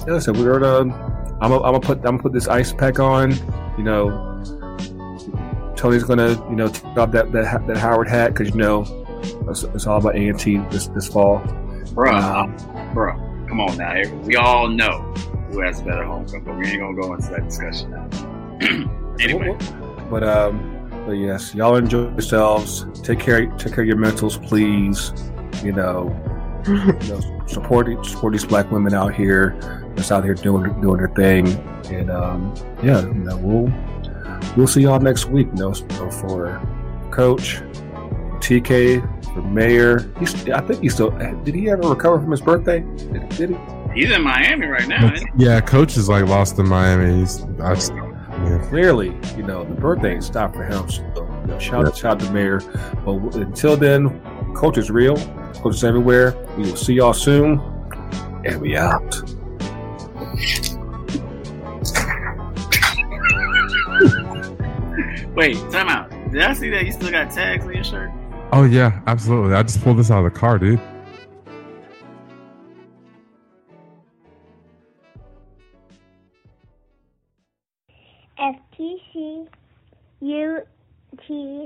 [0.08, 0.20] yeah.
[0.20, 0.94] So we're gonna.
[1.42, 3.32] I'm gonna, I'm put I'm gonna put this ice pack on.
[3.78, 9.03] You know, Tony's gonna you know off that that, that Howard hat because you know
[9.50, 11.40] it's, it's all about A and T this this fall.
[11.94, 12.56] Bruh, Um,
[12.94, 14.02] bruh, come on now.
[14.24, 15.00] We all know
[15.50, 19.16] who has a better homecoming, but we ain't gonna go into that discussion now.
[19.20, 19.58] anyway,
[20.10, 20.70] But um,
[21.06, 22.86] but yes, y'all enjoy yourselves.
[23.02, 25.12] Take care, take care of your mentals, please.
[25.64, 26.10] You know,
[26.66, 26.76] you
[27.10, 29.56] know, support support these black women out here
[29.96, 31.48] that's out here doing doing their thing.
[31.92, 33.74] And um, yeah, you know, we'll
[34.58, 35.48] we'll see y'all next week.
[35.56, 36.62] You know, for
[37.12, 37.62] Coach
[38.44, 40.12] TK, for Mayor.
[40.20, 41.56] He's, I think he still did.
[41.56, 42.82] He ever recover from his birthday?
[42.82, 43.58] Did, did he?
[43.94, 45.14] he's in Miami right now.
[45.14, 47.20] Isn't Yeah, coach is like lost in Miami.
[47.20, 48.66] He's, I just, yeah.
[48.70, 50.90] clearly, you know, the birthday ain't stopped for him.
[50.90, 51.04] So,
[51.42, 52.60] you know, shout, shout out to the Mayor.
[53.06, 54.20] But until then,
[54.56, 55.16] coach is real.
[55.56, 56.36] Coach is everywhere.
[56.58, 57.60] We will see y'all soon.
[58.46, 59.00] And we out.
[65.36, 66.10] Wait, time out.
[66.32, 68.12] Did I see that you still got tags on your shirt?
[68.56, 69.56] Oh yeah, absolutely.
[69.56, 70.80] I just pulled this out of the car, dude.
[78.38, 79.48] FTC
[80.22, 81.64] UTD.